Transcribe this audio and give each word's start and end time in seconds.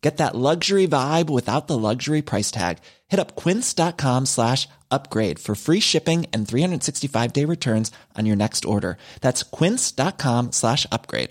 Get 0.00 0.16
that 0.16 0.34
luxury 0.34 0.88
vibe 0.88 1.28
without 1.28 1.66
the 1.66 1.76
luxury 1.76 2.22
price 2.22 2.50
tag. 2.50 2.78
Hit 3.08 3.20
up 3.20 3.36
quince.com 3.36 4.26
slash 4.26 4.66
upgrade 4.90 5.38
for 5.38 5.54
free 5.54 5.80
shipping 5.80 6.26
and 6.32 6.48
365 6.48 7.32
day 7.32 7.44
returns 7.44 7.92
on 8.16 8.26
your 8.26 8.36
next 8.36 8.64
order. 8.64 8.96
That's 9.20 9.42
quince.com 9.42 10.52
slash 10.52 10.86
upgrade. 10.90 11.30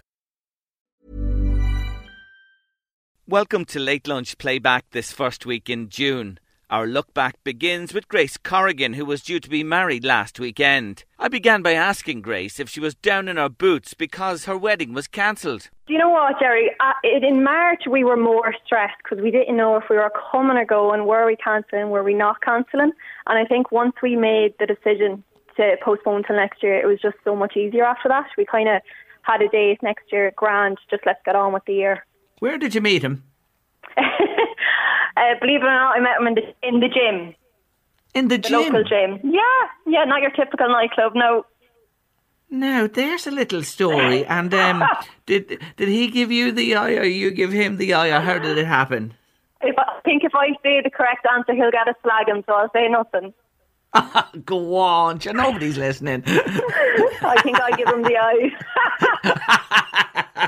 Welcome 3.27 3.65
to 3.65 3.79
Late 3.79 4.07
Lunch 4.07 4.39
Playback 4.39 4.89
this 4.89 5.11
first 5.11 5.45
week 5.45 5.69
in 5.69 5.89
June. 5.89 6.39
Our 6.71 6.85
look 6.85 7.15
back 7.15 7.43
begins 7.43 7.95
with 7.95 8.07
Grace 8.07 8.37
Corrigan, 8.37 8.93
who 8.93 9.03
was 9.03 9.23
due 9.23 9.39
to 9.39 9.49
be 9.49 9.63
married 9.63 10.05
last 10.05 10.39
weekend. 10.39 11.03
I 11.17 11.27
began 11.27 11.63
by 11.63 11.73
asking 11.73 12.21
Grace 12.21 12.59
if 12.59 12.69
she 12.69 12.79
was 12.79 12.93
down 12.93 13.27
in 13.27 13.37
her 13.37 13.49
boots 13.49 13.95
because 13.95 14.45
her 14.45 14.55
wedding 14.55 14.93
was 14.93 15.07
cancelled. 15.07 15.71
Do 15.87 15.93
you 15.93 15.97
know 15.97 16.09
what, 16.09 16.35
Jerry? 16.39 16.69
Uh, 16.79 16.93
in 17.03 17.43
March, 17.43 17.85
we 17.89 18.03
were 18.03 18.15
more 18.15 18.53
stressed 18.63 18.97
because 19.03 19.23
we 19.23 19.31
didn't 19.31 19.57
know 19.57 19.77
if 19.77 19.85
we 19.89 19.95
were 19.95 20.11
coming 20.31 20.57
or 20.57 20.65
going. 20.65 21.07
Were 21.07 21.25
we 21.25 21.35
cancelling? 21.37 21.89
Were 21.89 22.03
we 22.03 22.13
not 22.13 22.39
cancelling? 22.41 22.91
And 23.25 23.39
I 23.39 23.45
think 23.45 23.71
once 23.71 23.93
we 24.03 24.15
made 24.15 24.53
the 24.59 24.67
decision 24.67 25.23
to 25.57 25.75
postpone 25.83 26.25
till 26.27 26.35
next 26.35 26.61
year, 26.61 26.79
it 26.79 26.85
was 26.85 26.99
just 27.01 27.17
so 27.23 27.35
much 27.35 27.57
easier 27.57 27.83
after 27.83 28.09
that. 28.09 28.27
We 28.37 28.45
kind 28.45 28.69
of 28.69 28.83
had 29.23 29.41
a 29.41 29.49
date 29.49 29.81
next 29.81 30.11
year, 30.11 30.31
grand, 30.35 30.77
just 30.91 31.01
let's 31.07 31.19
get 31.25 31.35
on 31.35 31.51
with 31.51 31.65
the 31.65 31.73
year. 31.73 32.05
Where 32.37 32.59
did 32.59 32.75
you 32.75 32.81
meet 32.81 33.01
him? 33.01 33.23
uh, 35.19 35.39
believe 35.39 35.61
it 35.61 35.65
or 35.65 35.71
not, 35.71 35.97
I 35.97 35.99
met 35.99 36.19
him 36.19 36.27
in 36.27 36.35
the, 36.35 36.67
in 36.67 36.79
the 36.79 36.89
gym. 36.89 37.35
In 38.15 38.27
the, 38.27 38.37
the 38.37 38.49
gym? 38.49 38.59
local 38.59 38.83
gym. 38.83 39.19
Yeah, 39.23 39.41
yeah, 39.85 40.05
not 40.05 40.21
your 40.21 40.31
typical 40.31 40.69
nightclub, 40.69 41.13
no. 41.15 41.45
No, 42.49 42.87
there's 42.87 43.27
a 43.27 43.31
little 43.31 43.63
story. 43.63 44.25
And 44.37 44.53
um, 44.53 44.83
did 45.25 45.61
did 45.77 45.89
he 45.89 46.07
give 46.07 46.31
you 46.31 46.51
the 46.51 46.75
eye 46.75 46.95
or 46.95 47.03
you 47.03 47.31
give 47.31 47.51
him 47.51 47.77
the 47.77 47.93
eye 47.93 48.09
or 48.09 48.21
how 48.21 48.39
did 48.39 48.57
it 48.57 48.65
happen? 48.65 49.13
If 49.61 49.77
I 49.77 49.99
think 50.03 50.23
if 50.23 50.33
I 50.33 50.47
say 50.63 50.81
the 50.81 50.89
correct 50.89 51.25
answer, 51.35 51.53
he'll 51.53 51.71
get 51.71 51.87
a 51.87 51.95
slagging, 52.03 52.45
so 52.45 52.53
I'll 52.53 52.71
say 52.71 52.87
nothing. 52.87 53.33
Go 54.45 54.75
on, 54.75 55.19
nobody's 55.33 55.77
listening. 55.77 56.23
I 56.25 57.41
think 57.43 57.59
I 57.59 57.71
give 57.71 57.87
him 57.87 58.03
the 58.03 58.17
eye. 58.17 58.51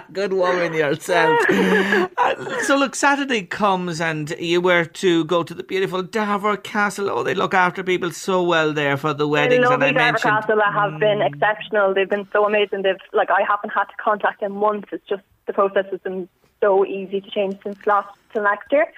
Good 0.13 0.33
woman 0.33 0.73
yourself. 0.73 1.39
Uh, 1.49 2.61
so 2.63 2.77
look, 2.77 2.95
Saturday 2.95 3.43
comes 3.43 3.99
and 3.99 4.29
you 4.39 4.61
were 4.61 4.85
to 4.85 5.25
go 5.25 5.43
to 5.43 5.53
the 5.53 5.63
beautiful 5.63 6.03
Darver 6.03 6.61
Castle. 6.61 7.09
Oh, 7.09 7.23
they 7.23 7.33
look 7.33 7.53
after 7.53 7.83
people 7.83 8.11
so 8.11 8.43
well 8.43 8.73
there 8.73 8.95
for 8.97 9.13
the 9.13 9.27
weddings. 9.27 9.67
The 9.67 9.73
and 9.73 9.83
I 9.83 9.87
lovely 9.87 9.91
mentioned 9.93 10.31
Castle 10.31 10.61
have 10.61 10.99
been 10.99 11.21
exceptional. 11.21 11.93
They've 11.93 12.09
been 12.09 12.27
so 12.31 12.45
amazing. 12.45 12.83
They've 12.83 12.97
like 13.13 13.31
I 13.31 13.41
haven't 13.47 13.71
had 13.71 13.85
to 13.85 13.95
contact 14.01 14.41
them 14.41 14.59
once. 14.59 14.85
It's 14.91 15.07
just 15.07 15.23
the 15.47 15.53
process 15.53 15.85
has 15.91 15.99
been 16.01 16.29
so 16.61 16.85
easy 16.85 17.21
to 17.21 17.29
change 17.29 17.57
since 17.63 17.85
last 17.85 18.09
till 18.33 18.43
next 18.43 18.71
year. 18.71 18.91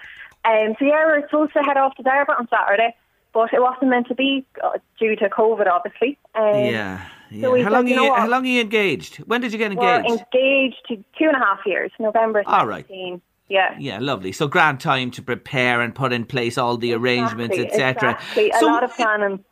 Um, 0.46 0.76
so 0.78 0.86
yeah, 0.86 1.06
we're 1.06 1.22
supposed 1.28 1.53
to 1.53 1.64
head 1.64 1.78
off 1.78 1.96
to 1.96 2.03
Darver 2.03 2.38
on 2.38 2.48
Saturday, 2.50 2.96
but 3.34 3.54
it 3.54 3.62
wasn't 3.62 3.90
meant 3.90 4.08
to 4.08 4.16
be 4.16 4.46
uh, 4.64 4.78
due 5.00 5.16
to 5.16 5.30
COVID, 5.30 5.68
obviously. 5.68 6.18
Um, 6.36 6.66
yeah. 6.66 7.02
yeah. 7.32 7.42
So 7.42 7.64
how 7.64 7.72
long 7.72 7.86
are 7.86 7.90
you 7.90 7.96
know 7.96 8.14
how 8.14 8.28
long 8.28 8.44
are 8.44 8.48
you 8.50 8.62
engaged? 8.62 9.18
When 9.18 9.42
did 9.42 9.52
you 9.52 9.58
get 9.58 9.76
We're 9.76 10.00
engaged? 10.00 10.24
engaged 10.34 10.82
to 10.90 10.96
two 10.98 11.26
and 11.26 11.36
a 11.36 11.40
half 11.40 11.60
years, 11.66 11.92
November 12.00 12.44
All 12.46 12.68
right. 12.68 12.86
Yeah. 13.50 13.76
yeah, 13.78 14.00
lovely. 14.00 14.32
So 14.32 14.48
grand 14.48 14.80
time 14.80 15.12
to 15.12 15.22
prepare 15.22 15.82
and 15.82 15.94
put 15.94 16.14
in 16.14 16.26
place 16.26 16.58
all 16.58 16.78
the 16.78 16.94
arrangements, 16.94 17.58
etc. 17.58 18.14
Exactly. 18.14 18.50
A 18.50 18.60
So 18.60 18.66
lot 18.68 18.84
of 18.84 18.96
planning. 18.96 19.44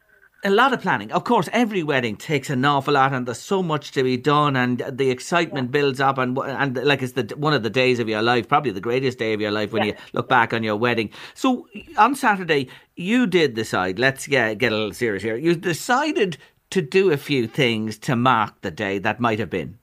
A 0.43 0.49
lot 0.49 0.73
of 0.73 0.81
planning. 0.81 1.11
Of 1.11 1.23
course, 1.23 1.47
every 1.53 1.83
wedding 1.83 2.15
takes 2.15 2.49
an 2.49 2.65
awful 2.65 2.95
lot, 2.95 3.13
and 3.13 3.27
there's 3.27 3.39
so 3.39 3.61
much 3.61 3.91
to 3.91 4.03
be 4.03 4.17
done, 4.17 4.55
and 4.55 4.83
the 4.89 5.09
excitement 5.11 5.71
builds 5.71 5.99
up, 5.99 6.17
and 6.17 6.37
and 6.37 6.77
like 6.83 7.01
it's 7.01 7.13
the 7.13 7.33
one 7.37 7.53
of 7.53 7.63
the 7.63 7.69
days 7.69 7.99
of 7.99 8.09
your 8.09 8.21
life, 8.21 8.47
probably 8.47 8.71
the 8.71 8.81
greatest 8.81 9.19
day 9.19 9.33
of 9.33 9.41
your 9.41 9.51
life 9.51 9.71
when 9.71 9.83
Yeah. 9.83 9.93
you 9.93 9.97
look 10.13 10.27
back 10.29 10.53
on 10.53 10.63
your 10.63 10.75
wedding. 10.75 11.09
So 11.33 11.67
on 11.97 12.15
Saturday, 12.15 12.69
you 12.95 13.27
did 13.27 13.53
decide. 13.53 13.99
Let's 13.99 14.27
get 14.27 14.57
get 14.57 14.71
a 14.71 14.75
little 14.75 14.93
serious 14.93 15.23
here. 15.23 15.35
You 15.35 15.55
decided 15.55 16.37
to 16.71 16.81
do 16.81 17.11
a 17.11 17.17
few 17.17 17.47
things 17.47 17.97
to 17.99 18.15
mark 18.15 18.61
the 18.61 18.71
day 18.71 18.97
that 18.99 19.19
might 19.19 19.39
have 19.39 19.49
been. 19.49 19.77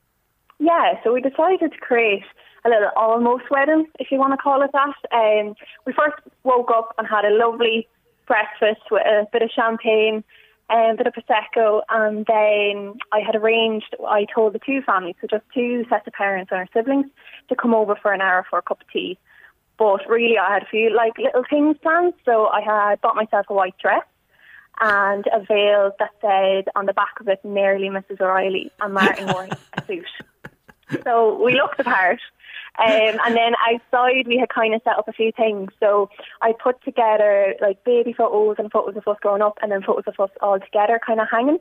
Yeah, 0.58 0.94
so 1.04 1.12
we 1.12 1.20
decided 1.20 1.70
to 1.72 1.78
create 1.78 2.24
a 2.64 2.68
little 2.68 2.90
almost 2.96 3.44
wedding, 3.50 3.86
if 4.00 4.10
you 4.10 4.18
want 4.18 4.32
to 4.32 4.36
call 4.38 4.62
it 4.62 4.70
that. 4.72 4.94
Um, 5.12 5.54
we 5.86 5.92
first 5.92 6.16
woke 6.42 6.70
up 6.74 6.94
and 6.98 7.06
had 7.06 7.24
a 7.24 7.30
lovely 7.30 7.86
breakfast 8.26 8.82
with 8.90 9.06
a 9.06 9.26
bit 9.32 9.42
of 9.42 9.50
champagne 9.50 10.24
a 10.70 10.94
bit 10.96 11.06
of 11.06 11.14
prosecco, 11.14 11.82
and 11.88 12.26
then 12.26 12.98
I 13.12 13.20
had 13.20 13.34
arranged. 13.34 13.94
I 14.06 14.26
told 14.32 14.52
the 14.52 14.58
two 14.58 14.82
families, 14.82 15.16
so 15.20 15.26
just 15.26 15.44
two 15.54 15.84
sets 15.88 16.06
of 16.06 16.12
parents 16.12 16.50
and 16.52 16.60
our 16.60 16.68
siblings, 16.72 17.06
to 17.48 17.56
come 17.56 17.74
over 17.74 17.96
for 17.96 18.12
an 18.12 18.20
hour 18.20 18.44
for 18.48 18.58
a 18.58 18.62
cup 18.62 18.80
of 18.80 18.90
tea. 18.90 19.18
But 19.78 20.08
really, 20.08 20.36
I 20.38 20.52
had 20.54 20.62
a 20.64 20.66
few 20.66 20.94
like 20.94 21.16
little 21.18 21.44
things 21.48 21.76
planned. 21.82 22.14
So 22.24 22.48
I 22.48 22.60
had 22.60 23.00
bought 23.00 23.16
myself 23.16 23.46
a 23.48 23.54
white 23.54 23.78
dress 23.78 24.04
and 24.80 25.26
a 25.32 25.40
veil 25.40 25.92
that 25.98 26.10
said 26.20 26.70
on 26.76 26.86
the 26.86 26.92
back 26.92 27.20
of 27.20 27.28
it, 27.28 27.44
"Nearly 27.44 27.88
Mrs. 27.88 28.20
O'Reilly," 28.20 28.70
and 28.80 28.94
Martin 28.94 29.26
wore 29.28 29.48
a 29.74 29.84
suit. 29.86 30.06
So 31.04 31.42
we 31.44 31.52
looked 31.52 31.76
the 31.76 31.84
part. 31.84 32.18
Um, 32.78 33.18
and 33.24 33.36
then 33.36 33.54
outside, 33.68 34.28
we 34.28 34.38
had 34.38 34.48
kind 34.50 34.74
of 34.74 34.80
set 34.84 34.96
up 34.96 35.08
a 35.08 35.12
few 35.12 35.32
things. 35.32 35.70
So 35.80 36.10
I 36.42 36.52
put 36.52 36.82
together 36.84 37.54
like 37.60 37.82
baby 37.84 38.12
photos 38.12 38.56
and 38.58 38.70
photos 38.70 38.96
of 38.96 39.08
us 39.08 39.16
growing 39.20 39.42
up, 39.42 39.58
and 39.60 39.72
then 39.72 39.82
photos 39.82 40.04
of 40.06 40.18
us 40.20 40.30
all 40.40 40.60
together, 40.60 41.00
kind 41.04 41.20
of 41.20 41.26
hanging. 41.30 41.58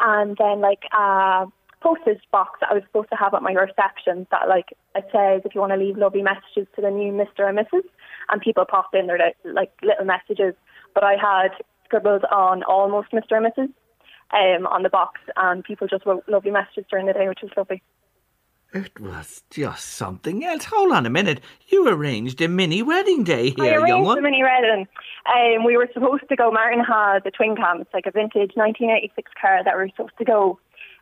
And 0.00 0.36
then 0.38 0.60
like 0.60 0.82
a 0.92 1.46
postage 1.80 2.22
box 2.32 2.58
that 2.60 2.70
I 2.70 2.74
was 2.74 2.82
supposed 2.84 3.10
to 3.10 3.16
have 3.16 3.32
at 3.32 3.42
my 3.42 3.52
reception 3.52 4.26
that 4.30 4.48
like 4.48 4.66
it 4.94 5.08
says 5.12 5.42
if 5.44 5.54
you 5.54 5.60
want 5.60 5.72
to 5.72 5.78
leave 5.78 5.96
lovely 5.96 6.22
messages 6.22 6.66
to 6.76 6.82
the 6.82 6.90
new 6.90 7.12
Mr. 7.12 7.48
and 7.48 7.58
Mrs. 7.58 7.84
And 8.28 8.40
people 8.40 8.64
popped 8.68 8.94
in 8.94 9.06
their 9.06 9.32
like 9.44 9.72
little 9.82 10.04
messages, 10.04 10.54
but 10.94 11.04
I 11.04 11.14
had 11.14 11.50
scribbled 11.84 12.24
on 12.30 12.62
almost 12.64 13.12
Mr. 13.12 13.36
and 13.36 13.46
Mrs. 13.46 13.72
Um, 14.32 14.66
on 14.68 14.84
the 14.84 14.88
box, 14.88 15.20
and 15.36 15.64
people 15.64 15.88
just 15.88 16.06
wrote 16.06 16.22
lovely 16.28 16.52
messages 16.52 16.84
during 16.88 17.06
the 17.06 17.12
day, 17.12 17.28
which 17.28 17.40
was 17.42 17.50
lovely. 17.56 17.82
It 18.72 19.00
was 19.00 19.42
just 19.50 19.84
something 19.84 20.44
else. 20.44 20.64
Hold 20.66 20.92
on 20.92 21.04
a 21.04 21.10
minute. 21.10 21.40
You 21.68 21.88
arranged 21.88 22.40
a 22.40 22.46
mini 22.48 22.82
wedding 22.82 23.24
day 23.24 23.52
I 23.58 23.62
here, 23.62 23.72
young 23.72 23.82
arranged 23.82 24.06
one. 24.06 24.16
the 24.16 24.22
mini 24.22 24.42
wedding. 24.44 24.86
Um, 25.26 25.64
we 25.64 25.76
were 25.76 25.88
supposed 25.92 26.28
to 26.28 26.36
go. 26.36 26.52
Martin 26.52 26.84
had 26.84 27.26
a 27.26 27.30
twin 27.32 27.56
cam. 27.56 27.80
It's 27.80 27.92
like 27.92 28.06
a 28.06 28.12
vintage 28.12 28.52
1986 28.54 29.32
car 29.40 29.64
that 29.64 29.76
we 29.76 29.82
were 29.82 29.88
supposed 29.88 30.16
to 30.18 30.24
go 30.24 30.60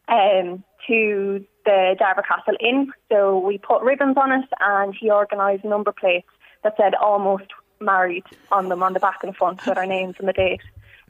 um, 0.08 0.64
to 0.86 1.44
the 1.66 1.94
Darver 2.00 2.24
Castle 2.26 2.56
Inn. 2.58 2.90
So 3.12 3.38
we 3.38 3.58
put 3.58 3.82
ribbons 3.82 4.16
on 4.16 4.32
it, 4.32 4.48
and 4.60 4.94
he 4.98 5.10
organised 5.10 5.64
number 5.64 5.92
plates 5.92 6.28
that 6.64 6.74
said 6.78 6.94
"almost 6.94 7.44
married" 7.80 8.24
on 8.50 8.70
them 8.70 8.82
on 8.82 8.94
the 8.94 9.00
back 9.00 9.22
and 9.22 9.36
front 9.36 9.64
with 9.66 9.76
our 9.76 9.86
names 9.96 10.16
and 10.18 10.26
the 10.26 10.32
date. 10.32 10.62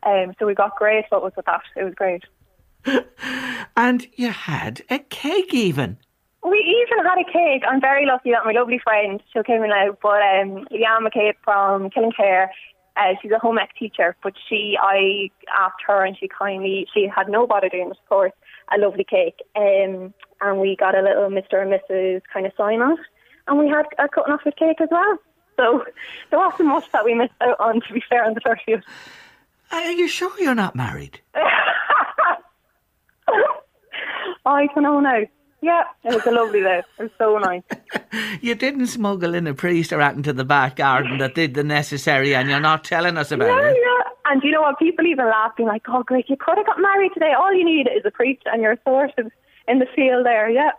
Um, 0.02 0.34
so 0.38 0.46
we 0.46 0.54
got 0.54 0.76
great 0.76 1.04
photos 1.08 1.32
with 1.36 1.46
that. 1.46 1.62
It 1.76 1.84
was 1.84 1.94
great. 1.94 2.24
And 3.76 4.08
you 4.16 4.30
had 4.30 4.82
a 4.90 4.98
cake 4.98 5.54
even. 5.54 5.98
We 6.44 6.58
even 6.58 7.04
had 7.04 7.18
a 7.18 7.24
cake. 7.24 7.62
I'm 7.68 7.80
very 7.80 8.06
lucky 8.06 8.30
that 8.30 8.44
my 8.44 8.52
lovely 8.52 8.78
friend, 8.82 9.22
she 9.32 9.42
came 9.42 9.64
in 9.64 9.72
out, 9.72 9.98
but 10.02 10.22
um, 10.22 10.66
Leanne 10.70 11.06
McCabe 11.06 11.34
from 11.44 11.90
Killinkere, 11.90 12.48
uh, 12.96 13.14
she's 13.20 13.30
a 13.32 13.38
home 13.38 13.58
ec 13.58 13.70
teacher, 13.78 14.16
but 14.22 14.34
she, 14.48 14.76
I 14.80 15.30
asked 15.56 15.82
her 15.86 16.04
and 16.04 16.16
she 16.18 16.28
kindly, 16.28 16.86
she 16.92 17.06
had 17.06 17.28
no 17.28 17.46
bother 17.46 17.68
doing 17.68 17.90
of 17.90 17.96
course, 18.08 18.32
a 18.74 18.78
lovely 18.78 19.04
cake. 19.04 19.40
Um, 19.56 20.14
and 20.40 20.60
we 20.60 20.76
got 20.76 20.96
a 20.96 21.02
little 21.02 21.28
Mr. 21.28 21.60
and 21.60 21.72
Mrs. 21.72 22.22
kind 22.32 22.46
of 22.46 22.52
sign 22.56 22.80
off. 22.80 22.98
And 23.46 23.58
we 23.58 23.68
had 23.68 23.86
a 23.98 24.08
cutting 24.08 24.32
off 24.32 24.44
with 24.44 24.56
cake 24.56 24.80
as 24.80 24.88
well. 24.90 25.18
So 25.56 25.84
there 26.30 26.38
wasn't 26.38 26.68
much 26.68 26.90
that 26.92 27.04
we 27.04 27.14
missed 27.14 27.32
out 27.40 27.58
on, 27.58 27.80
to 27.80 27.92
be 27.92 28.02
fair, 28.08 28.24
on 28.24 28.34
the 28.34 28.40
first 28.40 28.62
30th. 28.68 28.82
Are 29.70 29.90
you 29.90 30.08
sure 30.08 30.32
you're 30.38 30.54
not 30.54 30.76
married? 30.76 31.20
I 34.46 34.66
don't 34.74 34.82
know 34.82 35.00
now. 35.00 35.22
Yeah, 35.60 35.84
it 36.04 36.14
was 36.14 36.24
a 36.24 36.30
lovely 36.30 36.60
day. 36.60 36.82
It 36.98 37.02
was 37.02 37.10
so 37.18 37.36
nice. 37.38 37.62
you 38.40 38.54
didn't 38.54 38.86
smuggle 38.86 39.34
in 39.34 39.46
a 39.46 39.54
priest 39.54 39.92
or 39.92 40.00
out 40.00 40.14
into 40.14 40.32
the 40.32 40.44
back 40.44 40.76
garden 40.76 41.18
that 41.18 41.34
did 41.34 41.54
the 41.54 41.64
necessary, 41.64 42.34
and 42.34 42.48
you're 42.48 42.60
not 42.60 42.84
telling 42.84 43.18
us 43.18 43.32
about 43.32 43.62
yeah, 43.62 43.70
it. 43.70 43.76
Yeah, 43.76 44.32
and 44.32 44.42
you 44.44 44.52
know 44.52 44.62
what? 44.62 44.78
People 44.78 45.06
even 45.06 45.26
laugh, 45.26 45.56
being 45.56 45.68
like, 45.68 45.82
"Oh, 45.88 46.04
great, 46.04 46.28
you 46.28 46.36
could 46.36 46.58
have 46.58 46.66
got 46.66 46.80
married 46.80 47.10
today. 47.12 47.32
All 47.36 47.52
you 47.52 47.64
need 47.64 47.88
is 47.88 48.02
a 48.04 48.10
priest, 48.10 48.42
and 48.46 48.62
you're 48.62 48.78
sorted 48.84 49.32
in 49.66 49.80
the 49.80 49.86
field 49.96 50.26
there." 50.26 50.48
Yeah. 50.48 50.70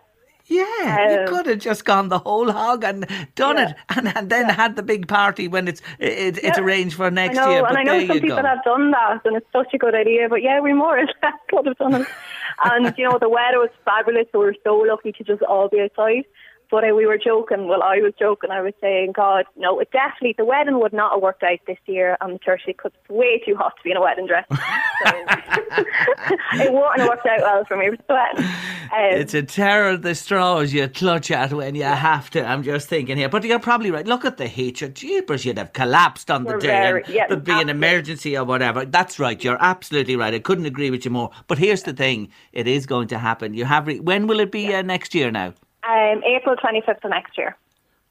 Yeah, 0.46 0.64
um, 0.64 1.10
you 1.12 1.24
could 1.28 1.46
have 1.46 1.58
just 1.58 1.84
gone 1.84 2.08
the 2.08 2.18
whole 2.18 2.50
hog 2.50 2.82
and 2.82 3.06
done 3.36 3.56
yeah. 3.56 3.68
it, 3.68 3.76
and, 3.90 4.16
and 4.16 4.30
then 4.30 4.48
yeah. 4.48 4.52
had 4.52 4.74
the 4.74 4.82
big 4.82 5.06
party 5.06 5.46
when 5.46 5.68
it's 5.68 5.80
it, 6.00 6.38
it's 6.38 6.58
yeah. 6.58 6.60
arranged 6.60 6.96
for 6.96 7.08
next 7.08 7.38
I 7.38 7.44
know, 7.44 7.50
year. 7.50 7.66
and 7.66 7.76
I 7.76 7.82
know 7.84 8.06
some 8.06 8.18
people 8.18 8.36
go. 8.36 8.42
have 8.42 8.64
done 8.64 8.90
that, 8.90 9.20
and 9.24 9.36
it's 9.36 9.46
such 9.52 9.72
a 9.74 9.78
good 9.78 9.94
idea. 9.94 10.28
But 10.28 10.42
yeah, 10.42 10.58
we 10.60 10.72
more 10.72 10.98
or 10.98 11.04
less 11.04 11.14
could 11.50 11.66
have 11.66 11.76
done 11.76 12.02
it. 12.02 12.06
And 12.64 12.94
you 12.96 13.08
know, 13.08 13.18
the 13.18 13.28
weather 13.28 13.58
was 13.58 13.70
fabulous, 13.84 14.26
so 14.32 14.40
we 14.40 14.46
were 14.46 14.56
so 14.64 14.76
lucky 14.76 15.12
to 15.12 15.24
just 15.24 15.42
all 15.42 15.68
be 15.68 15.80
outside. 15.80 16.24
But 16.70 16.88
uh, 16.88 16.94
we 16.94 17.06
were 17.06 17.18
joking. 17.18 17.66
Well, 17.66 17.82
I 17.82 17.96
was 17.98 18.12
joking. 18.18 18.50
I 18.50 18.60
was 18.60 18.74
saying, 18.80 19.12
God, 19.12 19.44
no, 19.56 19.80
it 19.80 19.90
definitely 19.90 20.34
the 20.38 20.44
wedding 20.44 20.78
would 20.80 20.92
not 20.92 21.12
have 21.12 21.22
worked 21.22 21.42
out 21.42 21.58
this 21.66 21.78
year 21.86 22.16
on 22.20 22.34
the 22.34 22.38
church 22.38 22.62
because 22.66 22.92
it's 22.94 23.10
way 23.10 23.42
too 23.44 23.56
hot 23.56 23.76
to 23.76 23.82
be 23.82 23.90
in 23.90 23.96
a 23.96 24.00
wedding 24.00 24.26
dress. 24.26 24.46
So, 24.50 24.56
it 26.64 26.72
wouldn't 26.72 27.00
have 27.00 27.08
worked 27.08 27.26
out 27.26 27.40
well 27.40 27.64
for 27.66 27.76
me. 27.76 27.88
Um, 27.88 28.44
it's 28.92 29.34
a 29.34 29.42
terror 29.42 29.96
the 29.96 30.14
straws 30.14 30.72
you 30.72 30.88
clutch 30.88 31.30
at 31.30 31.52
when 31.52 31.74
you 31.74 31.84
have 31.84 32.30
to. 32.30 32.44
I'm 32.44 32.62
just 32.62 32.88
thinking 32.88 33.16
here, 33.16 33.28
but 33.28 33.44
you're 33.44 33.58
probably 33.58 33.90
right. 33.90 34.06
Look 34.06 34.24
at 34.24 34.36
the 34.36 34.46
heat. 34.46 34.80
Your 34.80 34.90
jeepers, 34.90 35.44
you'd 35.44 35.58
have 35.58 35.72
collapsed 35.72 36.30
on 36.30 36.44
the 36.44 36.58
day. 36.58 36.68
Very, 36.68 37.04
yeah, 37.08 37.26
there'd 37.26 37.44
be 37.44 37.52
an 37.52 37.68
emergency 37.68 38.36
or 38.36 38.44
whatever. 38.44 38.84
That's 38.84 39.18
right. 39.18 39.42
You're 39.42 39.58
absolutely 39.60 40.16
right. 40.16 40.34
I 40.34 40.38
couldn't 40.38 40.66
agree 40.66 40.90
with 40.90 41.04
you 41.04 41.10
more. 41.10 41.30
But 41.46 41.58
here's 41.58 41.82
the 41.82 41.92
thing: 41.92 42.30
it 42.52 42.66
is 42.66 42.86
going 42.86 43.08
to 43.08 43.18
happen. 43.18 43.54
You 43.54 43.64
have. 43.64 43.86
Re- 43.86 44.00
when 44.00 44.26
will 44.26 44.40
it 44.40 44.52
be 44.52 44.62
yeah. 44.62 44.78
uh, 44.78 44.82
next 44.82 45.14
year 45.14 45.30
now? 45.30 45.54
Um, 45.90 46.22
April 46.24 46.56
25th 46.56 47.04
of 47.04 47.10
next 47.10 47.36
year. 47.36 47.56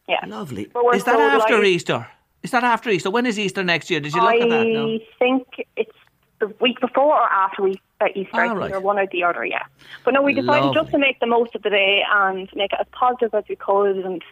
Yeah. 0.07 0.25
Lovely. 0.27 0.63
Is 0.93 1.03
that 1.03 1.19
after 1.19 1.63
Easter? 1.63 2.07
Is 2.43 2.51
that 2.51 2.63
after 2.63 2.89
Easter? 2.89 3.11
When 3.11 3.25
is 3.25 3.37
Easter 3.37 3.63
next 3.63 3.89
year? 3.89 3.99
Did 3.99 4.13
you 4.13 4.21
look 4.21 4.31
I 4.31 4.39
at 4.39 4.49
that? 4.49 4.67
No? 4.67 4.87
I 4.87 4.99
think 5.19 5.47
it's 5.75 5.97
the 6.39 6.47
week 6.59 6.79
before 6.79 7.15
or 7.15 7.29
after 7.29 7.63
we, 7.63 7.81
uh, 8.01 8.07
Easter, 8.15 8.41
oh, 8.41 8.55
right. 8.55 8.71
or 8.71 8.79
one 8.79 8.97
or 8.97 9.05
the 9.11 9.23
other, 9.23 9.45
yeah. 9.45 9.63
But 10.03 10.13
no, 10.13 10.21
we 10.21 10.33
decided 10.33 10.65
Lovely. 10.67 10.81
just 10.81 10.91
to 10.91 10.97
make 10.97 11.19
the 11.19 11.27
most 11.27 11.53
of 11.53 11.61
the 11.61 11.69
day 11.69 12.03
and 12.09 12.49
make 12.55 12.71
it 12.71 12.79
as 12.79 12.87
positive 12.91 13.33
as 13.33 13.43
we 13.49 13.55
could, 13.55 13.97
and 13.97 14.23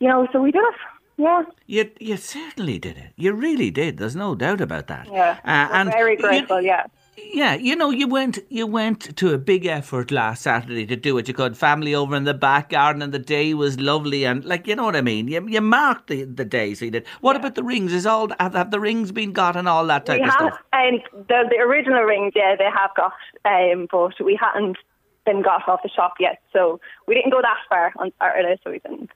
you 0.00 0.08
know, 0.08 0.26
so 0.32 0.42
we 0.42 0.50
did 0.50 0.62
it. 0.62 0.74
Yeah. 1.16 1.42
You 1.66 1.90
you 2.00 2.16
certainly 2.16 2.78
did 2.78 2.96
it. 2.96 3.12
You 3.16 3.32
really 3.32 3.70
did. 3.70 3.98
There's 3.98 4.16
no 4.16 4.34
doubt 4.34 4.60
about 4.60 4.88
that. 4.88 5.06
Yeah. 5.06 5.38
Uh, 5.44 5.68
and 5.72 5.90
very 5.90 6.16
grateful. 6.16 6.60
You, 6.60 6.68
yeah. 6.68 6.86
Yeah, 7.30 7.54
you 7.54 7.76
know, 7.76 7.90
you 7.90 8.08
went 8.08 8.38
you 8.48 8.66
went 8.66 9.16
to 9.16 9.32
a 9.32 9.38
big 9.38 9.64
effort 9.66 10.10
last 10.10 10.42
Saturday 10.42 10.86
to 10.86 10.96
do 10.96 11.14
what 11.14 11.28
you 11.28 11.34
could. 11.34 11.56
Family 11.56 11.94
over 11.94 12.14
in 12.14 12.24
the 12.24 12.34
back 12.34 12.70
garden, 12.70 13.02
and 13.02 13.12
the 13.12 13.18
day 13.18 13.54
was 13.54 13.78
lovely, 13.78 14.24
and 14.24 14.44
like 14.44 14.66
you 14.66 14.76
know 14.76 14.84
what 14.84 14.96
I 14.96 15.00
mean. 15.00 15.28
You 15.28 15.46
you 15.48 15.60
marked 15.60 16.08
the, 16.08 16.24
the 16.24 16.44
day, 16.44 16.74
so 16.74 16.84
you 16.86 16.90
did. 16.90 17.06
What 17.20 17.34
yeah. 17.34 17.40
about 17.40 17.54
the 17.54 17.62
rings? 17.62 17.92
Is 17.92 18.06
all 18.06 18.28
have, 18.38 18.54
have, 18.54 18.70
the 18.70 18.80
rings 18.80 19.12
been 19.12 19.32
got 19.32 19.56
and 19.56 19.68
all 19.68 19.86
that 19.86 20.06
type 20.06 20.20
we 20.20 20.26
of 20.26 20.30
have, 20.30 20.40
stuff? 20.40 20.62
Um, 20.72 21.24
the 21.28 21.44
the 21.50 21.58
original 21.58 22.02
rings, 22.02 22.32
yeah, 22.34 22.56
they 22.56 22.64
have 22.64 22.90
got, 22.96 23.12
um, 23.44 23.86
but 23.90 24.20
we 24.24 24.38
hadn't 24.40 24.76
been 25.24 25.42
got 25.42 25.66
off 25.68 25.82
the 25.82 25.88
shop 25.88 26.14
yet, 26.18 26.42
so 26.52 26.80
we 27.06 27.14
didn't 27.14 27.30
go 27.30 27.40
that 27.40 27.58
far 27.68 27.92
on 27.98 28.12
Saturday, 28.20 28.58
so 28.64 28.70
we 28.70 28.78
didn't. 28.80 29.10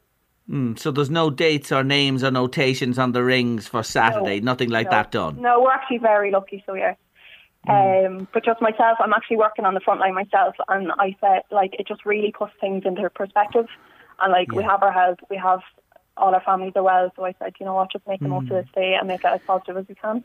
Mm, 0.49 0.79
so 0.79 0.93
there's 0.93 1.11
no 1.11 1.29
dates 1.29 1.73
or 1.73 1.83
names 1.83 2.23
or 2.23 2.31
notations 2.31 2.99
on 2.99 3.13
the 3.13 3.25
rings 3.25 3.67
for 3.67 3.83
Saturday, 3.83 4.41
no, 4.41 4.53
nothing 4.53 4.71
like 4.71 4.87
no. 4.87 4.91
that 4.93 5.11
done. 5.11 5.43
No, 5.43 5.61
we're 5.61 5.73
actually 5.73 5.99
very 5.99 6.31
lucky. 6.31 6.63
So 6.67 6.75
yeah. 6.75 6.95
Mm. 7.67 8.07
Um, 8.07 8.29
but 8.33 8.45
just 8.45 8.61
myself, 8.61 8.99
I'm 9.01 9.13
actually 9.13 9.39
working 9.39 9.65
on 9.65 9.75
the 9.75 9.81
front 9.81 10.01
line 10.01 10.15
myself, 10.15 10.55
and 10.69 10.93
I 10.99 11.17
said 11.21 11.43
like 11.51 11.75
it 11.79 11.87
just 11.87 12.05
really 12.05 12.33
puts 12.37 12.53
things 12.61 12.83
into 12.85 13.09
perspective. 13.11 13.67
And 14.21 14.33
like 14.33 14.49
yeah. 14.51 14.59
we 14.59 14.63
have 14.65 14.83
our 14.83 14.93
health, 14.93 15.19
we 15.31 15.37
have 15.37 15.61
all 16.17 16.35
our 16.35 16.43
families 16.43 16.73
are 16.77 16.83
well. 16.83 17.11
So 17.17 17.25
I 17.25 17.35
said, 17.39 17.55
you 17.61 17.67
know 17.67 17.75
what, 17.75 17.93
just 17.93 18.07
make 18.07 18.21
the 18.21 18.27
mm. 18.27 18.31
most 18.31 18.51
of 18.51 18.57
mm. 18.57 18.63
this 18.63 18.71
day 18.75 18.95
and 18.99 19.09
make 19.09 19.21
it 19.21 19.27
as 19.27 19.41
positive 19.47 19.77
as 19.77 19.87
we 19.89 19.95
can. 19.95 20.25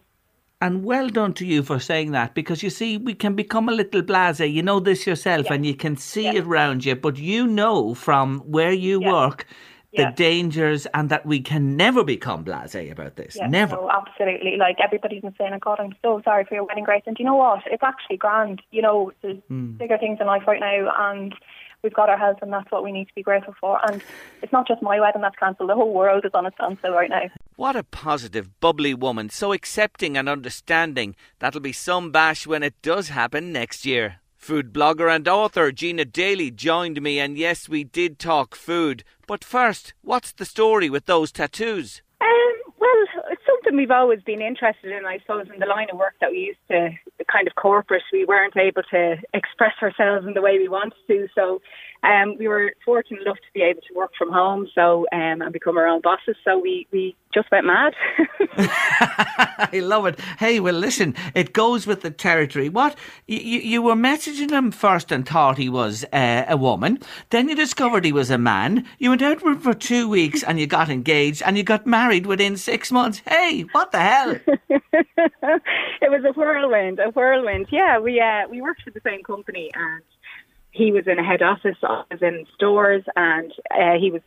And 0.64 0.86
well 0.86 1.10
done 1.10 1.34
to 1.34 1.46
you 1.46 1.64
for 1.64 1.80
saying 1.80 2.12
that 2.12 2.36
because 2.36 2.62
you 2.62 2.70
see, 2.70 2.96
we 2.96 3.16
can 3.16 3.34
become 3.34 3.68
a 3.68 3.72
little 3.72 4.04
blase. 4.04 4.40
You 4.40 4.62
know 4.62 4.80
this 4.80 5.08
yourself 5.08 5.48
yeah. 5.48 5.54
and 5.56 5.66
you 5.66 5.74
can 5.74 5.98
see 5.98 6.26
yeah. 6.26 6.34
it 6.34 6.46
around 6.46 6.86
you, 6.86 6.96
but 6.96 7.18
you 7.18 7.48
know 7.48 7.96
from 7.96 8.40
where 8.42 8.72
you 8.72 9.02
work 9.02 9.48
the 9.94 10.14
dangers 10.16 10.86
and 10.94 11.10
that 11.10 11.26
we 11.26 11.42
can 11.42 11.76
never 11.76 12.04
become 12.04 12.46
blasé 12.46 12.92
about 12.92 13.16
this. 13.16 13.36
Yeah, 13.36 13.48
never. 13.48 13.76
No, 13.76 13.90
absolutely. 13.90 14.56
Like 14.58 14.78
everybody's 14.84 15.22
been 15.22 15.36
saying, 15.38 15.52
oh 15.54 15.60
God, 15.60 15.80
I'm 15.80 15.96
so 16.02 16.22
sorry 16.24 16.46
for 16.46 16.56
your 16.56 16.64
wedding, 16.64 16.84
Grace. 16.84 17.04
And 17.06 17.16
do 17.16 17.24
you 17.24 17.30
know 17.30 17.36
what? 17.36 17.62
It's 17.66 17.84
actually 17.84 18.18
grand. 18.18 18.62
You 18.72 18.82
know, 18.82 19.12
there's 19.22 19.38
mm. 19.52 19.78
bigger 19.78 19.98
things 19.98 20.20
in 20.22 20.28
life 20.28 20.44
right 20.48 20.60
now 20.60 20.94
and 21.12 21.36
we've 21.84 21.94
got 21.94 22.10
our 22.10 22.18
health 22.18 22.38
and 22.42 22.54
that's 22.54 22.72
what 22.72 22.84
we 22.84 22.92
need 22.92 23.08
to 23.08 23.16
be 23.16 23.24
grateful 23.24 23.56
for. 23.60 23.80
And 23.90 24.02
it's 24.42 24.54
not 24.54 24.68
just 24.68 24.82
my 24.82 25.00
wedding 25.00 25.22
that's 25.22 25.36
cancelled, 25.36 25.70
the 25.70 25.76
whole 25.76 25.94
world 25.94 26.26
is 26.26 26.32
on 26.34 26.46
a 26.46 26.52
standstill 26.52 26.94
right 26.94 27.10
now. 27.10 27.24
What 27.56 27.76
a 27.76 27.84
positive, 27.84 28.60
bubbly 28.60 28.94
woman, 28.94 29.30
so 29.30 29.52
accepting 29.52 30.18
and 30.18 30.30
understanding. 30.30 31.16
That'll 31.40 31.62
be 31.62 31.74
some 31.74 32.12
bash 32.12 32.48
when 32.48 32.64
it 32.64 32.82
does 32.82 33.10
happen 33.10 33.52
next 33.52 33.86
year. 33.86 34.21
Food 34.42 34.74
blogger 34.74 35.08
and 35.16 35.28
author 35.28 35.72
Gina 35.72 36.04
Daly 36.04 36.50
joined 36.50 37.00
me, 37.00 37.20
and 37.20 37.38
yes, 37.38 37.70
we 37.70 37.84
did 37.84 38.18
talk 38.18 38.56
food. 38.56 39.04
But 39.28 39.44
first, 39.44 39.94
what's 40.02 40.32
the 40.32 40.46
story 40.46 40.90
with 40.90 41.06
those 41.06 41.32
tattoos? 41.32 42.02
Um, 42.20 42.74
well, 42.80 43.06
it's 43.30 43.44
something 43.46 43.78
we've 43.78 43.92
always 43.92 44.20
been 44.24 44.42
interested 44.42 44.94
in, 44.94 45.06
I 45.06 45.20
suppose, 45.20 45.46
in 45.54 45.60
the 45.60 45.68
line 45.68 45.90
of 45.92 46.00
work 46.00 46.16
that 46.22 46.32
we 46.32 46.40
used 46.40 46.60
to, 46.72 46.90
the 47.20 47.26
kind 47.32 47.48
of 47.48 47.54
corporate, 47.54 48.02
we 48.12 48.26
weren't 48.26 48.58
able 48.58 48.82
to 48.90 49.18
express 49.36 49.76
ourselves 49.80 50.26
in 50.26 50.34
the 50.34 50.42
way 50.42 50.58
we 50.58 50.68
wanted 50.68 50.98
to. 51.06 51.28
So 51.36 51.62
um, 52.04 52.36
we 52.40 52.48
were 52.48 52.74
fortunate 52.84 53.22
enough 53.22 53.38
to 53.38 53.54
be 53.54 53.62
able 53.62 53.82
to 53.82 53.94
work 53.94 54.12
from 54.18 54.32
home, 54.32 54.68
so 54.74 55.06
um, 55.12 55.42
and 55.42 55.54
become 55.54 55.78
our 55.78 55.88
own 55.88 56.02
bosses. 56.02 56.36
So 56.44 56.58
we, 56.58 56.88
we 56.92 57.16
just 57.34 57.52
went 57.52 57.66
mad. 57.66 57.94
I 58.58 59.80
love 59.84 60.08
it. 60.08 60.20
Hey, 60.40 60.60
well, 60.60 60.74
listen, 60.74 61.16
it 61.36 61.54
goes 61.54 61.86
with 61.86 62.02
the 62.02 62.10
territory. 62.10 62.70
What 62.70 62.98
you 63.28 63.38
you 63.38 63.82
were 63.82 63.96
messaging 63.96 64.50
him 64.50 64.72
first 64.72 65.12
and 65.12 65.28
thought 65.28 65.58
he 65.58 65.70
was 65.70 66.04
uh, 66.12 66.46
a 66.48 66.58
woman. 66.58 67.00
Then 67.30 67.50
you 67.50 67.56
discovered 67.56 68.04
he 68.04 68.12
was 68.12 68.32
a 68.32 68.38
man. 68.38 68.86
You 68.98 69.12
went 69.12 69.22
out 69.22 69.44
with 69.44 69.58
him 69.58 69.60
for 69.60 69.74
two 69.74 70.10
weeks 70.10 70.44
and 70.44 70.60
you 70.60 70.68
got 70.68 70.90
engaged 70.90 71.44
and 71.46 71.56
you 71.56 71.64
got 71.64 71.86
married 71.86 72.26
within 72.26 72.58
six 72.58 72.92
months. 72.92 73.22
Hey, 73.28 73.62
what 73.74 73.92
the 73.92 74.00
hell? 74.00 74.32
it 74.70 76.10
was 76.10 76.24
a 76.26 76.34
whirlwind, 76.34 77.00
a 77.00 77.12
whirlwind. 77.12 77.68
Yeah, 77.70 78.00
we 78.00 78.20
uh, 78.20 78.48
we 78.50 78.62
worked 78.62 78.82
for 78.82 78.92
the 78.92 79.02
same 79.04 79.24
company 79.24 79.70
and 79.76 80.04
he 80.72 80.92
was 80.92 81.04
in 81.06 81.20
a 81.20 81.24
head 81.24 81.42
office, 81.42 81.76
I 81.84 82.04
was 82.10 82.22
in 82.22 82.46
stores, 82.56 83.04
and 83.16 83.52
uh, 83.72 84.00
he 84.00 84.10
was 84.10 84.22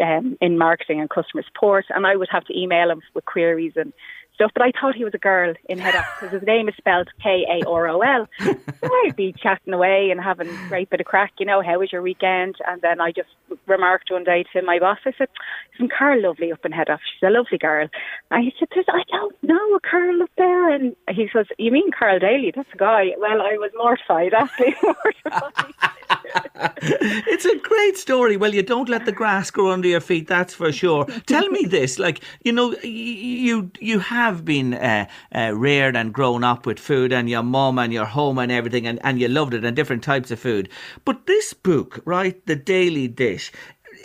um, 0.00 0.36
in 0.40 0.58
marketing 0.58 1.00
and 1.00 1.08
customer 1.08 1.44
support. 1.46 1.86
And 1.90 2.06
I 2.06 2.16
would 2.16 2.28
have 2.32 2.44
to 2.46 2.58
email 2.58 2.90
him 2.90 3.00
with 3.14 3.24
queries 3.24 3.74
and 3.76 3.92
stuff. 4.34 4.52
But 4.54 4.62
I 4.62 4.72
thought 4.78 4.94
he 4.94 5.04
was 5.04 5.14
a 5.14 5.18
girl 5.18 5.54
in 5.68 5.78
head 5.78 5.94
office 5.94 6.12
because 6.20 6.32
his 6.34 6.46
name 6.46 6.68
is 6.68 6.74
spelled 6.76 7.08
K 7.22 7.46
A 7.48 7.66
R 7.68 7.88
O 7.88 8.00
L. 8.00 8.28
So 8.40 8.54
I'd 8.82 9.16
be 9.16 9.32
chatting 9.32 9.72
away 9.72 10.10
and 10.10 10.20
having 10.20 10.48
a 10.48 10.68
great 10.68 10.90
bit 10.90 11.00
of 11.00 11.06
crack. 11.06 11.32
You 11.38 11.46
know, 11.46 11.62
how 11.62 11.78
was 11.78 11.92
your 11.92 12.02
weekend? 12.02 12.56
And 12.66 12.80
then 12.82 13.00
I 13.00 13.12
just 13.12 13.28
remarked 13.66 14.10
one 14.10 14.24
day 14.24 14.44
to 14.52 14.62
my 14.62 14.78
boss, 14.78 14.98
I 15.04 15.12
said, 15.16 15.28
"Isn't 15.74 15.92
Karol 15.92 16.22
lovely 16.22 16.52
up 16.52 16.64
in 16.64 16.72
head 16.72 16.90
office? 16.90 17.06
She's 17.14 17.26
a 17.26 17.30
lovely 17.30 17.58
girl." 17.58 17.88
And 18.30 18.44
he 18.44 18.52
said, 18.58 18.68
"I 18.88 19.02
don't 19.10 19.42
know 19.42 19.74
a 19.74 19.80
Karol 19.80 20.22
up 20.22 20.30
there." 20.36 20.70
And 20.70 20.96
he 21.10 21.28
says, 21.32 21.46
"You 21.58 21.70
mean 21.70 21.90
Karol 21.90 22.18
Daly? 22.18 22.52
That's 22.54 22.68
a 22.72 22.76
guy." 22.76 23.12
Well, 23.18 23.42
I 23.42 23.56
was 23.58 23.70
mortified, 23.76 24.34
actually 24.34 24.74
mortified. 24.82 26.13
it's 26.82 27.44
a 27.44 27.56
great 27.58 27.96
story. 27.96 28.36
Well, 28.36 28.54
you 28.54 28.62
don't 28.62 28.88
let 28.88 29.04
the 29.04 29.12
grass 29.12 29.50
grow 29.50 29.70
under 29.70 29.88
your 29.88 30.00
feet, 30.00 30.26
that's 30.26 30.54
for 30.54 30.72
sure. 30.72 31.04
Tell 31.26 31.48
me 31.48 31.64
this, 31.64 31.98
like 31.98 32.20
you 32.42 32.52
know, 32.52 32.74
you 32.82 33.70
you 33.80 33.98
have 33.98 34.44
been 34.44 34.74
uh, 34.74 35.06
uh, 35.34 35.52
reared 35.54 35.96
and 35.96 36.12
grown 36.12 36.44
up 36.44 36.66
with 36.66 36.78
food, 36.78 37.12
and 37.12 37.28
your 37.28 37.42
mom 37.42 37.78
and 37.78 37.92
your 37.92 38.06
home 38.06 38.38
and 38.38 38.50
everything, 38.50 38.86
and, 38.86 38.98
and 39.04 39.20
you 39.20 39.28
loved 39.28 39.54
it 39.54 39.64
and 39.64 39.76
different 39.76 40.02
types 40.02 40.30
of 40.30 40.40
food. 40.40 40.68
But 41.04 41.26
this 41.26 41.52
book, 41.52 42.00
right, 42.04 42.44
the 42.46 42.56
Daly 42.56 43.08
Dish, 43.08 43.52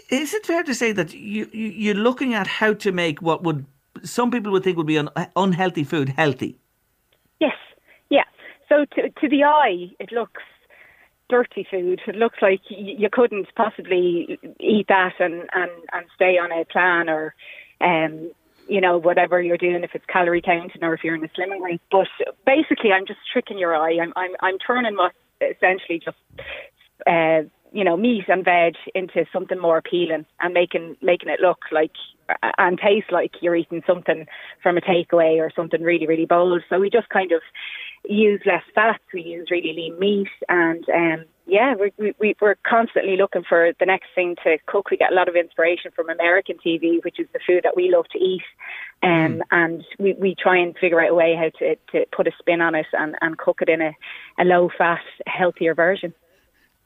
is 0.09 0.33
it 0.33 0.45
fair 0.45 0.63
to 0.63 0.73
say 0.73 0.91
that 0.91 1.13
you, 1.13 1.49
you 1.51 1.67
you're 1.67 1.95
looking 1.95 2.33
at 2.33 2.47
how 2.47 2.73
to 2.73 2.91
make 2.91 3.21
what 3.21 3.43
would 3.43 3.65
some 4.03 4.31
people 4.31 4.51
would 4.51 4.63
think 4.63 4.77
would 4.77 4.87
be 4.87 4.97
un- 4.97 5.09
unhealthy 5.35 5.83
food 5.83 6.09
healthy? 6.09 6.57
Yes, 7.39 7.55
yeah. 8.09 8.25
So 8.67 8.85
to 8.95 9.09
to 9.09 9.29
the 9.29 9.43
eye, 9.43 9.91
it 9.99 10.11
looks 10.11 10.43
dirty 11.29 11.65
food. 11.69 12.01
It 12.07 12.15
looks 12.15 12.39
like 12.41 12.61
you 12.69 13.09
couldn't 13.11 13.47
possibly 13.55 14.39
eat 14.59 14.87
that 14.89 15.13
and, 15.19 15.49
and, 15.53 15.71
and 15.93 16.05
stay 16.15 16.37
on 16.37 16.51
a 16.51 16.65
plan 16.65 17.09
or, 17.09 17.33
um, 17.81 18.31
you 18.67 18.81
know, 18.81 18.97
whatever 18.97 19.41
you're 19.41 19.57
doing, 19.57 19.83
if 19.83 19.91
it's 19.93 20.05
calorie 20.05 20.41
counting 20.41 20.83
or 20.83 20.93
if 20.93 21.03
you're 21.03 21.15
in 21.15 21.23
a 21.23 21.27
slimming 21.29 21.61
race. 21.61 21.79
But 21.91 22.07
basically, 22.45 22.91
I'm 22.91 23.05
just 23.05 23.19
tricking 23.31 23.57
your 23.57 23.75
eye. 23.75 23.97
I'm, 24.01 24.13
I'm, 24.15 24.31
I'm 24.41 24.57
turning 24.59 24.95
what 24.95 25.13
essentially 25.41 25.99
just, 26.03 26.17
uh, 27.07 27.41
you 27.71 27.83
know, 27.83 27.95
meat 27.95 28.25
and 28.27 28.43
veg 28.43 28.75
into 28.95 29.25
something 29.31 29.59
more 29.59 29.77
appealing 29.77 30.25
and 30.39 30.53
making 30.53 30.97
making 31.01 31.29
it 31.29 31.39
look 31.39 31.59
like 31.71 31.91
and 32.57 32.79
taste 32.79 33.11
like 33.11 33.31
you're 33.41 33.55
eating 33.55 33.83
something 33.85 34.25
from 34.61 34.77
a 34.77 34.81
takeaway 34.81 35.37
or 35.37 35.51
something 35.55 35.81
really 35.81 36.07
really 36.07 36.25
bold. 36.25 36.63
So 36.69 36.79
we 36.79 36.89
just 36.89 37.09
kind 37.09 37.31
of 37.31 37.41
use 38.07 38.41
less 38.45 38.63
fats. 38.73 39.03
We 39.13 39.21
use 39.21 39.49
really 39.51 39.73
lean 39.73 39.99
meat, 39.99 40.29
and 40.47 40.85
um, 40.89 41.25
yeah, 41.49 41.73
we, 41.75 42.13
we, 42.19 42.35
we're 42.39 42.55
constantly 42.67 43.17
looking 43.17 43.43
for 43.47 43.71
the 43.79 43.85
next 43.85 44.07
thing 44.13 44.35
to 44.43 44.57
cook. 44.67 44.91
We 44.91 44.97
get 44.97 45.11
a 45.11 45.15
lot 45.15 45.27
of 45.27 45.35
inspiration 45.35 45.91
from 45.95 46.09
American 46.09 46.57
TV, 46.63 47.03
which 47.03 47.19
is 47.19 47.27
the 47.33 47.39
food 47.45 47.61
that 47.63 47.75
we 47.75 47.91
love 47.91 48.05
to 48.11 48.19
eat. 48.19 48.43
Um, 49.01 49.09
mm. 49.09 49.41
And 49.51 49.83
we, 49.97 50.13
we 50.13 50.35
try 50.35 50.57
and 50.57 50.77
figure 50.77 51.01
out 51.01 51.09
a 51.09 51.15
way 51.15 51.35
how 51.35 51.49
to, 51.59 51.75
to 51.91 52.05
put 52.15 52.27
a 52.27 52.31
spin 52.37 52.61
on 52.61 52.75
it 52.75 52.85
and, 52.93 53.15
and 53.21 53.37
cook 53.37 53.61
it 53.61 53.69
in 53.69 53.81
a, 53.81 53.91
a 54.37 54.45
low 54.45 54.69
fat, 54.77 55.01
healthier 55.25 55.73
version. 55.73 56.13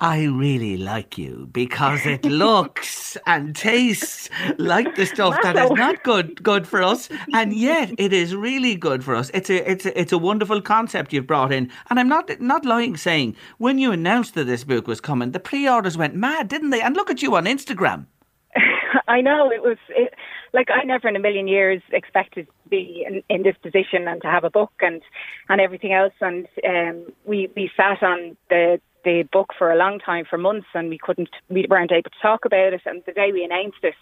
I 0.04 0.26
really 0.26 0.76
like 0.76 1.18
you 1.18 1.48
because 1.54 2.06
it 2.06 2.26
looks 2.26 3.16
and 3.26 3.56
tastes 3.56 4.30
like 4.58 4.96
the 4.96 5.06
stuff 5.06 5.34
that 5.42 5.56
is 5.56 5.72
not 5.72 6.04
good 6.04 6.44
good 6.44 6.68
for 6.68 6.84
us, 6.84 7.08
and 7.34 7.54
yet 7.70 7.90
it 7.98 8.12
is 8.12 8.36
really 8.36 8.76
good 8.76 9.02
for 9.02 9.16
us. 9.16 9.32
It's 9.34 9.50
a 9.50 9.72
it's 9.72 9.86
a, 9.86 9.98
it's 9.98 10.12
a 10.12 10.18
wonderful 10.18 10.62
concept 10.62 11.14
you've 11.14 11.26
brought 11.26 11.54
in, 11.54 11.72
and 11.90 12.02
I'm 12.02 12.10
not 12.10 12.30
not 12.42 12.66
lying 12.66 12.98
saying 12.98 13.38
when 13.60 13.78
you 13.78 13.94
announced 13.94 14.34
that 14.34 14.44
this 14.44 14.66
book 14.66 14.88
was 14.88 15.00
coming, 15.00 15.32
the 15.32 15.40
pre-orders 15.40 15.98
went 15.98 16.16
mad, 16.16 16.50
didn't 16.50 16.72
they? 16.72 16.82
And 16.82 16.98
look 16.98 17.10
at 17.10 17.22
you 17.22 17.34
on 17.38 17.46
Instagram. 17.46 18.08
I 19.08 19.22
know 19.22 19.52
it 19.52 19.64
was 19.64 19.78
it, 19.88 20.14
like 20.52 20.68
I 20.70 20.84
never 20.84 21.08
in 21.08 21.16
a 21.16 21.20
million 21.20 21.48
years 21.48 21.82
expected 21.94 22.48
to 22.48 22.70
be 22.70 23.06
in, 23.08 23.24
in 23.30 23.44
this 23.44 23.56
position 23.64 24.10
and 24.10 24.22
to 24.24 24.28
have 24.28 24.44
a 24.44 24.50
book 24.50 24.74
and 24.82 25.02
and 25.48 25.62
everything 25.62 25.94
else. 25.94 26.14
And 26.20 26.46
um, 26.68 27.14
we 27.24 27.50
we 27.56 27.72
sat 27.78 28.04
on 28.04 28.36
the 28.50 28.82
the 29.04 29.24
book 29.32 29.54
for 29.58 29.72
a 29.72 29.78
long 29.78 30.00
time, 30.00 30.26
for 30.30 30.38
months, 30.38 30.68
and 30.74 30.90
we 30.90 30.98
couldn't, 30.98 31.30
we 31.50 31.66
weren't 31.70 31.92
able 31.92 32.10
to 32.10 32.22
talk 32.22 32.46
about 32.46 32.74
it. 32.74 32.82
And 32.86 33.04
the 33.06 33.14
day 33.14 33.32
we 33.32 33.44
announced 33.44 33.84
it, 33.84 33.96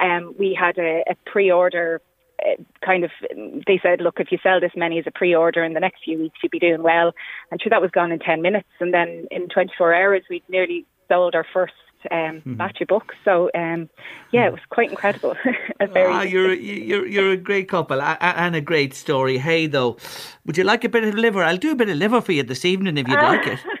um, 0.00 0.34
we 0.38 0.56
had 0.58 0.78
a, 0.78 1.04
a 1.08 1.14
pre-order. 1.30 2.00
Uh, 2.40 2.62
kind 2.84 3.02
of, 3.02 3.10
they 3.66 3.80
said, 3.82 4.00
look, 4.00 4.20
if 4.20 4.30
you 4.30 4.38
sell 4.44 4.60
this 4.60 4.70
many 4.76 5.00
as 5.00 5.06
a 5.08 5.10
pre-order 5.10 5.64
in 5.64 5.72
the 5.72 5.80
next 5.80 6.04
few 6.04 6.18
weeks, 6.18 6.38
you'd 6.40 6.52
be 6.52 6.60
doing 6.60 6.84
well. 6.84 7.12
And 7.50 7.60
sure, 7.60 7.70
that 7.70 7.82
was 7.82 7.90
gone 7.90 8.12
in 8.12 8.20
ten 8.20 8.42
minutes, 8.42 8.68
and 8.78 8.94
then 8.94 9.26
in 9.32 9.48
24 9.48 9.92
hours, 9.92 10.22
we'd 10.30 10.48
nearly 10.48 10.86
sold 11.08 11.34
our 11.34 11.46
first 11.52 11.74
um, 12.10 12.18
mm-hmm. 12.18 12.54
batch 12.54 12.80
of 12.80 12.88
books. 12.88 13.14
So 13.24 13.50
um, 13.54 13.88
yeah, 14.32 14.46
it 14.46 14.52
was 14.52 14.60
quite 14.70 14.90
incredible. 14.90 15.36
ah, 15.80 16.22
you're 16.22 16.54
you're 16.54 17.06
you're 17.06 17.32
a 17.32 17.36
great 17.36 17.68
couple 17.68 18.00
and 18.00 18.56
a 18.56 18.60
great 18.60 18.94
story. 18.94 19.38
Hey, 19.38 19.66
though, 19.66 19.96
would 20.44 20.56
you 20.56 20.64
like 20.64 20.84
a 20.84 20.88
bit 20.88 21.04
of 21.04 21.14
liver? 21.14 21.42
I'll 21.42 21.56
do 21.56 21.72
a 21.72 21.76
bit 21.76 21.88
of 21.88 21.96
liver 21.96 22.20
for 22.20 22.32
you 22.32 22.42
this 22.42 22.64
evening 22.64 22.98
if 22.98 23.08
you'd 23.08 23.16
like 23.16 23.46
it. 23.46 23.60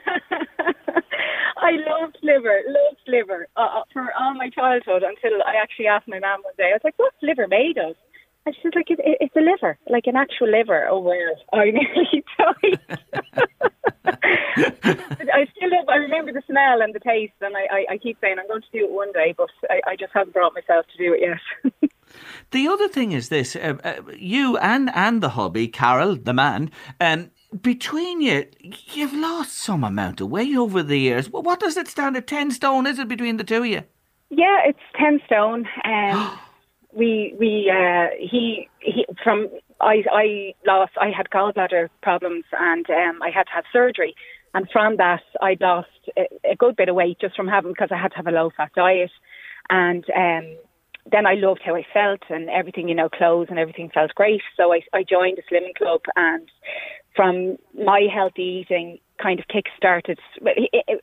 I 1.68 1.72
loved 1.72 2.16
liver, 2.22 2.60
loved 2.66 3.04
liver 3.06 3.46
uh, 3.56 3.60
uh, 3.60 3.82
for 3.92 4.06
all 4.18 4.34
my 4.34 4.48
childhood 4.48 5.02
until 5.02 5.42
I 5.46 5.54
actually 5.62 5.86
asked 5.86 6.08
my 6.08 6.18
mum 6.18 6.40
one 6.42 6.54
day. 6.56 6.70
I 6.70 6.76
was 6.76 6.80
like, 6.82 6.94
"What's 6.96 7.16
liver 7.22 7.46
made 7.46 7.76
of?" 7.76 7.94
And 8.46 8.56
she's 8.56 8.72
like, 8.74 8.90
it, 8.90 8.98
it, 9.00 9.18
"It's 9.20 9.36
a 9.36 9.40
liver, 9.40 9.76
like 9.86 10.06
an 10.06 10.16
actual 10.16 10.48
liver." 10.48 10.88
Oh, 10.88 11.00
where 11.00 11.32
I 11.52 11.70
nearly 11.78 12.24
died. 12.38 12.80
I 15.38 15.46
still 15.54 15.70
love. 15.70 15.88
I 15.88 15.96
remember 15.96 16.32
the 16.32 16.42
smell 16.46 16.80
and 16.80 16.94
the 16.94 17.00
taste, 17.00 17.34
and 17.42 17.54
I, 17.54 17.64
I, 17.70 17.86
I 17.94 17.98
keep 17.98 18.16
saying 18.20 18.36
I'm 18.38 18.48
going 18.48 18.62
to 18.62 18.78
do 18.78 18.84
it 18.86 18.90
one 18.90 19.12
day, 19.12 19.34
but 19.36 19.50
I, 19.68 19.80
I 19.90 19.96
just 19.96 20.12
haven't 20.14 20.32
brought 20.32 20.54
myself 20.54 20.86
to 20.92 20.98
do 20.98 21.12
it 21.12 21.20
yet. 21.20 21.90
the 22.50 22.66
other 22.66 22.88
thing 22.88 23.12
is 23.12 23.28
this: 23.28 23.54
uh, 23.56 23.76
uh, 23.84 24.00
you 24.16 24.56
and 24.56 24.90
and 24.94 25.22
the 25.22 25.30
hobby, 25.30 25.68
Karol, 25.68 26.16
the 26.16 26.32
man, 26.32 26.70
um, 26.98 27.30
between 27.62 28.20
you, 28.20 28.46
you've 28.60 29.14
lost 29.14 29.52
some 29.52 29.84
amount 29.84 30.20
of 30.20 30.30
weight 30.30 30.56
over 30.56 30.82
the 30.82 30.98
years. 30.98 31.30
What 31.30 31.60
does 31.60 31.76
it 31.76 31.88
stand 31.88 32.16
at? 32.16 32.26
10 32.26 32.50
stone, 32.50 32.86
is 32.86 32.98
it, 32.98 33.08
between 33.08 33.36
the 33.38 33.44
two 33.44 33.58
of 33.58 33.66
you? 33.66 33.82
Yeah, 34.30 34.58
it's 34.66 34.78
10 34.98 35.20
stone. 35.26 35.66
Um, 35.84 36.38
we, 36.92 37.34
we, 37.38 37.72
uh, 37.74 38.08
he, 38.18 38.68
he, 38.80 39.06
from, 39.22 39.48
I, 39.80 40.04
I 40.12 40.54
lost, 40.66 40.92
I 41.00 41.10
had 41.10 41.30
gallbladder 41.30 41.88
problems 42.02 42.44
and 42.52 42.88
um, 42.90 43.22
I 43.22 43.30
had 43.30 43.44
to 43.44 43.52
have 43.54 43.64
surgery. 43.72 44.14
And 44.54 44.68
from 44.70 44.96
that, 44.96 45.22
I 45.40 45.56
lost 45.60 45.88
a, 46.16 46.26
a 46.52 46.56
good 46.56 46.76
bit 46.76 46.88
of 46.88 46.96
weight 46.96 47.18
just 47.20 47.36
from 47.36 47.48
having, 47.48 47.72
because 47.72 47.90
I 47.90 48.00
had 48.00 48.10
to 48.10 48.16
have 48.16 48.26
a 48.26 48.30
low 48.30 48.50
fat 48.56 48.72
diet. 48.74 49.10
And 49.70 50.04
um, 50.14 50.56
then 51.10 51.26
I 51.26 51.34
loved 51.34 51.60
how 51.64 51.74
I 51.74 51.86
felt 51.92 52.20
and 52.28 52.48
everything, 52.50 52.88
you 52.88 52.94
know, 52.94 53.08
clothes 53.08 53.48
and 53.50 53.58
everything 53.58 53.90
felt 53.92 54.14
great. 54.14 54.42
So 54.56 54.72
I, 54.72 54.80
I 54.92 55.02
joined 55.02 55.38
a 55.38 55.54
slimming 55.54 55.74
club 55.76 56.00
and 56.16 56.48
from 57.18 57.56
my 57.74 58.06
healthy 58.14 58.62
eating 58.62 59.00
kind 59.20 59.40
of 59.40 59.48
kick-started. 59.48 60.20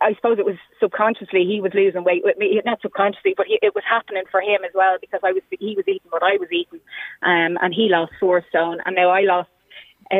I 0.02 0.16
suppose 0.16 0.40
it 0.40 0.46
was 0.46 0.56
subconsciously 0.80 1.44
he 1.44 1.60
was 1.60 1.74
losing 1.74 2.06
weight 2.06 2.22
with 2.24 2.38
me, 2.38 2.62
not 2.64 2.82
subconsciously, 2.82 3.34
but 3.36 3.48
it 3.50 3.76
was 3.76 3.84
happening 3.86 4.24
for 4.32 4.40
him 4.40 4.62
as 4.64 4.72
well 4.74 4.96
because 5.02 5.20
I 5.26 5.34
was 5.34 5.44
he 5.60 5.76
was 5.76 5.84
eating 5.86 6.10
what 6.10 6.24
I 6.24 6.38
was 6.38 6.48
eating, 6.54 6.80
um, 7.22 7.58
and 7.62 7.74
he 7.74 7.90
lost 7.90 8.14
four 8.18 8.42
stone, 8.48 8.78
and 8.86 8.96
now 8.96 9.10
I 9.10 9.24
lost 9.24 9.50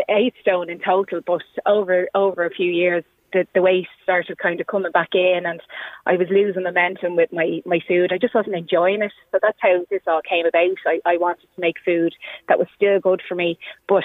eight 0.10 0.34
stone 0.42 0.70
in 0.70 0.80
total. 0.80 1.22
But 1.26 1.44
over 1.66 2.10
over 2.14 2.46
a 2.46 2.50
few 2.50 2.70
years, 2.70 3.06
the, 3.32 3.48
the 3.56 3.62
weight 3.62 3.88
started 4.04 4.38
kind 4.38 4.60
of 4.60 4.68
coming 4.68 4.92
back 4.92 5.16
in, 5.16 5.44
and 5.46 5.62
I 6.06 6.18
was 6.18 6.28
losing 6.30 6.64
momentum 6.64 7.16
with 7.16 7.32
my 7.32 7.62
my 7.66 7.80
food. 7.88 8.12
I 8.12 8.18
just 8.18 8.36
wasn't 8.36 8.58
enjoying 8.58 9.02
it, 9.02 9.14
so 9.32 9.40
that's 9.42 9.60
how 9.62 9.86
this 9.90 10.02
all 10.08 10.22
came 10.30 10.46
about. 10.46 10.76
I, 10.86 11.00
I 11.06 11.16
wanted 11.16 11.48
to 11.56 11.62
make 11.62 11.78
food 11.86 12.14
that 12.50 12.60
was 12.60 12.68
still 12.76 13.00
good 13.00 13.22
for 13.26 13.36
me, 13.36 13.58
but 13.88 14.04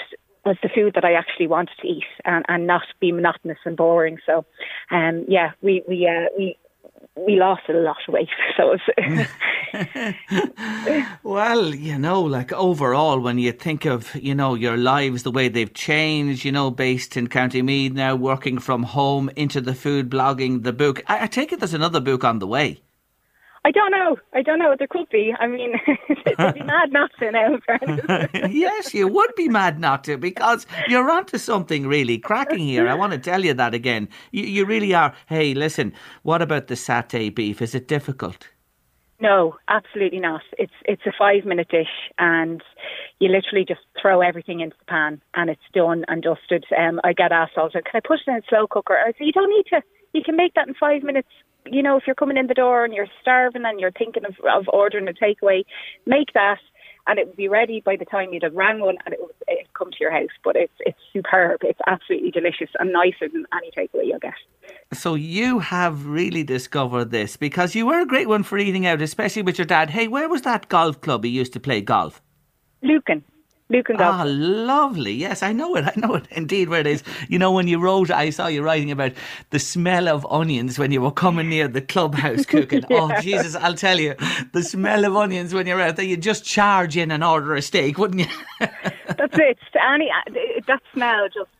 was 0.50 0.58
the 0.64 0.68
food 0.68 0.94
that 0.96 1.04
I 1.04 1.12
actually 1.12 1.46
wanted 1.46 1.76
to 1.80 1.86
eat 1.86 2.10
and, 2.24 2.44
and 2.48 2.66
not 2.66 2.82
be 3.00 3.12
monotonous 3.12 3.58
and 3.64 3.76
boring. 3.76 4.18
So, 4.26 4.44
um, 4.90 5.24
yeah, 5.28 5.52
we 5.62 5.82
we 5.88 6.08
uh, 6.08 6.26
we 6.36 6.56
we 7.16 7.36
lost 7.36 7.62
a 7.68 7.72
lot 7.72 7.98
of 8.06 8.14
weight. 8.14 8.28
So 8.56 8.76
well, 11.22 11.74
you 11.74 11.96
know, 11.96 12.20
like 12.20 12.52
overall, 12.52 13.20
when 13.20 13.38
you 13.38 13.52
think 13.52 13.84
of 13.84 14.14
you 14.16 14.34
know 14.34 14.54
your 14.54 14.76
lives, 14.76 15.22
the 15.22 15.30
way 15.30 15.48
they've 15.48 15.72
changed, 15.72 16.44
you 16.44 16.52
know, 16.52 16.70
based 16.70 17.16
in 17.16 17.28
County 17.28 17.62
Meath 17.62 17.92
now, 17.92 18.16
working 18.16 18.58
from 18.58 18.82
home 18.82 19.30
into 19.36 19.60
the 19.60 19.74
food 19.74 20.10
blogging, 20.10 20.64
the 20.64 20.72
book. 20.72 21.02
I, 21.06 21.24
I 21.24 21.26
take 21.26 21.52
it 21.52 21.60
there's 21.60 21.74
another 21.74 22.00
book 22.00 22.24
on 22.24 22.40
the 22.40 22.46
way. 22.46 22.82
I 23.64 23.70
don't 23.72 23.90
know. 23.90 24.16
I 24.32 24.42
don't 24.42 24.58
know. 24.58 24.70
What 24.70 24.78
there 24.78 24.88
could 24.88 25.08
be. 25.10 25.34
I 25.38 25.46
mean, 25.46 25.74
it'd 26.08 26.54
be 26.54 26.62
mad 26.62 26.92
not 26.92 27.10
to 27.18 27.30
now. 27.30 27.58
yes, 28.48 28.94
you 28.94 29.06
would 29.06 29.34
be 29.36 29.48
mad 29.48 29.78
not 29.78 30.04
to 30.04 30.16
because 30.16 30.66
you're 30.88 31.10
onto 31.10 31.36
something 31.36 31.86
really 31.86 32.16
cracking 32.18 32.60
here. 32.60 32.88
I 32.88 32.94
want 32.94 33.12
to 33.12 33.18
tell 33.18 33.44
you 33.44 33.52
that 33.54 33.74
again. 33.74 34.08
You, 34.32 34.44
you 34.44 34.64
really 34.64 34.94
are. 34.94 35.14
Hey, 35.26 35.52
listen. 35.52 35.92
What 36.22 36.40
about 36.40 36.68
the 36.68 36.74
satay 36.74 37.34
beef? 37.34 37.60
Is 37.60 37.74
it 37.74 37.86
difficult? 37.86 38.48
No, 39.20 39.56
absolutely 39.68 40.20
not. 40.20 40.40
It's 40.56 40.72
it's 40.86 41.02
a 41.04 41.12
five 41.18 41.44
minute 41.44 41.68
dish, 41.68 42.10
and 42.18 42.62
you 43.18 43.28
literally 43.28 43.66
just 43.68 43.82
throw 44.00 44.22
everything 44.22 44.60
into 44.60 44.76
the 44.78 44.86
pan, 44.86 45.20
and 45.34 45.50
it's 45.50 45.60
done 45.74 46.06
and 46.08 46.22
dusted. 46.22 46.64
Um, 46.78 46.98
I 47.04 47.12
get 47.12 47.30
asked 47.30 47.56
time, 47.56 47.70
"Can 47.72 47.82
I 47.92 48.00
put 48.00 48.20
it 48.20 48.30
in 48.30 48.36
a 48.36 48.42
slow 48.48 48.66
cooker?" 48.66 48.96
I 48.96 49.12
say, 49.12 49.26
"You 49.26 49.32
don't 49.32 49.50
need 49.50 49.66
to. 49.74 49.82
You 50.14 50.22
can 50.24 50.36
make 50.36 50.54
that 50.54 50.66
in 50.66 50.74
five 50.74 51.02
minutes 51.02 51.28
you 51.66 51.82
know, 51.82 51.96
if 51.96 52.04
you're 52.06 52.14
coming 52.14 52.36
in 52.36 52.46
the 52.46 52.54
door 52.54 52.84
and 52.84 52.94
you're 52.94 53.08
starving 53.20 53.64
and 53.64 53.80
you're 53.80 53.92
thinking 53.92 54.24
of, 54.24 54.34
of 54.44 54.68
ordering 54.68 55.08
a 55.08 55.12
takeaway, 55.12 55.64
make 56.06 56.32
that 56.34 56.58
and 57.06 57.18
it 57.18 57.26
would 57.26 57.36
be 57.36 57.48
ready 57.48 57.80
by 57.80 57.96
the 57.96 58.04
time 58.04 58.32
you'd 58.32 58.42
have 58.42 58.54
rang 58.54 58.80
one 58.80 58.96
and 59.04 59.14
it 59.14 59.20
would 59.20 59.34
it'd 59.48 59.72
come 59.74 59.90
to 59.90 59.96
your 60.00 60.12
house. 60.12 60.30
But 60.44 60.56
it's 60.56 60.72
it's 60.80 60.98
superb. 61.12 61.60
It's 61.62 61.80
absolutely 61.86 62.30
delicious 62.30 62.70
and 62.78 62.92
nicer 62.92 63.28
than 63.32 63.46
any 63.52 63.70
takeaway 63.76 64.06
you'll 64.06 64.18
get. 64.18 64.34
So 64.92 65.14
you 65.14 65.58
have 65.58 66.06
really 66.06 66.44
discovered 66.44 67.10
this 67.10 67.36
because 67.36 67.74
you 67.74 67.86
were 67.86 68.00
a 68.00 68.06
great 68.06 68.28
one 68.28 68.42
for 68.42 68.58
eating 68.58 68.86
out, 68.86 69.02
especially 69.02 69.42
with 69.42 69.58
your 69.58 69.66
dad. 69.66 69.90
Hey, 69.90 70.08
where 70.08 70.28
was 70.28 70.42
that 70.42 70.68
golf 70.68 71.00
club 71.00 71.24
he 71.24 71.30
used 71.30 71.52
to 71.54 71.60
play 71.60 71.80
golf? 71.80 72.22
Lucan. 72.82 73.24
Ah, 73.98 74.24
lovely. 74.26 75.12
Yes, 75.12 75.42
I 75.42 75.52
know 75.52 75.76
it. 75.76 75.84
I 75.84 75.92
know 75.96 76.14
it 76.14 76.26
indeed 76.30 76.68
where 76.68 76.80
it 76.80 76.86
is. 76.86 77.02
You 77.28 77.38
know, 77.38 77.52
when 77.52 77.68
you 77.68 77.78
wrote, 77.78 78.10
I 78.10 78.30
saw 78.30 78.48
you 78.48 78.62
writing 78.62 78.90
about 78.90 79.12
the 79.50 79.58
smell 79.58 80.08
of 80.08 80.26
onions 80.30 80.78
when 80.78 80.92
you 80.92 81.00
were 81.00 81.12
coming 81.12 81.48
near 81.48 81.68
the 81.68 81.80
clubhouse 81.80 82.44
cooking. 82.46 82.84
yeah. 82.90 82.98
Oh, 83.00 83.20
Jesus, 83.20 83.54
I'll 83.54 83.74
tell 83.74 84.00
you, 84.00 84.14
the 84.52 84.62
smell 84.62 85.04
of 85.04 85.16
onions 85.16 85.54
when 85.54 85.66
you're 85.66 85.80
out 85.80 85.96
there, 85.96 86.04
you'd 86.04 86.22
just 86.22 86.44
charge 86.44 86.96
in 86.96 87.10
and 87.10 87.22
order 87.22 87.54
a 87.54 87.62
steak, 87.62 87.98
wouldn't 87.98 88.20
you? 88.20 88.36
That's 88.60 89.38
it. 89.38 89.58
Any, 89.92 90.10
that 90.66 90.82
smell 90.92 91.28
just 91.28 91.50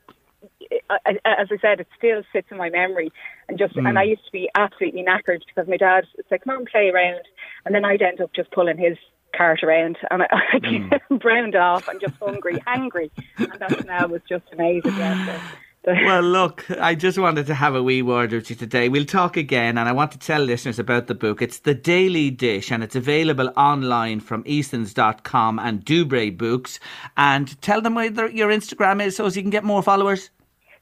as 1.02 1.48
I 1.50 1.58
said, 1.60 1.80
it 1.80 1.88
still 1.96 2.22
sits 2.32 2.48
in 2.50 2.56
my 2.56 2.70
memory, 2.70 3.10
and 3.48 3.58
just 3.58 3.74
mm. 3.74 3.88
and 3.88 3.98
I 3.98 4.04
used 4.04 4.24
to 4.26 4.32
be 4.32 4.48
absolutely 4.54 5.02
knackered 5.02 5.40
because 5.46 5.68
my 5.68 5.76
dad 5.76 6.04
would 6.16 6.26
say, 6.28 6.38
"Come 6.38 6.56
on, 6.56 6.66
play 6.66 6.90
around," 6.90 7.22
and 7.64 7.74
then 7.74 7.84
I'd 7.84 8.02
end 8.02 8.20
up 8.20 8.32
just 8.34 8.50
pulling 8.52 8.78
his 8.78 8.96
cart 9.36 9.62
around 9.62 9.98
and 10.10 10.22
I, 10.22 10.26
I 10.52 10.58
mm. 10.58 11.20
browned 11.20 11.56
off 11.56 11.88
and 11.88 12.00
just 12.00 12.14
hungry, 12.16 12.62
angry. 12.66 13.10
And 13.36 13.52
that 13.58 13.80
smell 13.82 14.08
was 14.08 14.22
just 14.28 14.44
amazing. 14.52 14.96
Yeah, 14.96 15.40
so, 15.82 15.94
well, 15.94 16.20
look, 16.20 16.70
I 16.70 16.94
just 16.94 17.16
wanted 17.16 17.46
to 17.46 17.54
have 17.54 17.74
a 17.74 17.82
wee 17.82 18.02
word 18.02 18.32
with 18.32 18.50
you 18.50 18.56
today. 18.56 18.90
We'll 18.90 19.06
talk 19.06 19.38
again, 19.38 19.78
and 19.78 19.88
I 19.88 19.92
want 19.92 20.12
to 20.12 20.18
tell 20.18 20.42
listeners 20.42 20.78
about 20.78 21.06
the 21.06 21.14
book. 21.14 21.40
It's 21.40 21.60
The 21.60 21.72
Daly 21.72 22.30
Dish, 22.30 22.70
and 22.70 22.84
it's 22.84 22.94
available 22.94 23.50
online 23.56 24.20
from 24.20 24.42
easons.com 24.44 25.58
and 25.58 25.82
Dubray 25.82 26.36
Books. 26.36 26.80
And 27.16 27.58
tell 27.62 27.80
them 27.80 27.94
where 27.94 28.28
your 28.28 28.50
Instagram 28.50 29.02
is 29.02 29.16
so 29.16 29.24
as 29.24 29.36
you 29.36 29.42
can 29.42 29.50
get 29.50 29.64
more 29.64 29.82
followers. 29.82 30.28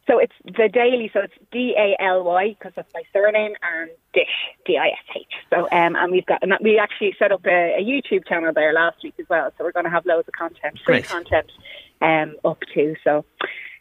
So 0.08 0.18
it's 0.18 0.32
the 0.44 0.70
Daly, 0.72 1.10
so 1.12 1.20
it's 1.20 1.34
D 1.52 1.74
A 1.76 1.94
L 2.02 2.24
Y 2.24 2.56
because 2.58 2.72
that's 2.74 2.92
my 2.94 3.02
surname, 3.12 3.52
and 3.62 3.90
Dish 4.14 4.24
D 4.64 4.78
I 4.78 4.88
S 4.88 5.16
H. 5.16 5.26
So 5.50 5.68
um, 5.70 5.96
and 5.96 6.10
we've 6.10 6.24
got 6.24 6.42
and 6.42 6.54
we 6.62 6.78
actually 6.78 7.14
set 7.18 7.30
up 7.30 7.44
a, 7.44 7.76
a, 7.78 7.84
YouTube 7.84 8.26
channel 8.26 8.52
there 8.54 8.72
last 8.72 8.96
week 9.04 9.14
as 9.20 9.26
well. 9.28 9.52
So 9.58 9.64
we're 9.64 9.72
going 9.72 9.84
to 9.84 9.90
have 9.90 10.06
loads 10.06 10.26
of 10.26 10.32
content, 10.32 10.78
free 10.84 11.02
content, 11.02 11.52
um, 12.00 12.36
up 12.44 12.58
too. 12.74 12.96
So 13.04 13.24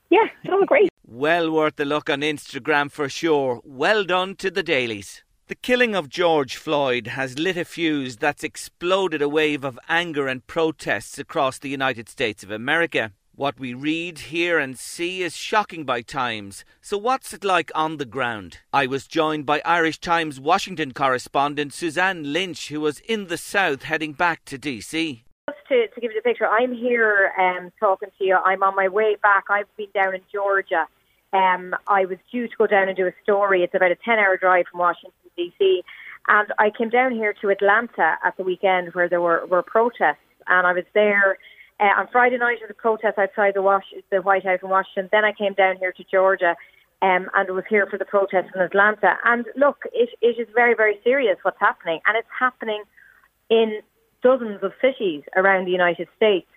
Yeah, 0.09 0.25
it's 0.43 0.51
all 0.51 0.65
great. 0.65 0.89
Well 1.05 1.49
worth 1.49 1.77
the 1.77 1.85
look 1.85 2.09
on 2.09 2.21
Instagram 2.21 2.91
for 2.91 3.07
sure. 3.07 3.61
Well 3.63 4.03
done 4.03 4.35
to 4.35 4.51
the 4.51 4.63
Dalys. 4.63 5.21
The 5.47 5.55
killing 5.55 5.95
of 5.95 6.09
George 6.09 6.57
Floyd 6.57 7.07
has 7.07 7.39
lit 7.39 7.55
a 7.55 7.63
fuse 7.63 8.17
that's 8.17 8.43
exploded 8.43 9.21
a 9.21 9.29
wave 9.29 9.63
of 9.63 9.79
anger 9.87 10.27
and 10.27 10.45
protests 10.45 11.17
across 11.17 11.57
the 11.57 11.69
United 11.69 12.09
States 12.09 12.43
of 12.43 12.51
America. 12.51 13.13
What 13.37 13.59
we 13.59 13.75
read, 13.75 14.17
hear, 14.17 14.57
and 14.57 14.79
see 14.79 15.21
is 15.21 15.37
shocking 15.37 15.83
by 15.83 16.01
times. 16.01 16.65
So, 16.81 16.97
what's 16.97 17.35
it 17.35 17.43
like 17.43 17.69
on 17.75 17.97
the 17.97 18.05
ground? 18.05 18.57
I 18.73 18.87
was 18.87 19.05
joined 19.05 19.45
by 19.45 19.61
Irish 19.63 19.99
Times 19.99 20.39
Washington 20.39 20.91
correspondent 20.91 21.71
Suzanne 21.71 22.33
Lynch, 22.33 22.69
who 22.69 22.81
was 22.81 22.99
in 23.01 23.27
the 23.27 23.37
South 23.37 23.83
heading 23.83 24.13
back 24.13 24.43
to 24.45 24.57
DC. 24.57 25.21
Just 25.47 25.67
to, 25.67 25.87
to 25.87 26.01
give 26.01 26.13
you 26.13 26.17
the 26.17 26.27
picture, 26.27 26.47
I'm 26.47 26.73
here 26.73 27.31
um, 27.39 27.71
talking 27.79 28.09
to 28.17 28.23
you. 28.25 28.37
I'm 28.43 28.63
on 28.63 28.75
my 28.75 28.87
way 28.87 29.17
back. 29.21 29.43
I've 29.51 29.67
been 29.77 29.89
down 29.93 30.15
in 30.15 30.21
Georgia. 30.33 30.87
Um, 31.31 31.75
I 31.85 32.05
was 32.05 32.17
due 32.31 32.47
to 32.47 32.53
go 32.57 32.65
down 32.65 32.87
and 32.87 32.97
do 32.97 33.05
a 33.05 33.13
story. 33.21 33.61
It's 33.61 33.75
about 33.75 33.91
a 33.91 33.97
10 34.03 34.17
hour 34.17 34.37
drive 34.37 34.65
from 34.71 34.79
Washington 34.79 35.13
DC. 35.37 35.83
And 36.27 36.51
I 36.57 36.71
came 36.75 36.89
down 36.89 37.11
here 37.11 37.35
to 37.41 37.49
Atlanta 37.49 38.17
at 38.25 38.35
the 38.35 38.43
weekend 38.43 38.95
where 38.95 39.07
there 39.07 39.21
were, 39.21 39.45
were 39.45 39.61
protests. 39.61 40.25
And 40.47 40.65
I 40.65 40.73
was 40.73 40.85
there 40.95 41.37
uh, 41.79 41.99
on 41.99 42.07
Friday 42.11 42.37
night 42.37 42.57
at 42.63 42.71
a 42.71 42.73
protest 42.73 43.17
outside 43.17 43.53
the, 43.53 43.81
the 44.11 44.21
White 44.21 44.45
House 44.45 44.59
in 44.63 44.69
Washington. 44.69 45.09
Then 45.11 45.25
I 45.25 45.33
came 45.33 45.53
down 45.53 45.77
here 45.77 45.91
to 45.91 46.03
Georgia 46.11 46.55
um, 47.01 47.29
and 47.35 47.55
was 47.55 47.65
here 47.69 47.87
for 47.87 47.97
the 47.97 48.05
protest 48.05 48.49
in 48.55 48.61
Atlanta. 48.61 49.17
And 49.25 49.45
look, 49.55 49.83
it, 49.93 50.09
it 50.21 50.39
is 50.39 50.47
very, 50.53 50.73
very 50.73 50.99
serious 51.03 51.37
what's 51.43 51.59
happening. 51.59 51.99
And 52.07 52.17
it's 52.17 52.27
happening 52.37 52.83
in 53.49 53.81
dozens 54.23 54.63
of 54.63 54.71
cities 54.81 55.23
around 55.35 55.65
the 55.65 55.71
United 55.71 56.07
States. 56.15 56.47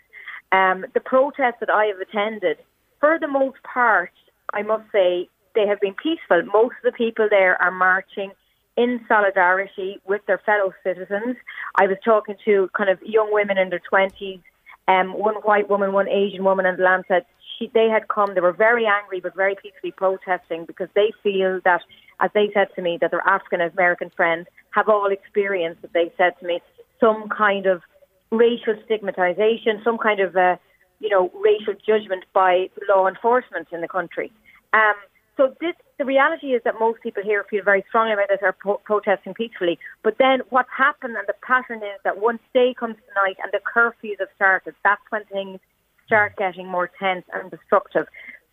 Um, 0.52 0.86
the 0.94 1.00
protests 1.00 1.60
that 1.60 1.70
I 1.70 1.86
have 1.86 2.00
attended, 2.00 2.58
for 2.98 3.18
the 3.18 3.28
most 3.28 3.58
part, 3.62 4.12
I 4.52 4.62
must 4.62 4.90
say, 4.90 5.28
they 5.54 5.66
have 5.66 5.80
been 5.80 5.94
peaceful. 5.94 6.42
Most 6.52 6.74
of 6.82 6.92
the 6.92 6.96
people 6.96 7.28
there 7.28 7.60
are 7.60 7.70
marching 7.70 8.32
in 8.76 9.00
solidarity 9.08 10.00
with 10.06 10.24
their 10.26 10.38
fellow 10.38 10.72
citizens. 10.82 11.36
I 11.76 11.86
was 11.86 11.98
talking 12.04 12.36
to 12.44 12.70
kind 12.76 12.88
of 12.88 12.98
young 13.02 13.32
women 13.32 13.58
in 13.58 13.70
their 13.70 13.82
20s, 13.92 14.40
um, 14.88 15.12
one 15.12 15.36
white 15.36 15.68
woman, 15.68 15.92
one 15.92 16.08
Asian 16.08 16.44
woman 16.44 16.66
and 16.66 16.78
in 16.78 16.84
Atlanta. 16.84 17.24
She, 17.58 17.70
they 17.72 17.88
had 17.88 18.08
come, 18.08 18.34
they 18.34 18.40
were 18.40 18.52
very 18.52 18.86
angry 18.86 19.20
but 19.20 19.34
very 19.36 19.54
peacefully 19.54 19.92
protesting 19.92 20.64
because 20.64 20.88
they 20.94 21.12
feel 21.22 21.60
that, 21.64 21.82
as 22.20 22.30
they 22.34 22.50
said 22.54 22.68
to 22.76 22.82
me, 22.82 22.98
that 23.00 23.10
their 23.10 23.26
African 23.26 23.60
American 23.60 24.10
friends 24.16 24.46
have 24.70 24.88
all 24.88 25.10
experienced, 25.10 25.82
that 25.82 25.92
they 25.92 26.12
said 26.16 26.32
to 26.40 26.46
me, 26.46 26.60
some 26.98 27.28
kind 27.28 27.66
of 27.66 27.82
racial 28.30 28.74
stigmatization, 28.84 29.80
some 29.84 29.98
kind 29.98 30.20
of, 30.20 30.36
uh, 30.36 30.56
you 31.00 31.08
know, 31.08 31.30
racial 31.42 31.74
judgment 31.86 32.24
by 32.32 32.68
law 32.88 33.06
enforcement 33.06 33.68
in 33.72 33.80
the 33.80 33.88
country. 33.88 34.30
Um, 34.72 34.94
so 35.36 35.54
this, 35.60 35.74
the 36.00 36.06
reality 36.06 36.54
is 36.54 36.62
that 36.64 36.80
most 36.80 37.02
people 37.02 37.22
here 37.22 37.44
feel 37.50 37.62
very 37.62 37.84
strongly 37.86 38.14
about 38.14 38.30
this, 38.30 38.38
are 38.42 38.54
pro- 38.54 38.78
protesting 38.78 39.34
peacefully. 39.34 39.78
But 40.02 40.16
then 40.16 40.40
what's 40.48 40.70
happened 40.74 41.14
and 41.14 41.26
the 41.28 41.34
pattern 41.46 41.82
is 41.82 42.00
that 42.04 42.18
once 42.18 42.40
day 42.54 42.72
comes 42.72 42.96
tonight 43.06 43.36
and 43.42 43.52
the 43.52 43.60
curfews 43.60 44.18
have 44.18 44.30
started, 44.34 44.74
that's 44.82 45.02
when 45.10 45.24
things 45.26 45.60
start 46.06 46.36
getting 46.38 46.66
more 46.66 46.90
tense 46.98 47.26
and 47.34 47.50
destructive. 47.50 48.06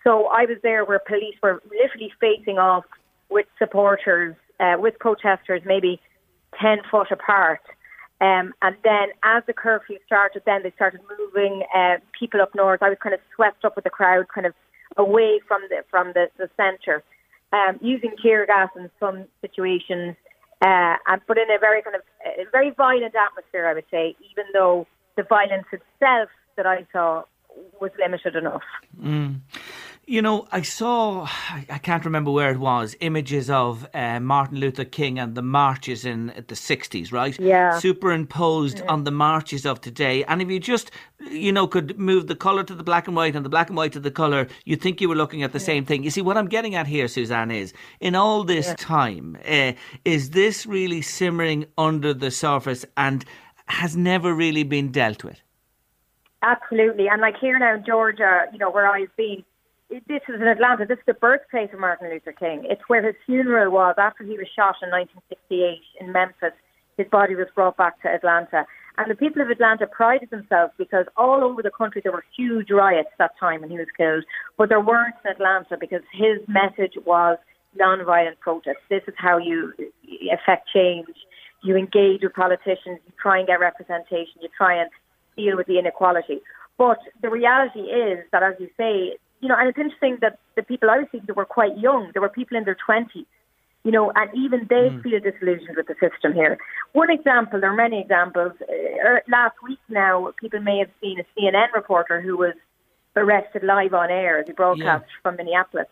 So 0.03 0.27
I 0.27 0.43
was 0.43 0.57
there 0.61 0.83
where 0.83 0.99
police 0.99 1.35
were 1.41 1.63
literally 1.71 2.11
facing 2.19 2.57
off 2.57 2.83
with 3.29 3.45
supporters, 3.57 4.35
uh, 4.59 4.75
with 4.77 4.99
protesters, 4.99 5.61
maybe 5.65 6.01
10 6.61 6.79
foot 6.91 7.11
apart. 7.11 7.61
Um, 8.19 8.53
and 8.61 8.75
then 8.83 9.07
as 9.23 9.43
the 9.47 9.53
curfew 9.53 9.99
started, 10.05 10.41
then 10.45 10.63
they 10.63 10.71
started 10.71 10.99
moving 11.17 11.63
uh, 11.73 11.95
people 12.19 12.41
up 12.41 12.53
north. 12.55 12.83
I 12.83 12.89
was 12.89 12.97
kind 13.01 13.15
of 13.15 13.21
swept 13.33 13.63
up 13.63 13.77
with 13.77 13.85
the 13.85 13.89
crowd, 13.89 14.27
kind 14.27 14.45
of 14.45 14.53
away 14.97 15.39
from 15.47 15.61
the 15.69 15.83
from 15.89 16.13
the, 16.13 16.27
the 16.37 16.49
centre, 16.57 17.03
um, 17.53 17.79
using 17.81 18.13
tear 18.21 18.45
gas 18.45 18.69
in 18.75 18.89
some 18.99 19.25
situations, 19.41 20.15
uh, 20.61 20.95
and 21.07 21.21
but 21.27 21.37
in 21.37 21.49
a 21.49 21.59
very 21.59 21.81
kind 21.81 21.95
of 21.95 22.01
a 22.25 22.49
very 22.51 22.71
violent 22.71 23.13
atmosphere, 23.15 23.67
I 23.67 23.73
would 23.73 23.85
say, 23.91 24.15
even 24.31 24.45
though 24.53 24.87
the 25.15 25.23
violence 25.23 25.67
itself 25.71 26.29
that 26.55 26.65
I 26.65 26.85
saw 26.91 27.23
was 27.81 27.91
limited 27.99 28.35
enough. 28.35 28.63
Mm. 29.01 29.39
You 30.09 30.21
know, 30.21 30.47
I 30.53 30.61
saw, 30.61 31.27
I 31.69 31.79
can't 31.79 32.05
remember 32.05 32.31
where 32.31 32.49
it 32.49 32.59
was, 32.59 32.95
images 33.01 33.49
of 33.49 33.85
uh, 33.93 34.21
Martin 34.21 34.57
Luther 34.57 34.85
King 34.85 35.19
and 35.19 35.35
the 35.35 35.41
marches 35.41 36.05
in 36.05 36.27
the 36.27 36.55
60s, 36.55 37.11
right? 37.11 37.37
Yeah. 37.37 37.77
Superimposed 37.77 38.79
yeah. 38.79 38.85
on 38.85 39.03
the 39.03 39.11
marches 39.11 39.65
of 39.65 39.81
today. 39.81 40.23
And 40.23 40.41
if 40.41 40.49
you 40.49 40.61
just, 40.61 40.91
you 41.29 41.51
know, 41.51 41.67
could 41.67 41.99
move 41.99 42.27
the 42.27 42.35
colour 42.35 42.63
to 42.63 42.73
the 42.73 42.83
black 42.83 43.07
and 43.07 43.17
white 43.17 43.35
and 43.35 43.43
the 43.43 43.49
black 43.49 43.67
and 43.67 43.75
white 43.75 43.91
to 43.91 43.99
the 43.99 44.09
colour, 44.09 44.47
you'd 44.63 44.81
think 44.81 45.01
you 45.01 45.09
were 45.09 45.15
looking 45.15 45.43
at 45.43 45.51
the 45.51 45.59
yeah. 45.59 45.65
same 45.65 45.83
thing. 45.83 46.03
You 46.03 46.09
see, 46.09 46.21
what 46.21 46.37
I'm 46.37 46.47
getting 46.47 46.75
at 46.75 46.87
here, 46.87 47.09
Suzanne, 47.09 47.51
is 47.51 47.73
in 47.99 48.15
all 48.15 48.45
this 48.45 48.67
yeah. 48.67 48.75
time, 48.77 49.37
uh, 49.45 49.73
is 50.05 50.29
this 50.29 50.65
really 50.65 51.01
simmering 51.01 51.65
under 51.77 52.13
the 52.13 52.31
surface 52.31 52.85
and 52.95 53.25
has 53.67 53.97
never 53.97 54.33
really 54.33 54.63
been 54.63 54.89
dealt 54.89 55.25
with? 55.25 55.41
Absolutely. 56.43 57.09
And 57.09 57.19
like 57.19 57.35
here 57.37 57.59
now 57.59 57.75
in 57.75 57.83
Georgia, 57.85 58.45
you 58.53 58.59
know, 58.59 58.71
where 58.71 58.87
I've 58.87 59.13
been, 59.17 59.43
this 59.89 60.21
is 60.27 60.35
in 60.35 60.47
Atlanta. 60.47 60.85
This 60.85 60.97
is 60.97 61.05
the 61.07 61.13
birthplace 61.13 61.69
of 61.73 61.79
Martin 61.79 62.09
Luther 62.09 62.33
King. 62.33 62.65
It's 62.69 62.81
where 62.87 63.05
his 63.05 63.15
funeral 63.25 63.71
was 63.71 63.95
after 63.97 64.23
he 64.23 64.37
was 64.37 64.47
shot 64.55 64.75
in 64.81 64.89
1968 64.89 65.79
in 66.01 66.11
Memphis. 66.11 66.53
His 66.97 67.07
body 67.07 67.35
was 67.35 67.47
brought 67.55 67.77
back 67.77 68.01
to 68.01 68.09
Atlanta. 68.09 68.65
And 68.97 69.11
the 69.11 69.15
people 69.15 69.41
of 69.41 69.49
Atlanta 69.49 69.85
prided 69.85 70.31
themselves 70.31 70.73
because 70.77 71.05
all 71.15 71.43
over 71.43 71.61
the 71.61 71.71
country 71.71 72.01
there 72.01 72.11
were 72.11 72.25
huge 72.35 72.71
riots 72.71 73.09
that 73.19 73.31
time 73.39 73.61
when 73.61 73.69
he 73.69 73.77
was 73.77 73.87
killed, 73.95 74.23
but 74.57 74.69
there 74.69 74.81
weren't 74.81 75.15
in 75.23 75.31
Atlanta 75.31 75.77
because 75.79 76.01
his 76.11 76.39
message 76.47 76.93
was 77.05 77.37
non-violent 77.75 78.39
protest. 78.39 78.79
This 78.89 79.03
is 79.07 79.13
how 79.17 79.37
you 79.37 79.73
affect 80.33 80.69
change. 80.73 81.07
You 81.63 81.75
engage 81.77 82.23
with 82.23 82.33
politicians, 82.33 82.99
you 83.05 83.13
try 83.21 83.37
and 83.37 83.47
get 83.47 83.59
representation, 83.59 84.41
you 84.41 84.49
try 84.57 84.81
and 84.81 84.89
deal 85.37 85.55
with 85.55 85.67
the 85.67 85.77
inequality. 85.77 86.41
But 86.77 86.97
the 87.21 87.29
reality 87.29 87.81
is 87.81 88.25
that, 88.31 88.41
as 88.41 88.55
you 88.59 88.69
say, 88.77 89.17
you 89.39 89.47
know, 89.47 89.55
and 89.57 89.69
it's 89.69 89.77
interesting 89.77 90.17
that 90.21 90.39
the 90.55 90.63
people 90.63 90.89
I 90.89 90.99
was 90.99 91.07
speaking 91.09 91.27
to 91.27 91.33
were 91.33 91.45
quite 91.45 91.77
young. 91.77 92.11
There 92.13 92.21
were 92.21 92.29
people 92.29 92.57
in 92.57 92.63
their 92.63 92.77
20s, 92.87 93.25
you 93.83 93.91
know, 93.91 94.11
and 94.15 94.29
even 94.35 94.67
they 94.69 94.89
mm. 94.89 95.03
feel 95.03 95.19
disillusioned 95.19 95.77
with 95.77 95.87
the 95.87 95.95
system 95.99 96.33
here. 96.33 96.57
One 96.93 97.09
example, 97.09 97.59
there 97.61 97.71
are 97.71 97.75
many 97.75 98.01
examples. 98.01 98.53
Uh, 98.61 99.19
last 99.27 99.55
week 99.63 99.79
now, 99.89 100.31
people 100.39 100.59
may 100.59 100.79
have 100.79 100.89
seen 101.01 101.19
a 101.19 101.25
CNN 101.39 101.71
reporter 101.73 102.19
who 102.19 102.37
was 102.37 102.53
arrested 103.15 103.63
live 103.63 103.93
on 103.93 104.09
air 104.09 104.39
as 104.39 104.47
he 104.47 104.53
broadcast 104.53 105.05
yeah. 105.07 105.21
from 105.21 105.35
Minneapolis. 105.37 105.87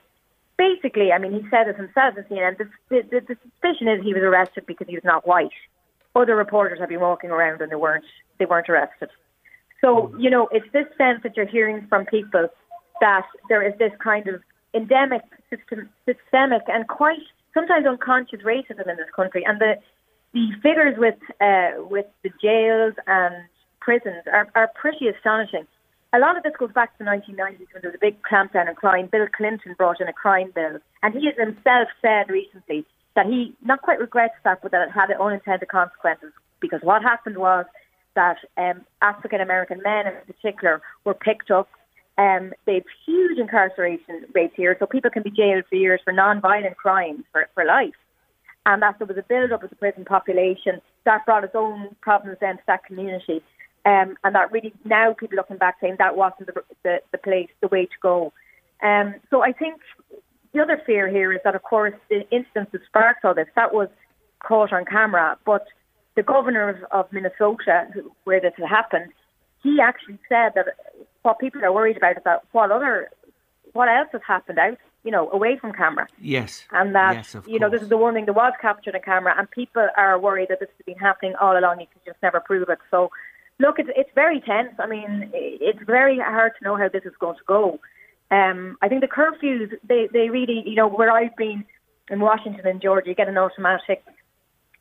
Basically, 0.58 1.12
I 1.12 1.18
mean, 1.18 1.34
he 1.34 1.48
said 1.50 1.68
it 1.68 1.76
himself 1.76 2.18
in 2.18 2.24
CNN. 2.24 2.58
The, 2.58 2.70
the, 2.90 3.20
the 3.20 3.38
suspicion 3.44 3.88
is 3.88 4.04
he 4.04 4.14
was 4.14 4.24
arrested 4.24 4.66
because 4.66 4.88
he 4.88 4.96
was 4.96 5.04
not 5.04 5.28
white. 5.28 5.52
Other 6.16 6.36
reporters 6.36 6.80
have 6.80 6.90
been 6.90 7.02
walking 7.02 7.30
around 7.30 7.62
and 7.62 7.72
they 7.72 7.76
weren't. 7.76 8.06
They 8.38 8.46
weren't 8.46 8.70
arrested. 8.70 9.10
So 9.82 10.16
you 10.18 10.30
know, 10.30 10.48
it's 10.52 10.66
this 10.72 10.88
sense 10.98 11.22
that 11.24 11.36
you're 11.36 11.46
hearing 11.46 11.86
from 11.88 12.06
people 12.06 12.48
that 13.02 13.26
there 13.50 13.62
is 13.68 13.78
this 13.80 13.92
kind 14.04 14.28
of 14.28 14.42
endemic, 14.74 15.22
system, 15.50 15.90
systemic, 16.06 16.64
and 16.68 16.88
quite 16.88 17.20
sometimes 17.54 17.86
unconscious 17.86 18.42
racism 18.42 18.88
in 18.88 18.98
this 18.98 19.10
country. 19.16 19.44
And 19.46 19.60
the 19.60 19.76
the 20.34 20.52
figures 20.62 20.96
with 20.98 21.16
uh, 21.40 21.82
with 21.90 22.06
the 22.24 22.30
jails 22.42 22.94
and 23.08 23.36
prisons 23.80 24.24
are, 24.32 24.50
are 24.54 24.70
pretty 24.76 25.08
astonishing. 25.08 25.66
A 26.14 26.20
lot 26.20 26.38
of 26.38 26.44
this 26.44 26.54
goes 26.58 26.72
back 26.72 26.98
to 26.98 27.04
the 27.04 27.10
1990s 27.10 27.72
when 27.74 27.82
there 27.82 27.92
was 27.92 27.96
a 27.96 28.06
big 28.06 28.22
clampdown 28.22 28.68
on 28.68 28.76
crime. 28.76 29.08
Bill 29.12 29.28
Clinton 29.36 29.76
brought 29.78 30.02
in 30.02 30.08
a 30.08 30.14
crime 30.14 30.52
bill, 30.54 30.80
and 31.04 31.14
he 31.14 31.26
has 31.28 31.36
himself 31.38 31.88
said 32.02 32.30
recently 32.30 32.86
that 33.16 33.26
he 33.26 33.56
not 33.64 33.82
quite 33.82 34.00
regrets 34.00 34.36
that, 34.44 34.62
but 34.62 34.72
that 34.72 34.90
it 34.90 34.92
had 34.92 35.12
unintended 35.12 35.70
consequences. 35.70 36.32
Because 36.60 36.82
what 36.84 37.02
happened 37.02 37.38
was 37.38 37.66
that 38.16 38.38
um, 38.58 38.86
African 39.02 39.42
American 39.42 39.82
men 39.84 40.08
in 40.08 40.14
particular 40.26 40.82
were 41.06 41.14
picked 41.14 41.52
up 41.52 41.70
um, 42.18 42.54
they 42.66 42.76
have 42.76 42.84
huge 43.06 43.38
incarceration 43.38 44.26
rates 44.34 44.54
here, 44.56 44.76
so 44.80 44.86
people 44.86 45.12
can 45.12 45.24
be 45.24 45.32
jailed 45.32 45.66
for 45.70 45.76
years 45.76 46.00
for 46.04 46.14
non-violent 46.14 46.78
crimes 46.78 47.24
for, 47.32 47.48
for 47.54 47.66
life. 47.66 47.94
And 48.66 48.82
that 48.82 48.98
there 48.98 49.08
was 49.08 49.18
a 49.18 49.24
build-up 49.24 49.64
of 49.64 49.70
the 49.70 49.76
prison 49.76 50.06
population 50.06 50.82
that 51.04 51.26
brought 51.26 51.44
its 51.44 51.54
own 51.56 51.96
problems 52.02 52.38
then 52.42 52.58
to 52.58 52.64
that 52.68 52.84
community. 52.84 53.44
Um, 53.86 54.18
and 54.24 54.34
that 54.34 54.52
really 54.52 54.74
now 54.84 55.14
people 55.14 55.36
looking 55.36 55.58
back 55.58 55.76
saying 55.80 55.98
that 56.00 56.18
wasn't 56.18 56.48
the, 56.48 56.64
the, 56.84 57.02
the 57.12 57.20
place, 57.20 57.50
the 57.62 57.68
way 57.68 57.86
to 57.86 57.98
go. 58.02 58.34
Um, 58.82 59.16
so 59.30 59.44
I 59.44 59.52
think 59.52 59.82
the 60.54 60.62
other 60.62 60.82
fear 60.86 61.08
here 61.08 61.32
is 61.32 61.40
that, 61.44 61.54
of 61.54 61.62
course, 61.62 61.94
the 62.10 62.28
instance 62.32 62.70
that 62.72 62.82
sparked 62.88 63.24
all 63.24 63.36
this, 63.36 63.48
that 63.56 63.74
was 63.74 63.90
caught 64.40 64.74
on 64.74 64.86
camera. 64.86 65.38
But 65.46 65.68
the 66.16 66.24
governor 66.24 66.70
of, 66.70 66.78
of 66.92 67.14
Minnesota, 67.14 67.88
where 68.24 68.42
this 68.42 68.54
had 68.58 68.68
happened, 68.68 69.12
he 69.62 69.80
actually 69.80 70.18
said 70.28 70.54
that 70.56 70.68
what 71.26 71.40
people 71.40 71.64
are 71.66 71.74
worried 71.74 71.98
about 71.98 72.18
is 72.18 72.24
that 72.24 72.44
what 72.52 72.72
other, 72.72 73.10
what 73.74 73.90
else 73.90 74.10
has 74.12 74.22
happened 74.26 74.60
out, 74.60 74.78
you 75.04 75.12
know, 75.12 75.30
away 75.32 75.58
from 75.58 75.74
camera. 75.74 76.08
Yes. 76.20 76.64
And 76.72 76.96
that, 76.96 77.16
yes, 77.16 77.36
you 77.48 77.60
know, 77.60 77.70
this 77.70 77.82
is 77.82 77.90
the 77.90 77.98
one 77.98 78.14
thing 78.14 78.26
that 78.26 78.34
was 78.34 78.54
captured 78.62 78.96
on 78.96 79.02
camera, 79.02 79.36
and 79.38 79.50
people 79.52 79.88
are 79.98 80.18
worried 80.20 80.50
that 80.50 80.60
this 80.60 80.70
has 80.78 80.86
been 80.86 80.98
happening 80.98 81.34
all 81.42 81.58
along. 81.58 81.80
You 81.80 81.88
can 81.88 82.02
just 82.06 82.22
never 82.24 82.40
prove 82.40 82.70
it. 82.70 82.80
So, 82.90 83.12
look, 83.60 83.80
it's 83.80 83.90
it's 83.96 84.10
very 84.16 84.40
tense. 84.40 84.74
I 84.80 84.88
mean, 84.88 85.30
it's 85.34 85.84
very 85.86 86.20
hard 86.20 86.54
to 86.58 86.64
know 86.64 86.76
how 86.78 86.90
this 86.90 87.06
is 87.06 87.14
going 87.20 87.38
to 87.38 87.44
go. 87.48 87.80
Um, 88.32 88.78
I 88.82 88.88
think 88.88 89.02
the 89.02 89.08
curfews, 89.08 89.72
they, 89.88 90.08
they 90.12 90.30
really, 90.30 90.64
you 90.66 90.76
know, 90.76 90.88
where 90.88 91.12
I've 91.12 91.36
been 91.36 91.64
in 92.10 92.20
Washington 92.20 92.66
and 92.66 92.82
Georgia, 92.82 93.10
you 93.10 93.16
get 93.16 93.28
an 93.28 93.38
automatic 93.38 94.04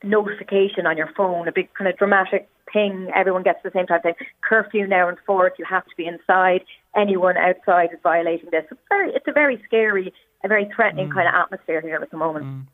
notification 0.04 0.86
on 0.86 0.96
your 0.96 1.10
phone, 1.16 1.48
a 1.48 1.52
big 1.52 1.72
kind 1.74 1.88
of 1.88 1.96
dramatic 1.96 2.48
ping. 2.72 3.10
Everyone 3.14 3.42
gets 3.42 3.62
the 3.62 3.70
same 3.74 3.86
type 3.86 4.04
of 4.04 4.16
thing. 4.16 4.26
Curfew 4.42 4.86
now 4.86 5.08
enforced. 5.08 5.58
You 5.58 5.64
have 5.68 5.84
to 5.84 5.96
be 5.96 6.06
inside. 6.06 6.64
Anyone 6.96 7.36
outside 7.36 7.90
is 7.92 7.98
violating 8.02 8.50
this. 8.50 8.64
It's, 8.70 8.80
very, 8.88 9.12
it's 9.12 9.26
a 9.28 9.32
very 9.32 9.62
scary, 9.64 10.12
a 10.44 10.48
very 10.48 10.70
threatening 10.74 11.08
mm. 11.08 11.14
kind 11.14 11.28
of 11.28 11.34
atmosphere 11.34 11.80
here 11.80 11.96
at 11.96 12.10
the 12.10 12.16
moment. 12.16 12.46
Mm. 12.46 12.66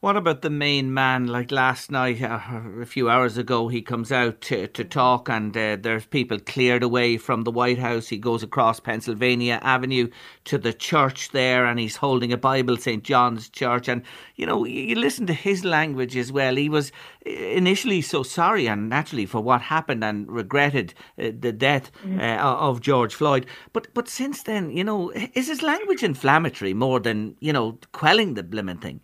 What 0.00 0.16
about 0.16 0.42
the 0.42 0.50
main 0.50 0.94
man? 0.94 1.26
Like 1.26 1.50
last 1.50 1.90
night, 1.90 2.22
uh, 2.22 2.38
a 2.80 2.86
few 2.86 3.10
hours 3.10 3.36
ago, 3.36 3.66
he 3.66 3.82
comes 3.82 4.12
out 4.12 4.40
to, 4.42 4.68
to 4.68 4.84
talk, 4.84 5.28
and 5.28 5.56
uh, 5.56 5.76
there's 5.80 6.06
people 6.06 6.38
cleared 6.38 6.84
away 6.84 7.16
from 7.16 7.42
the 7.42 7.50
White 7.50 7.80
House. 7.80 8.06
He 8.06 8.16
goes 8.16 8.44
across 8.44 8.78
Pennsylvania 8.78 9.58
Avenue 9.60 10.08
to 10.44 10.56
the 10.56 10.72
church 10.72 11.30
there, 11.30 11.66
and 11.66 11.80
he's 11.80 11.96
holding 11.96 12.32
a 12.32 12.36
Bible, 12.36 12.76
St. 12.76 13.02
John's 13.02 13.48
Church. 13.48 13.88
And, 13.88 14.04
you 14.36 14.46
know, 14.46 14.64
you 14.64 14.94
listen 14.94 15.26
to 15.26 15.32
his 15.32 15.64
language 15.64 16.16
as 16.16 16.30
well. 16.30 16.54
He 16.54 16.68
was 16.68 16.92
initially 17.26 18.00
so 18.00 18.22
sorry, 18.22 18.68
and 18.68 18.88
naturally, 18.88 19.26
for 19.26 19.40
what 19.40 19.62
happened 19.62 20.04
and 20.04 20.30
regretted 20.30 20.94
uh, 21.18 21.32
the 21.36 21.50
death 21.50 21.90
mm. 22.04 22.20
uh, 22.20 22.40
of 22.40 22.80
George 22.80 23.16
Floyd. 23.16 23.46
But, 23.72 23.92
but 23.94 24.08
since 24.08 24.44
then, 24.44 24.70
you 24.70 24.84
know, 24.84 25.10
is 25.10 25.48
his 25.48 25.60
language 25.60 26.04
inflammatory 26.04 26.72
more 26.72 27.00
than, 27.00 27.34
you 27.40 27.52
know, 27.52 27.80
quelling 27.90 28.34
the 28.34 28.44
blimmin' 28.44 28.80
thing? 28.80 29.00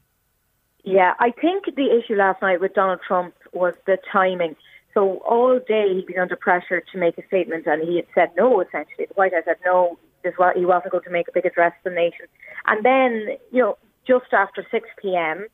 Yeah, 0.84 1.14
I 1.18 1.30
think 1.30 1.64
the 1.64 1.98
issue 1.98 2.14
last 2.14 2.42
night 2.42 2.60
with 2.60 2.74
Donald 2.74 3.00
Trump 3.06 3.34
was 3.52 3.74
the 3.86 3.96
timing. 4.12 4.54
So 4.92 5.16
all 5.28 5.58
day 5.58 5.94
he'd 5.94 6.06
been 6.06 6.18
under 6.18 6.36
pressure 6.36 6.82
to 6.92 6.98
make 6.98 7.16
a 7.16 7.26
statement, 7.26 7.66
and 7.66 7.82
he 7.82 7.96
had 7.96 8.06
said 8.14 8.30
no. 8.36 8.60
Essentially, 8.60 9.06
the 9.08 9.14
White 9.14 9.32
House 9.32 9.44
said 9.46 9.56
no. 9.64 9.98
This 10.22 10.34
he 10.56 10.64
wasn't 10.64 10.92
going 10.92 11.04
to 11.04 11.10
make 11.10 11.28
a 11.28 11.32
big 11.32 11.46
address 11.46 11.72
to 11.82 11.90
the 11.90 11.96
nation. 11.96 12.26
And 12.66 12.84
then, 12.84 13.36
you 13.50 13.60
know, 13.60 13.78
just 14.06 14.32
after 14.32 14.64
6 14.70 14.88
p.m., 15.00 15.46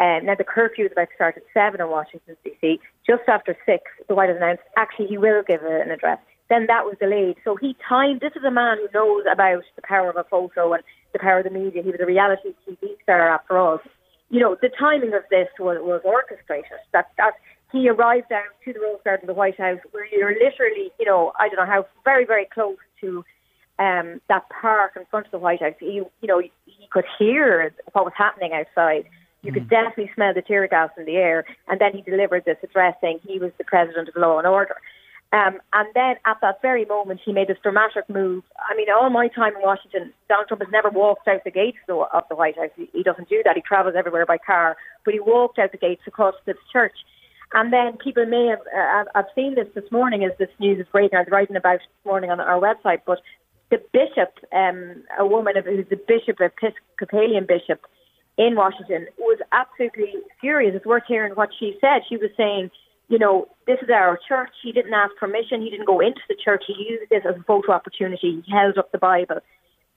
um, 0.00 0.24
now 0.24 0.34
the 0.34 0.44
curfew 0.44 0.86
is 0.86 0.92
about 0.92 1.10
to 1.10 1.14
start 1.14 1.36
at 1.36 1.42
seven 1.52 1.80
in 1.80 1.90
Washington 1.90 2.36
D.C. 2.42 2.80
Just 3.06 3.22
after 3.28 3.54
six, 3.66 3.82
the 4.08 4.14
White 4.14 4.30
House 4.30 4.38
announced 4.38 4.62
actually 4.76 5.08
he 5.08 5.18
will 5.18 5.42
give 5.46 5.62
an 5.62 5.90
address. 5.90 6.18
Then 6.48 6.66
that 6.68 6.86
was 6.86 6.96
delayed. 6.98 7.36
So 7.44 7.54
he 7.54 7.76
timed. 7.86 8.20
This 8.20 8.32
is 8.34 8.42
a 8.42 8.50
man 8.50 8.78
who 8.78 8.88
knows 8.94 9.24
about 9.30 9.62
the 9.76 9.82
power 9.82 10.08
of 10.08 10.16
a 10.16 10.24
photo 10.24 10.72
and 10.72 10.82
the 11.12 11.18
power 11.18 11.38
of 11.38 11.44
the 11.44 11.50
media. 11.50 11.82
He 11.82 11.90
was 11.90 12.00
a 12.00 12.06
reality 12.06 12.54
TV 12.66 12.96
star 13.02 13.28
after 13.28 13.58
all 13.58 13.78
you 14.30 14.40
know, 14.40 14.56
the 14.60 14.70
timing 14.78 15.12
of 15.12 15.22
this 15.30 15.48
was, 15.58 15.78
was 15.80 16.00
orchestrated. 16.04 16.78
That 16.92 17.10
that 17.18 17.34
he 17.72 17.88
arrived 17.88 18.32
out 18.32 18.44
to 18.64 18.72
the 18.72 18.80
Rose 18.80 19.00
Garden, 19.04 19.26
the 19.26 19.34
White 19.34 19.58
House, 19.58 19.80
where 19.90 20.06
you're 20.06 20.32
literally, 20.32 20.90
you 20.98 21.06
know, 21.06 21.32
I 21.38 21.48
don't 21.48 21.56
know 21.56 21.66
how 21.66 21.86
very 22.04 22.24
very 22.24 22.46
close 22.46 22.78
to 23.00 23.24
um, 23.78 24.20
that 24.28 24.48
park 24.48 24.92
in 24.96 25.04
front 25.10 25.26
of 25.26 25.32
the 25.32 25.38
White 25.38 25.60
House. 25.60 25.74
He, 25.80 26.02
you 26.20 26.28
know, 26.28 26.40
he 26.40 26.88
could 26.90 27.04
hear 27.18 27.74
what 27.92 28.04
was 28.04 28.14
happening 28.16 28.52
outside. 28.52 29.04
You 29.42 29.52
could 29.52 29.66
mm. 29.66 29.70
definitely 29.70 30.10
smell 30.14 30.34
the 30.34 30.42
tear 30.42 30.68
gas 30.68 30.90
in 30.98 31.06
the 31.06 31.16
air. 31.16 31.44
And 31.66 31.80
then 31.80 31.92
he 31.92 32.02
delivered 32.02 32.44
this 32.44 32.58
address 32.62 32.94
saying 33.00 33.20
he 33.26 33.38
was 33.38 33.52
the 33.56 33.64
president 33.64 34.08
of 34.08 34.16
law 34.16 34.38
and 34.38 34.46
order. 34.46 34.76
Um, 35.32 35.60
and 35.72 35.88
then 35.94 36.16
at 36.26 36.38
that 36.42 36.60
very 36.60 36.84
moment, 36.84 37.20
he 37.24 37.32
made 37.32 37.46
this 37.46 37.58
dramatic 37.62 38.08
move. 38.08 38.42
I 38.68 38.74
mean, 38.76 38.88
all 38.90 39.10
my 39.10 39.28
time 39.28 39.54
in 39.54 39.62
Washington, 39.62 40.12
Donald 40.28 40.48
Trump 40.48 40.62
has 40.62 40.72
never 40.72 40.90
walked 40.90 41.28
out 41.28 41.44
the 41.44 41.52
gates 41.52 41.78
of 41.88 42.24
the 42.28 42.34
White 42.34 42.56
House. 42.56 42.70
He, 42.76 43.02
doesn't 43.04 43.28
do 43.28 43.40
that. 43.44 43.54
He 43.54 43.62
travels 43.62 43.94
everywhere 43.96 44.26
by 44.26 44.38
car, 44.38 44.76
but 45.04 45.14
he 45.14 45.20
walked 45.20 45.60
out 45.60 45.70
the 45.70 45.78
gates 45.78 46.02
across 46.06 46.34
the 46.46 46.54
church. 46.72 46.96
And 47.52 47.72
then 47.72 47.96
people 47.96 48.26
may 48.26 48.46
have, 48.46 48.60
uh, 48.76 49.04
I've 49.14 49.30
seen 49.34 49.54
this 49.54 49.68
this 49.74 49.90
morning 49.92 50.24
as 50.24 50.32
this 50.38 50.50
news 50.58 50.80
is 50.80 50.86
breaking. 50.90 51.16
I 51.16 51.22
was 51.22 51.28
writing 51.30 51.56
about 51.56 51.78
this 51.78 52.04
morning 52.04 52.30
on 52.30 52.40
our 52.40 52.60
website, 52.60 53.02
but 53.06 53.18
the 53.70 53.80
bishop, 53.92 54.34
um, 54.52 55.04
a 55.18 55.26
woman 55.26 55.54
who's 55.64 55.86
the 55.88 55.96
bishop, 55.96 56.40
Episcopalian 56.40 57.46
bishop 57.46 57.86
in 58.36 58.56
Washington, 58.56 59.06
was 59.18 59.38
absolutely 59.52 60.14
furious. 60.40 60.74
It's 60.74 60.86
worth 60.86 61.04
hearing 61.06 61.34
what 61.34 61.50
she 61.58 61.76
said. 61.80 62.02
She 62.08 62.16
was 62.16 62.30
saying, 62.36 62.70
you 63.10 63.18
know, 63.18 63.48
this 63.66 63.78
is 63.82 63.90
our 63.90 64.18
church. 64.26 64.50
He 64.62 64.70
didn't 64.70 64.94
ask 64.94 65.14
permission. 65.16 65.60
He 65.60 65.68
didn't 65.68 65.86
go 65.86 65.98
into 65.98 66.20
the 66.28 66.36
church. 66.42 66.62
He 66.66 66.86
used 66.88 67.10
this 67.10 67.22
as 67.28 67.34
a 67.36 67.42
photo 67.42 67.72
opportunity. 67.72 68.40
He 68.46 68.52
held 68.52 68.78
up 68.78 68.92
the 68.92 68.98
Bible 68.98 69.40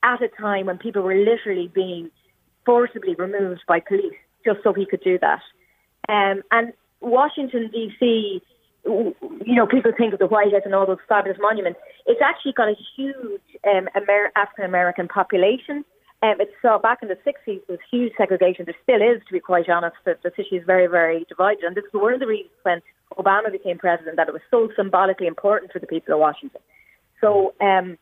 at 0.02 0.22
a 0.24 0.30
time 0.30 0.66
when 0.66 0.80
people 0.80 1.04
were 1.04 1.16
literally 1.16 1.72
being 1.74 2.10
forcibly 2.66 3.14
removed 3.14 3.62
by 3.68 3.80
police 3.80 4.18
just 4.44 4.60
so 4.64 4.74
he 4.74 4.88
could 4.88 5.02
do 5.02 5.20
that. 5.20 5.42
Um, 6.10 6.42
and 6.52 6.74
Washington, 7.02 7.70
D.C., 7.72 8.42
you 8.86 9.56
know, 9.56 9.68
people 9.68 9.92
think 9.96 10.14
of 10.14 10.20
the 10.20 10.28
White 10.28 10.52
House 10.52 10.64
and 10.66 10.74
all 10.74 10.88
those 10.88 10.98
fabulous 11.08 11.38
monuments. 11.40 11.80
It's 12.08 12.20
actually 12.22 12.54
got 12.54 12.68
a 12.68 12.76
huge 12.98 13.42
um, 13.64 13.88
Amer- 13.96 14.32
African 14.36 14.66
American 14.66 15.08
population. 15.08 15.86
Um, 16.24 16.40
it 16.40 16.52
saw 16.62 16.80
back 16.80 17.00
in 17.02 17.10
the 17.10 17.18
60s 17.28 17.46
there 17.46 17.60
was 17.68 17.80
huge 17.92 18.14
segregation. 18.18 18.64
There 18.64 18.76
still 18.82 19.02
is, 19.02 19.22
to 19.28 19.34
be 19.34 19.42
quite 19.42 19.70
honest. 19.70 19.98
The, 20.06 20.18
the 20.24 20.32
city 20.38 20.56
is 20.56 20.64
very, 20.66 20.88
very 20.88 21.26
divided. 21.28 21.66
And 21.66 21.76
this 21.76 21.84
is 21.84 21.92
one 21.94 22.14
of 22.14 22.22
the 22.22 22.28
reasons 22.28 22.56
when 22.64 22.82
Obama 23.18 23.52
became 23.52 23.78
president 23.78 24.18
that 24.18 24.28
it 24.28 24.34
was 24.34 24.42
so 24.50 24.70
symbolically 24.76 25.28
important 25.28 25.72
for 25.72 25.80
the 25.80 25.88
people 25.88 26.14
of 26.14 26.20
Washington. 26.20 26.62
So 27.22 27.54
um, 27.62 27.98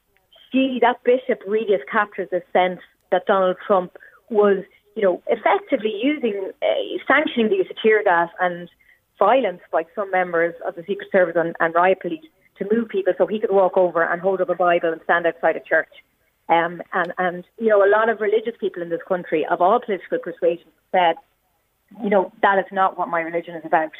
she, 0.52 0.80
that 0.82 1.04
bishop 1.04 1.41
really 1.47 1.74
has 1.74 1.82
captured 1.91 2.30
the 2.32 2.41
sense 2.54 2.80
that 3.12 3.26
Donald 3.26 3.58
Trump 3.65 3.97
was, 4.30 4.63
you 4.95 5.04
know, 5.04 5.21
effectively 5.28 5.93
using, 6.02 6.52
uh, 6.62 6.65
sanctioning 7.08 7.50
the 7.50 7.58
use 7.58 7.67
of 7.69 7.78
tear 7.82 8.04
gas 8.04 8.30
and 8.39 8.69
violence 9.19 9.62
by 9.71 9.86
some 9.93 10.10
members 10.12 10.56
of 10.67 10.76
the 10.76 10.84
Secret 10.88 11.10
Service 11.12 11.36
and, 11.38 11.56
and 11.60 11.76
riot 11.76 12.00
police 12.02 12.26
to 12.58 12.67
move 12.71 12.89
people 12.89 13.13
so 13.17 13.28
he 13.28 13.39
could 13.39 13.52
walk 13.52 13.78
over 13.78 14.04
and 14.04 14.21
hold 14.21 14.41
up 14.41 14.50
a 14.50 14.56
Bible 14.56 14.91
and 14.91 15.02
stand 15.04 15.26
outside 15.26 15.56
a 15.56 15.60
church. 15.60 15.91
Um, 16.50 16.82
and, 16.93 17.13
and, 17.17 17.45
you 17.60 17.67
know, 17.67 17.86
a 17.86 17.89
lot 17.89 18.10
of 18.10 18.19
religious 18.19 18.56
people 18.60 18.82
in 18.82 18.89
this 18.89 19.00
country 19.08 19.45
of 19.45 19.62
all 19.62 19.80
political 19.80 20.19
persuasions 20.19 20.74
said, 20.91 21.15
you 22.04 22.10
know, 22.10 22.32
that 22.41 22.58
is 22.60 22.65
not 22.71 22.97
what 22.97 23.10
my 23.10 23.21
religion 23.21 23.56
is 23.56 23.63
about. 23.65 23.91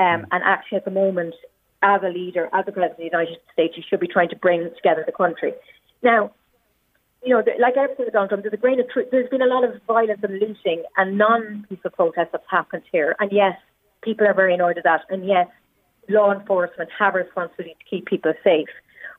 Um, 0.00 0.26
and 0.32 0.42
actually, 0.42 0.78
at 0.78 0.86
the 0.86 0.90
moment, 0.90 1.34
as 1.82 2.00
a 2.02 2.08
leader, 2.08 2.48
as 2.52 2.64
the 2.66 2.72
President 2.72 2.92
of 2.92 2.96
the 2.98 3.04
United 3.04 3.38
States, 3.52 3.74
you 3.76 3.82
should 3.88 4.00
be 4.00 4.08
trying 4.08 4.30
to 4.30 4.36
bring 4.36 4.68
together 4.74 5.02
the 5.04 5.12
country. 5.12 5.52
Now, 6.02 6.32
you 7.22 7.34
know, 7.34 7.44
like 7.60 7.76
everything 7.76 8.06
with 8.06 8.14
Donald 8.14 8.30
Trump, 8.30 8.42
there's 8.42 8.54
a 8.54 8.56
grain 8.56 8.80
of 8.80 8.88
truth. 8.88 9.08
There's 9.10 9.28
been 9.28 9.42
a 9.42 9.46
lot 9.46 9.62
of 9.62 9.80
violence 9.86 10.20
and 10.22 10.38
looting 10.38 10.84
and 10.96 11.18
non-peaceful 11.18 11.90
protests 11.90 12.30
that's 12.32 12.50
happened 12.50 12.84
here. 12.90 13.14
And 13.20 13.30
yes, 13.30 13.56
people 14.02 14.26
are 14.26 14.34
very 14.34 14.54
annoyed 14.54 14.78
at 14.78 14.84
that. 14.84 15.02
And 15.10 15.26
yes, 15.26 15.48
law 16.08 16.32
enforcement 16.32 16.88
have 16.98 17.14
a 17.14 17.18
responsibility 17.18 17.76
to 17.78 17.84
keep 17.90 18.06
people 18.06 18.32
safe. 18.42 18.68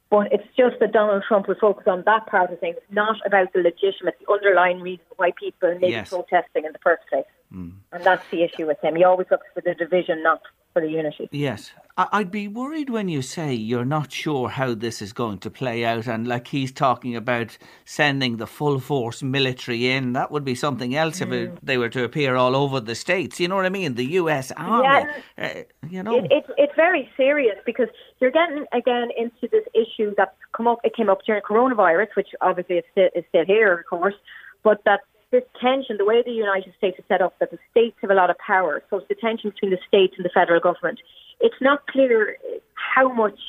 But 0.09 0.33
it's 0.33 0.47
just 0.57 0.79
that 0.79 0.91
Donald 0.91 1.23
Trump 1.27 1.47
was 1.47 1.57
focused 1.61 1.87
on 1.87 2.03
that 2.05 2.25
part 2.25 2.51
of 2.51 2.59
things, 2.59 2.77
not 2.89 3.17
about 3.25 3.53
the 3.53 3.59
legitimate, 3.59 4.15
the 4.19 4.33
underlying 4.33 4.81
reason 4.81 5.05
why 5.15 5.31
people 5.39 5.77
may 5.79 5.91
yes. 5.91 6.09
be 6.09 6.15
protesting 6.15 6.65
in 6.65 6.73
the 6.73 6.79
first 6.79 7.03
place. 7.07 7.23
Mm. 7.53 7.73
And 7.93 8.03
that's 8.03 8.27
the 8.29 8.43
issue 8.43 8.65
with 8.65 8.79
him. 8.81 8.95
He 8.95 9.03
always 9.03 9.27
looks 9.29 9.45
for 9.53 9.61
the 9.61 9.73
division, 9.73 10.21
not 10.23 10.41
for 10.73 10.81
the 10.81 10.89
unity. 10.89 11.29
Yes. 11.31 11.71
I'd 11.97 12.31
be 12.31 12.47
worried 12.47 12.89
when 12.89 13.09
you 13.09 13.21
say 13.21 13.53
you're 13.53 13.85
not 13.85 14.11
sure 14.11 14.49
how 14.49 14.73
this 14.73 15.01
is 15.01 15.13
going 15.13 15.39
to 15.39 15.51
play 15.51 15.83
out, 15.83 16.07
and 16.07 16.27
like 16.27 16.47
he's 16.47 16.71
talking 16.71 17.15
about 17.15 17.57
sending 17.85 18.37
the 18.37 18.47
full 18.47 18.79
force 18.79 19.21
military 19.21 19.89
in. 19.89 20.13
That 20.13 20.31
would 20.31 20.45
be 20.45 20.55
something 20.55 20.95
else 20.95 21.19
mm. 21.19 21.21
if 21.23 21.31
it, 21.31 21.55
mm. 21.55 21.59
they 21.61 21.77
were 21.77 21.89
to 21.89 22.03
appear 22.03 22.35
all 22.35 22.55
over 22.55 22.79
the 22.79 22.95
states. 22.95 23.39
You 23.39 23.49
know 23.49 23.55
what 23.55 23.65
I 23.65 23.69
mean? 23.69 23.95
The 23.95 24.05
U.S. 24.05 24.51
Army. 24.53 25.07
Yeah, 25.37 25.45
uh, 25.45 25.61
you 25.89 26.01
know, 26.01 26.17
it, 26.17 26.27
it's 26.31 26.49
it's 26.57 26.73
very 26.75 27.09
serious 27.17 27.57
because 27.65 27.89
you're 28.19 28.31
getting 28.31 28.65
again 28.71 29.09
into 29.17 29.47
this 29.51 29.65
issue 29.75 30.13
that's 30.17 30.35
come 30.53 30.67
up. 30.67 30.79
It 30.83 30.95
came 30.95 31.09
up 31.09 31.19
during 31.25 31.41
coronavirus, 31.41 32.07
which 32.15 32.29
obviously 32.39 32.77
is 32.77 32.85
still, 32.91 33.09
is 33.13 33.25
still 33.29 33.45
here, 33.45 33.73
of 33.73 33.85
course, 33.85 34.15
but 34.63 34.81
that 34.85 35.01
this 35.31 35.43
tension, 35.59 35.97
the 35.97 36.05
way 36.05 36.21
the 36.21 36.31
United 36.31 36.73
States 36.77 36.99
is 36.99 37.05
set 37.07 37.21
up, 37.21 37.33
that 37.39 37.51
the 37.51 37.59
states 37.71 37.97
have 38.01 38.11
a 38.11 38.13
lot 38.13 38.29
of 38.29 38.37
power. 38.37 38.83
So 38.89 38.97
it's 38.97 39.07
the 39.07 39.15
tension 39.15 39.49
between 39.49 39.71
the 39.71 39.79
states 39.87 40.15
and 40.17 40.25
the 40.25 40.29
federal 40.33 40.59
government. 40.59 40.99
It's 41.39 41.55
not 41.61 41.87
clear 41.87 42.37
how 42.73 43.11
much 43.11 43.39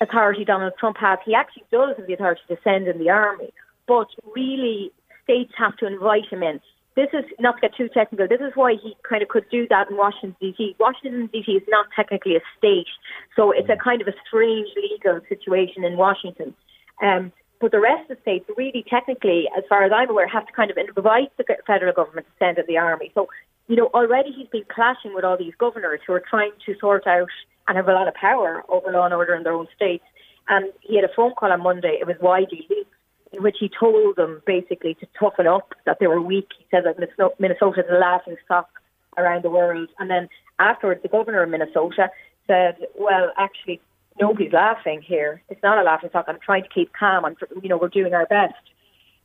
authority 0.00 0.44
Donald 0.44 0.74
Trump 0.78 0.96
has. 0.98 1.18
He 1.24 1.34
actually 1.34 1.64
does 1.72 1.96
have 1.96 2.06
the 2.06 2.14
authority 2.14 2.42
to 2.48 2.56
send 2.62 2.86
in 2.86 2.98
the 2.98 3.10
army, 3.10 3.52
but 3.86 4.08
really 4.34 4.92
states 5.24 5.52
have 5.56 5.76
to 5.78 5.86
invite 5.86 6.26
him 6.30 6.42
in. 6.42 6.60
This 6.94 7.08
is 7.14 7.24
not 7.40 7.54
to 7.56 7.60
get 7.62 7.76
too 7.76 7.88
technical. 7.88 8.28
This 8.28 8.40
is 8.40 8.52
why 8.54 8.74
he 8.74 8.94
kind 9.08 9.22
of 9.22 9.28
could 9.28 9.48
do 9.50 9.66
that 9.68 9.90
in 9.90 9.96
Washington 9.96 10.36
D.C. 10.40 10.76
Washington 10.78 11.30
D.C. 11.32 11.50
is 11.52 11.62
not 11.68 11.86
technically 11.96 12.36
a 12.36 12.40
state, 12.58 12.86
so 13.34 13.50
it's 13.50 13.70
a 13.70 13.76
kind 13.82 14.02
of 14.02 14.08
a 14.08 14.14
strange 14.26 14.68
legal 14.76 15.20
situation 15.26 15.84
in 15.84 15.96
Washington. 15.96 16.54
Um, 17.02 17.32
but 17.62 17.70
the 17.70 17.80
rest 17.80 18.10
of 18.10 18.16
the 18.16 18.22
states, 18.22 18.44
really 18.56 18.84
technically, 18.90 19.48
as 19.56 19.62
far 19.68 19.84
as 19.84 19.92
I'm 19.94 20.10
aware, 20.10 20.26
have 20.26 20.46
to 20.46 20.52
kind 20.52 20.70
of 20.72 20.76
invite 20.76 21.30
the 21.38 21.44
federal 21.64 21.94
government 21.94 22.26
to 22.26 22.32
send 22.44 22.58
in 22.58 22.64
the 22.66 22.76
army. 22.76 23.12
So, 23.14 23.28
you 23.68 23.76
know, 23.76 23.88
already 23.94 24.32
he's 24.32 24.48
been 24.48 24.64
clashing 24.68 25.14
with 25.14 25.24
all 25.24 25.38
these 25.38 25.54
governors 25.58 26.00
who 26.04 26.12
are 26.12 26.24
trying 26.28 26.50
to 26.66 26.74
sort 26.80 27.06
out 27.06 27.30
and 27.68 27.76
have 27.76 27.86
a 27.86 27.92
lot 27.92 28.08
of 28.08 28.14
power 28.14 28.64
over 28.68 28.90
law 28.90 29.04
and 29.04 29.14
order 29.14 29.36
in 29.36 29.44
their 29.44 29.52
own 29.52 29.68
states. 29.76 30.02
And 30.48 30.72
he 30.80 30.96
had 30.96 31.04
a 31.04 31.14
phone 31.14 31.34
call 31.38 31.52
on 31.52 31.62
Monday. 31.62 31.98
It 32.00 32.06
was 32.08 32.16
widely 32.20 32.66
leaked 32.68 32.90
in 33.32 33.44
which 33.44 33.56
he 33.60 33.70
told 33.70 34.16
them 34.16 34.42
basically 34.44 34.94
to 34.94 35.06
toughen 35.18 35.46
up, 35.46 35.72
that 35.86 35.98
they 36.00 36.08
were 36.08 36.20
weak. 36.20 36.48
He 36.58 36.66
said 36.68 36.82
that 36.84 36.98
Minnesota 37.38 37.80
is 37.80 37.86
a 37.88 37.94
laughing 37.94 38.36
stock 38.44 38.68
around 39.16 39.44
the 39.44 39.50
world. 39.50 39.88
And 40.00 40.10
then 40.10 40.28
afterwards, 40.58 41.02
the 41.02 41.08
governor 41.08 41.44
of 41.44 41.48
Minnesota 41.48 42.10
said, 42.48 42.76
well, 42.98 43.32
actually, 43.38 43.80
nobody's 44.20 44.52
laughing 44.52 45.02
here. 45.02 45.42
It's 45.48 45.62
not 45.62 45.78
a 45.78 45.82
laughing 45.82 46.10
stock. 46.10 46.26
I'm 46.28 46.38
trying 46.44 46.62
to 46.62 46.68
keep 46.68 46.92
calm. 46.92 47.24
I'm, 47.24 47.36
you 47.62 47.68
know, 47.68 47.78
we're 47.78 47.88
doing 47.88 48.14
our 48.14 48.26
best. 48.26 48.54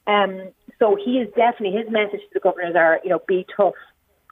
Um, 0.07 0.49
so 0.79 0.95
he 0.95 1.19
is 1.19 1.27
definitely 1.35 1.77
his 1.77 1.91
message 1.91 2.21
to 2.21 2.33
the 2.33 2.39
governors 2.39 2.75
are, 2.75 2.99
you 3.03 3.09
know, 3.09 3.19
be 3.27 3.45
tough. 3.55 3.73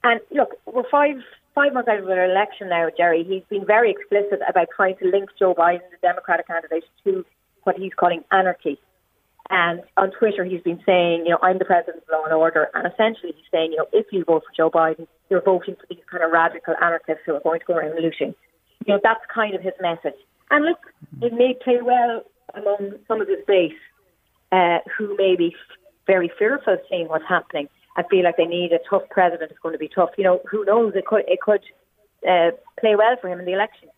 And 0.03 0.21
look, 0.31 0.51
we're 0.65 0.89
five 0.89 1.17
five 1.55 1.73
months 1.73 1.89
out 1.89 1.99
of 1.99 2.07
an 2.07 2.19
election 2.19 2.69
now, 2.69 2.89
Jerry. 2.95 3.23
He's 3.23 3.43
been 3.49 3.65
very 3.65 3.91
explicit 3.91 4.39
about 4.47 4.67
trying 4.75 4.97
to 4.97 5.09
link 5.09 5.29
Joe 5.39 5.55
Biden, 5.55 5.89
the 5.89 5.97
Democratic 6.01 6.47
candidate, 6.47 6.83
to 7.05 7.25
what 7.63 7.77
he's 7.77 7.93
calling 7.93 8.23
anarchy. 8.31 8.77
And 9.49 9.81
on 9.95 10.11
Twitter, 10.11 10.43
he's 10.43 10.61
been 10.61 10.81
saying, 10.85 11.25
you 11.25 11.31
know, 11.31 11.39
I'm 11.41 11.59
the 11.59 11.65
president 11.65 12.03
of 12.03 12.09
law 12.11 12.23
and 12.23 12.33
order. 12.33 12.69
And 12.73 12.91
essentially, 12.91 13.33
he's 13.35 13.45
saying, 13.51 13.71
you 13.71 13.77
know, 13.77 13.87
if 13.93 14.07
you 14.11 14.23
vote 14.25 14.43
for 14.43 14.55
Joe 14.55 14.71
Biden, 14.71 15.07
you're 15.29 15.41
voting 15.41 15.75
for 15.75 15.85
these 15.89 16.03
kind 16.09 16.23
of 16.23 16.31
radical 16.31 16.73
anarchists 16.81 17.21
who 17.25 17.35
are 17.35 17.41
going 17.41 17.59
to 17.59 17.65
go 17.65 17.75
around 17.75 17.95
looting. 17.95 18.33
You 18.85 18.93
know, 18.93 18.99
that's 19.03 19.21
kind 19.33 19.53
of 19.55 19.61
his 19.61 19.73
message. 19.79 20.17
And 20.51 20.65
look, 20.65 20.79
it 21.21 21.33
may 21.33 21.55
play 21.63 21.79
well 21.81 22.23
among 22.53 22.93
some 23.07 23.21
of 23.21 23.27
his 23.27 23.39
base 23.47 23.73
uh, 24.51 24.79
who 24.97 25.15
may 25.17 25.35
be 25.35 25.55
very 26.07 26.31
fearful 26.37 26.73
of 26.73 26.79
seeing 26.89 27.07
what's 27.07 27.25
happening 27.27 27.67
and 27.97 28.05
feel 28.09 28.23
like 28.23 28.37
they 28.37 28.45
need 28.45 28.71
a 28.71 28.79
tough 28.89 29.03
president 29.09 29.51
who's 29.51 29.59
going 29.61 29.73
to 29.73 29.79
be 29.79 29.89
tough. 29.89 30.09
You 30.17 30.23
know, 30.23 30.41
who 30.49 30.65
knows? 30.65 30.93
It 30.95 31.05
could 31.05 31.23
it 31.27 31.41
could 31.41 31.63
uh, 32.27 32.51
play 32.79 32.95
well 32.95 33.15
for 33.19 33.29
him 33.29 33.39
in 33.39 33.45
the 33.45 33.53
election. 33.53 33.89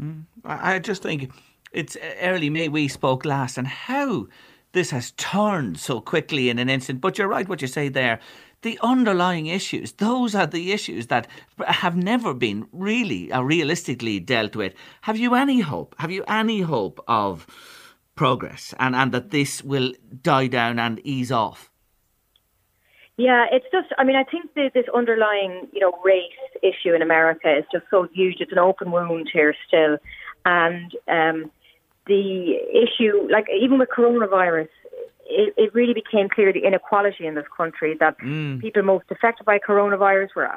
Mm. 0.00 0.24
I 0.44 0.78
just 0.78 1.02
think 1.02 1.32
it's 1.72 1.96
early 2.20 2.50
May 2.50 2.68
we 2.68 2.88
spoke 2.88 3.24
last, 3.24 3.58
and 3.58 3.66
how 3.66 4.26
this 4.72 4.90
has 4.90 5.12
turned 5.12 5.78
so 5.78 6.00
quickly 6.00 6.48
in 6.48 6.58
an 6.58 6.68
instant. 6.68 7.00
But 7.00 7.18
you're 7.18 7.28
right, 7.28 7.48
what 7.48 7.62
you 7.62 7.68
say 7.68 7.88
there. 7.88 8.20
The 8.66 8.80
underlying 8.82 9.46
issues, 9.46 9.92
those 9.92 10.34
are 10.34 10.48
the 10.48 10.72
issues 10.72 11.06
that 11.06 11.28
have 11.68 11.94
never 11.94 12.34
been 12.34 12.66
really 12.72 13.30
uh, 13.30 13.40
realistically 13.40 14.18
dealt 14.18 14.56
with. 14.56 14.74
Have 15.02 15.16
you 15.16 15.36
any 15.36 15.60
hope? 15.60 15.94
Have 15.98 16.10
you 16.10 16.24
any 16.26 16.62
hope 16.62 16.98
of 17.06 17.46
progress 18.16 18.74
and, 18.80 18.96
and 18.96 19.12
that 19.12 19.30
this 19.30 19.62
will 19.62 19.92
die 20.20 20.48
down 20.48 20.80
and 20.80 20.98
ease 21.04 21.30
off? 21.30 21.70
Yeah, 23.16 23.46
it's 23.52 23.66
just, 23.70 23.86
I 23.98 24.02
mean, 24.02 24.16
I 24.16 24.24
think 24.24 24.52
that 24.56 24.72
this 24.74 24.86
underlying, 24.92 25.68
you 25.72 25.78
know, 25.78 25.92
race 26.04 26.24
issue 26.60 26.92
in 26.92 27.02
America 27.02 27.56
is 27.56 27.64
just 27.70 27.84
so 27.88 28.08
huge. 28.12 28.38
It's 28.40 28.50
an 28.50 28.58
open 28.58 28.90
wound 28.90 29.30
here 29.32 29.54
still. 29.68 29.98
And 30.44 30.90
um, 31.06 31.52
the 32.08 32.56
issue, 32.84 33.28
like 33.30 33.46
even 33.48 33.78
with 33.78 33.90
coronavirus, 33.96 34.70
it, 35.28 35.54
it 35.56 35.74
really 35.74 35.94
became 35.94 36.28
clear 36.28 36.52
the 36.52 36.64
inequality 36.64 37.26
in 37.26 37.34
this 37.34 37.46
country 37.56 37.96
that 38.00 38.18
mm. 38.18 38.60
people 38.60 38.82
most 38.82 39.04
affected 39.10 39.44
by 39.44 39.58
coronavirus 39.58 40.28
were 40.34 40.50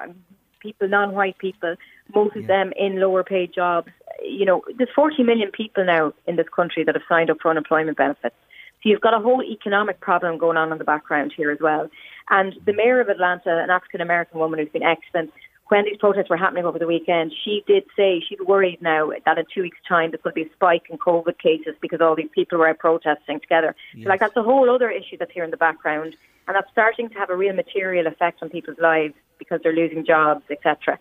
people, 0.60 0.88
non-white 0.88 1.38
people, 1.38 1.76
most 2.14 2.36
of 2.36 2.48
them 2.48 2.74
in 2.78 3.00
lower 3.00 3.24
paid 3.24 3.54
jobs. 3.54 3.90
You 4.22 4.46
know, 4.46 4.62
there's 4.78 4.90
40 4.94 5.24
million 5.24 5.52
people 5.52 5.86
now 5.86 6.14
in 6.28 6.36
this 6.36 6.48
country 6.54 6.84
that 6.84 6.96
have 6.96 7.04
signed 7.08 7.30
up 7.30 7.38
for 7.42 7.50
unemployment 7.50 7.98
benefits. 7.98 8.36
So 8.82 8.90
you've 8.90 9.02
got 9.02 9.14
a 9.14 9.20
whole 9.20 9.44
economic 9.44 10.00
problem 10.00 10.38
going 10.38 10.58
on 10.58 10.72
in 10.72 10.78
the 10.78 10.84
background 10.84 11.34
here 11.36 11.52
as 11.52 11.60
well. 11.60 11.90
And 12.30 12.56
the 12.66 12.74
mayor 12.74 13.02
of 13.02 13.10
Atlanta, 13.10 13.58
an 13.62 13.70
African 13.70 14.02
American 14.02 14.40
woman 14.40 14.60
who's 14.60 14.70
been 14.70 14.84
excellent, 14.84 15.32
when 15.70 15.86
these 15.86 15.98
protests 15.98 16.30
were 16.30 16.38
happening 16.38 16.66
over 16.66 16.80
the 16.80 16.88
weekend, 16.88 17.32
she 17.46 17.64
did 17.68 17.84
say 17.96 18.22
she's 18.28 18.40
worried 18.40 18.82
now 18.82 19.12
that 19.26 19.38
in 19.38 19.46
two 19.54 19.62
weeks' 19.62 19.78
time 19.88 20.12
there 20.12 20.18
could 20.18 20.34
be 20.34 20.44
a 20.44 20.54
spike 20.54 20.84
in 20.90 20.98
COVID 20.98 21.38
cases 21.38 21.76
because 21.80 22.02
all 22.02 22.16
these 22.16 22.30
people 22.34 22.58
were 22.58 22.68
out 22.68 22.80
protesting 22.80 23.40
together. 23.40 23.76
Yes. 23.94 24.04
So, 24.04 24.10
like 24.10 24.20
that's 24.20 24.36
a 24.36 24.44
whole 24.44 24.70
other 24.70 24.90
issue 24.90 25.18
that's 25.18 25.32
here 25.32 25.44
in 25.44 25.52
the 25.52 25.58
background, 25.58 26.16
and 26.48 26.56
that's 26.56 26.70
starting 26.72 27.10
to 27.10 27.16
have 27.20 27.30
a 27.30 27.36
real 27.36 27.54
material 27.54 28.08
effect 28.08 28.42
on 28.42 28.50
people's 28.50 28.80
lives 28.80 29.14
because 29.38 29.62
they're 29.64 29.74
losing 29.74 30.06
jobs, 30.06 30.44
etc. 30.50 30.98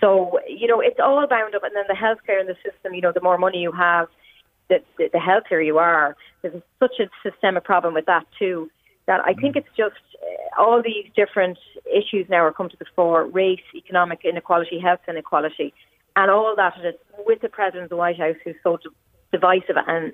So 0.00 0.38
you 0.48 0.68
know 0.68 0.80
it's 0.80 1.00
all 1.00 1.26
bound 1.26 1.56
up, 1.56 1.64
and 1.64 1.74
then 1.74 1.84
the 1.88 1.94
healthcare 1.94 2.40
in 2.40 2.46
the 2.46 2.56
system. 2.64 2.94
You 2.94 3.00
know, 3.00 3.12
the 3.12 3.20
more 3.20 3.36
money 3.36 3.58
you 3.58 3.72
have, 3.72 4.06
the, 4.68 4.78
the, 4.96 5.10
the 5.12 5.18
healthier 5.18 5.60
you 5.60 5.78
are. 5.78 6.16
There's 6.42 6.62
such 6.78 7.00
a 7.00 7.10
systemic 7.28 7.64
problem 7.64 7.94
with 7.94 8.06
that 8.06 8.26
too 8.38 8.70
that 9.06 9.20
I 9.20 9.34
think 9.34 9.54
mm. 9.54 9.58
it's 9.58 9.76
just 9.76 9.96
uh, 10.22 10.62
all 10.62 10.82
these 10.82 11.06
different 11.14 11.58
issues 11.86 12.26
now 12.28 12.44
are 12.44 12.52
come 12.52 12.68
to 12.68 12.76
the 12.76 12.86
fore: 12.96 13.26
race, 13.26 13.60
economic 13.74 14.20
inequality, 14.24 14.78
health 14.78 15.00
inequality, 15.08 15.72
and 16.16 16.30
all 16.30 16.54
that 16.56 16.74
with 17.26 17.40
the 17.40 17.48
president 17.48 17.84
of 17.84 17.90
the 17.90 17.96
White 17.96 18.18
House 18.18 18.36
who's 18.44 18.56
so 18.62 18.78
divisive 19.32 19.76
and 19.86 20.12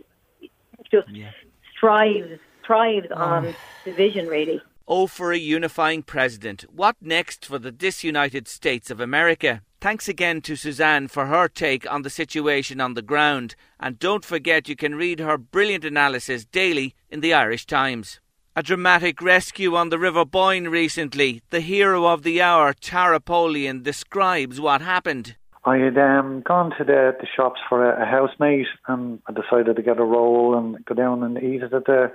just 0.90 1.09
yeah. 1.11 1.31
strives 1.76 2.38
thrives 2.66 3.09
oh. 3.11 3.16
on 3.16 3.55
division, 3.85 4.29
really. 4.29 4.61
Oh, 4.87 5.07
for 5.07 5.33
a 5.33 5.38
unifying 5.38 6.03
president. 6.03 6.62
What 6.70 6.96
next 7.00 7.44
for 7.44 7.59
the 7.59 7.72
disunited 7.72 8.48
states 8.48 8.90
of 8.90 9.00
America? 9.00 9.62
Thanks 9.81 10.09
again 10.09 10.40
to 10.42 10.57
Suzanne 10.57 11.09
for 11.09 11.26
her 11.26 11.48
take 11.48 11.90
on 11.90 12.03
the 12.03 12.11
situation 12.11 12.81
on 12.81 12.94
the 12.94 13.03
ground. 13.03 13.55
And 13.79 13.98
don't 13.98 14.24
forget 14.24 14.68
you 14.68 14.76
can 14.76 14.94
read 14.94 15.20
her 15.20 15.38
brilliant 15.38 15.85
analysis 15.85 16.44
daily 16.44 16.94
in 17.09 17.20
the 17.20 17.33
Irish 17.33 17.66
Times. 17.66 18.19
A 18.57 18.65
dramatic 18.65 19.23
rescue 19.23 19.77
on 19.77 19.91
the 19.91 19.99
River 19.99 20.25
Boyne 20.25 20.67
recently. 20.67 21.41
The 21.51 21.61
hero 21.61 22.07
of 22.07 22.25
the 22.25 22.43
hour, 22.43 22.73
Tara 22.73 23.21
Polian, 23.21 23.85
describes 23.85 24.61
what 24.61 24.81
happened. 24.81 25.37
I 25.65 25.77
had 25.77 25.97
um, 25.97 26.43
gone 26.45 26.71
to 26.77 26.83
the, 26.83 27.17
the 27.21 27.29
shops 27.37 27.61
for 27.69 27.89
a, 27.89 28.03
a 28.03 28.07
housemate 28.07 28.67
and 28.89 29.21
I 29.29 29.33
decided 29.33 29.77
to 29.77 29.83
get 29.83 30.01
a 30.01 30.05
roll 30.05 30.59
and 30.59 30.85
go 30.85 30.97
down 30.97 31.23
and 31.23 31.39
eat 31.39 31.63
it 31.63 31.73
at 31.73 31.85
the 31.85 32.11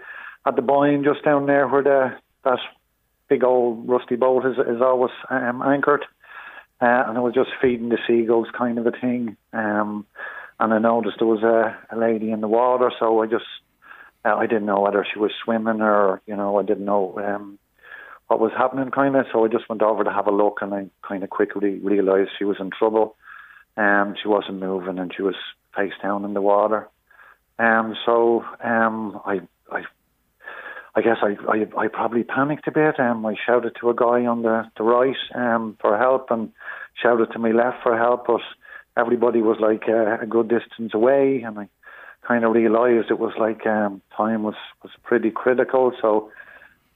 at 0.46 0.58
the 0.58 0.62
Boyne 0.62 1.06
just 1.06 1.24
down 1.24 1.46
there 1.46 1.70
where 1.70 1.84
the 1.84 2.18
that 2.44 2.60
big 3.30 3.46
old 3.46 3.88
rusty 3.88 4.18
boat 4.18 4.46
is 4.46 4.58
is 4.58 4.82
always 4.82 5.14
um, 5.30 5.62
anchored. 5.66 6.04
Uh, 6.82 7.06
and 7.08 7.18
I 7.18 7.22
was 7.22 7.34
just 7.34 7.52
feeding 7.62 7.90
the 7.90 7.98
seagulls 8.06 8.50
kind 8.58 8.78
of 8.78 8.86
a 8.86 8.92
thing. 8.92 9.38
Um, 9.54 10.06
and 10.60 10.74
I 10.74 10.80
noticed 10.80 11.20
there 11.20 11.28
was 11.28 11.44
a, 11.44 11.78
a 11.96 11.98
lady 11.98 12.32
in 12.32 12.42
the 12.42 12.50
water, 12.50 12.92
so 13.00 13.22
I 13.22 13.28
just 13.28 13.46
uh, 14.26 14.36
I 14.36 14.48
didn't 14.48 14.66
know 14.66 14.82
whether 14.82 15.06
she 15.12 15.20
was 15.20 15.32
swimming 15.44 15.82
or, 15.82 16.22
you 16.26 16.36
know, 16.36 16.58
I 16.58 16.64
didn't 16.64 16.86
know 16.86 17.20
um, 17.20 17.60
what 18.28 18.40
was 18.40 18.52
happening, 18.58 18.90
kind 18.92 19.16
of. 19.16 19.26
So 19.32 19.46
I 19.46 19.48
just 19.48 19.70
went 19.70 19.84
over 19.84 20.04
to 20.04 20.12
have 20.12 20.28
a 20.28 20.32
look, 20.32 20.60
and 20.62 20.74
I 20.74 20.88
kind 21.08 21.24
of 21.24 21.30
quickly 21.30 21.80
realised 21.80 22.32
she 22.38 22.46
was 22.46 22.58
in 22.60 22.72
trouble. 22.72 23.16
Um, 23.78 24.16
she 24.22 24.28
wasn't 24.28 24.60
moving, 24.60 24.98
and 24.98 25.14
she 25.16 25.22
was 25.22 25.36
face 25.76 25.94
down 26.02 26.26
in 26.26 26.34
the 26.34 26.42
water. 26.42 26.88
Um, 27.60 27.96
so 28.06 28.44
um, 28.64 29.22
I, 29.26 29.42
I, 29.72 29.84
I 30.96 31.02
guess 31.02 31.18
I, 31.22 31.36
I, 31.48 31.84
I 31.84 31.88
probably 31.88 32.24
panicked 32.24 32.68
a 32.68 32.72
bit. 32.72 33.00
Um, 33.00 33.26
I 33.26 33.36
shouted 33.46 33.78
to 33.80 33.90
a 33.90 33.96
guy 33.96 34.26
on 34.26 34.42
the 34.42 34.64
the 34.78 34.84
right 34.84 35.16
um, 35.36 35.78
for 35.80 35.98
help, 35.98 36.32
and 36.32 36.52
shouted 37.02 37.32
to 37.34 37.40
my 37.40 37.52
left 37.52 37.84
for 37.84 37.98
help, 37.98 38.28
but 38.28 38.42
everybody 38.98 39.42
was 39.42 39.58
like 39.60 39.84
uh, 39.88 40.18
a 40.22 40.26
good 40.26 40.48
distance 40.50 40.94
away, 40.94 41.44
and 41.46 41.60
I 41.60 41.70
kind 42.28 42.44
of 42.44 42.54
realised 42.54 43.12
it 43.12 43.20
was 43.20 43.34
like 43.40 43.66
um, 43.66 44.02
time 44.16 44.44
was 44.44 44.56
was 44.84 44.92
pretty 45.04 45.32
critical. 45.32 45.94
So 46.02 46.32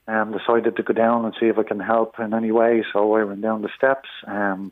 um, 0.07 0.35
decided 0.35 0.75
to 0.75 0.83
go 0.83 0.93
down 0.93 1.25
and 1.25 1.35
see 1.39 1.47
if 1.47 1.57
I 1.57 1.63
can 1.63 1.79
help 1.79 2.19
in 2.19 2.33
any 2.33 2.51
way. 2.51 2.83
So 2.91 3.13
I 3.15 3.23
went 3.23 3.41
down 3.41 3.61
the 3.61 3.69
steps. 3.77 4.09
Um, 4.25 4.71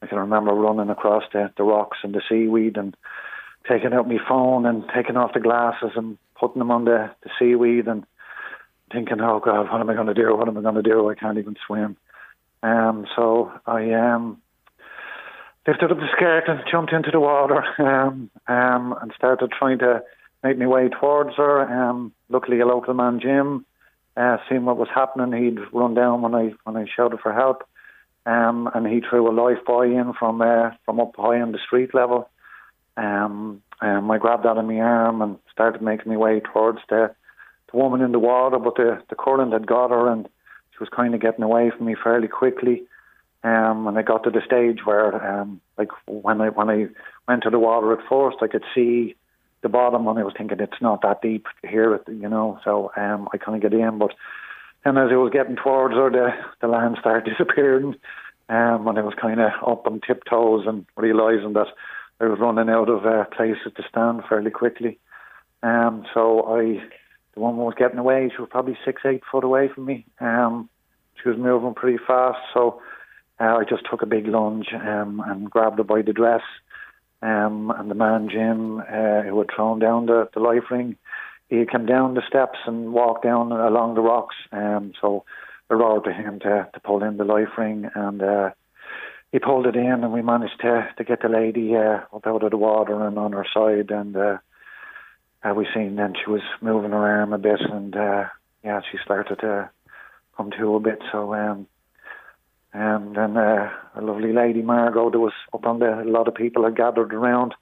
I 0.00 0.06
can 0.06 0.18
remember 0.18 0.52
running 0.52 0.90
across 0.90 1.24
the, 1.32 1.50
the 1.56 1.64
rocks 1.64 1.98
and 2.02 2.14
the 2.14 2.22
seaweed 2.28 2.76
and 2.76 2.96
taking 3.68 3.92
out 3.92 4.08
my 4.08 4.18
phone 4.28 4.66
and 4.66 4.84
taking 4.94 5.16
off 5.16 5.34
the 5.34 5.40
glasses 5.40 5.92
and 5.96 6.18
putting 6.38 6.58
them 6.58 6.70
on 6.70 6.84
the, 6.84 7.10
the 7.22 7.30
seaweed 7.38 7.86
and 7.86 8.04
thinking, 8.92 9.20
oh 9.20 9.40
God, 9.44 9.70
what 9.70 9.80
am 9.80 9.90
I 9.90 9.94
going 9.94 10.06
to 10.06 10.14
do? 10.14 10.34
What 10.34 10.48
am 10.48 10.58
I 10.58 10.62
going 10.62 10.74
to 10.74 10.82
do? 10.82 11.10
I 11.10 11.14
can't 11.14 11.38
even 11.38 11.56
swim. 11.66 11.96
Um, 12.62 13.06
so 13.16 13.52
I 13.66 13.92
um, 13.92 14.40
lifted 15.66 15.90
up 15.90 15.98
the 15.98 16.08
skirt 16.16 16.44
and 16.48 16.60
jumped 16.70 16.92
into 16.92 17.10
the 17.10 17.20
water 17.20 17.64
um, 17.78 18.30
um, 18.48 18.94
and 19.00 19.12
started 19.16 19.50
trying 19.50 19.78
to 19.78 20.02
make 20.42 20.58
my 20.58 20.66
way 20.66 20.88
towards 20.88 21.36
her. 21.36 21.62
Um, 21.62 22.12
luckily, 22.28 22.60
a 22.60 22.66
local 22.66 22.94
man, 22.94 23.20
Jim, 23.20 23.64
uh, 24.16 24.36
seeing 24.48 24.64
what 24.64 24.76
was 24.76 24.88
happening, 24.94 25.42
he'd 25.42 25.58
run 25.72 25.94
down 25.94 26.22
when 26.22 26.34
I 26.34 26.52
when 26.64 26.76
I 26.76 26.86
shouted 26.94 27.20
for 27.20 27.32
help, 27.32 27.64
um, 28.26 28.70
and 28.74 28.86
he 28.86 29.00
threw 29.00 29.28
a 29.28 29.32
life 29.32 29.64
buoy 29.66 29.94
in 29.96 30.12
from 30.12 30.42
uh, 30.42 30.70
from 30.84 31.00
up 31.00 31.14
high 31.16 31.40
on 31.40 31.52
the 31.52 31.58
street 31.58 31.94
level. 31.94 32.28
Um, 32.96 33.62
um, 33.80 34.10
I 34.10 34.18
grabbed 34.18 34.44
that 34.44 34.56
in 34.56 34.66
my 34.66 34.78
arm 34.78 35.20
and 35.20 35.38
started 35.50 35.82
making 35.82 36.12
my 36.12 36.16
way 36.16 36.40
towards 36.40 36.78
the, 36.88 37.12
the 37.72 37.76
woman 37.76 38.02
in 38.02 38.12
the 38.12 38.20
water, 38.20 38.58
but 38.58 38.76
the 38.76 39.02
the 39.08 39.16
current 39.16 39.52
had 39.52 39.66
got 39.66 39.90
her 39.90 40.08
and 40.08 40.28
she 40.72 40.78
was 40.78 40.88
kind 40.94 41.14
of 41.14 41.20
getting 41.20 41.44
away 41.44 41.70
from 41.70 41.86
me 41.86 41.96
fairly 42.02 42.28
quickly. 42.28 42.84
Um, 43.44 43.86
and 43.86 43.98
I 43.98 44.02
got 44.02 44.24
to 44.24 44.30
the 44.30 44.40
stage 44.44 44.80
where, 44.84 45.14
um, 45.40 45.60
like 45.76 45.90
when 46.06 46.40
I 46.40 46.48
when 46.48 46.70
I 46.70 46.86
went 47.28 47.42
to 47.42 47.50
the 47.50 47.58
water 47.58 47.92
at 47.92 48.08
first, 48.08 48.38
I 48.40 48.48
could 48.48 48.64
see 48.74 49.16
the 49.62 49.68
bottom, 49.68 50.06
and 50.08 50.18
I 50.18 50.22
was 50.22 50.32
thinking 50.36 50.60
it's 50.60 50.80
not 50.80 51.02
that 51.02 51.20
deep 51.20 51.46
here, 51.62 52.00
you 52.08 52.28
know. 52.28 52.58
So 52.64 52.90
um, 52.96 53.28
I 53.34 53.36
kind 53.36 53.54
of 53.62 53.70
get 53.70 53.78
in, 53.78 53.98
but 53.98 54.12
then 54.82 54.96
as 54.96 55.10
I 55.12 55.16
was 55.16 55.30
getting 55.30 55.56
towards 55.56 55.94
her, 55.94 56.10
the 56.10 56.30
the 56.62 56.68
land 56.68 56.96
started 56.98 57.30
disappearing, 57.36 57.96
um, 58.48 58.88
and 58.88 58.98
I 58.98 59.02
was 59.02 59.14
kind 59.20 59.38
of 59.38 59.52
up 59.66 59.86
on 59.86 60.00
tiptoes 60.00 60.64
and 60.66 60.86
realizing 60.96 61.52
that 61.52 61.68
I 62.20 62.24
was 62.24 62.38
running 62.40 62.70
out 62.70 62.88
of 62.88 63.04
uh, 63.04 63.24
places 63.36 63.72
to 63.76 63.82
stand 63.88 64.22
fairly 64.26 64.50
quickly. 64.50 64.98
Um, 65.62 66.06
so 66.14 66.46
I, 66.46 66.82
the 67.34 67.40
woman 67.40 67.64
was 67.64 67.74
getting 67.76 67.98
away. 67.98 68.30
She 68.34 68.40
was 68.40 68.50
probably 68.50 68.78
six, 68.86 69.02
eight 69.04 69.22
foot 69.30 69.44
away 69.44 69.68
from 69.74 69.84
me. 69.84 70.06
Um, 70.20 70.70
she 71.22 71.28
was 71.28 71.38
moving 71.38 71.74
pretty 71.74 71.98
fast, 72.06 72.38
so 72.54 72.80
uh, 73.40 73.56
I 73.56 73.64
just 73.68 73.84
took 73.90 74.02
a 74.02 74.06
big 74.06 74.26
lunge 74.26 74.68
um, 74.74 75.22
and 75.26 75.50
grabbed 75.50 75.78
her 75.78 75.84
by 75.84 76.02
the 76.02 76.12
dress. 76.12 76.42
Um, 77.22 77.72
and 77.76 77.90
the 77.90 77.94
man, 77.94 78.28
Jim, 78.30 78.80
uh, 78.80 79.22
who 79.22 79.38
had 79.38 79.48
thrown 79.54 79.78
down 79.78 80.06
the, 80.06 80.28
the 80.34 80.40
life 80.40 80.70
ring, 80.70 80.96
he 81.48 81.64
came 81.64 81.86
down 81.86 82.14
the 82.14 82.22
steps 82.28 82.58
and 82.66 82.92
walked 82.92 83.24
down 83.24 83.50
along 83.52 83.94
the 83.94 84.00
rocks. 84.02 84.36
Um, 84.52 84.92
so 85.00 85.24
I 85.70 85.74
roared 85.74 86.04
to 86.04 86.12
him 86.12 86.40
to, 86.40 86.68
to 86.72 86.80
pull 86.80 87.02
in 87.02 87.16
the 87.16 87.24
life 87.24 87.56
ring, 87.56 87.90
and 87.94 88.22
uh, 88.22 88.50
he 89.32 89.38
pulled 89.38 89.66
it 89.66 89.76
in, 89.76 90.04
and 90.04 90.12
we 90.12 90.22
managed 90.22 90.60
to 90.60 90.88
to 90.96 91.04
get 91.04 91.22
the 91.22 91.28
lady 91.28 91.74
uh, 91.74 92.00
up 92.14 92.26
out 92.26 92.42
of 92.42 92.50
the 92.50 92.56
water 92.56 93.06
and 93.06 93.18
on 93.18 93.32
her 93.32 93.46
side, 93.54 93.90
and 93.90 94.16
uh, 94.16 94.38
uh, 95.42 95.54
we 95.54 95.66
seen 95.74 95.96
then 95.96 96.14
she 96.22 96.30
was 96.30 96.42
moving 96.60 96.90
her 96.90 97.20
arm 97.20 97.32
a 97.32 97.38
bit, 97.38 97.60
and 97.60 97.96
uh, 97.96 98.24
yeah, 98.62 98.80
she 98.90 98.98
started 99.02 99.38
to 99.40 99.70
come 100.36 100.50
to 100.58 100.76
a 100.76 100.80
bit. 100.80 101.00
So 101.10 101.34
um, 101.34 101.66
and 102.74 103.14
then 103.14 103.36
uh, 103.36 103.70
a 103.94 104.02
lovely 104.02 104.32
lady 104.32 104.60
Margot, 104.60 105.10
there 105.10 105.20
was 105.20 105.32
up 105.54 105.64
on 105.64 105.78
the 105.78 106.02
a 106.02 106.10
lot 106.10 106.28
of 106.28 106.34
people 106.34 106.64
had 106.64 106.76
gathered 106.76 107.14
around. 107.14 107.54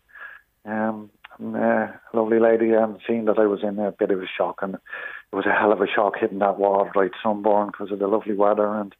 Um, 0.64 1.10
and, 1.38 1.56
uh, 1.56 1.88
a 2.12 2.16
lovely 2.16 2.40
lady 2.40 2.74
um, 2.74 2.98
seeing 3.06 3.26
that 3.26 3.38
I 3.38 3.46
was 3.46 3.62
in 3.62 3.78
a 3.78 3.92
bit 3.92 4.10
of 4.10 4.20
a 4.22 4.26
shock, 4.26 4.60
and 4.62 4.74
it 4.74 5.36
was 5.36 5.46
a 5.46 5.52
hell 5.52 5.72
of 5.72 5.80
a 5.80 5.86
shock 5.86 6.14
hitting 6.18 6.38
that 6.38 6.58
water, 6.58 6.90
like 6.94 7.12
sunburn 7.22 7.68
because 7.68 7.90
of 7.90 7.98
the 7.98 8.06
lovely 8.06 8.34
weather, 8.34 8.66
and 8.66 8.94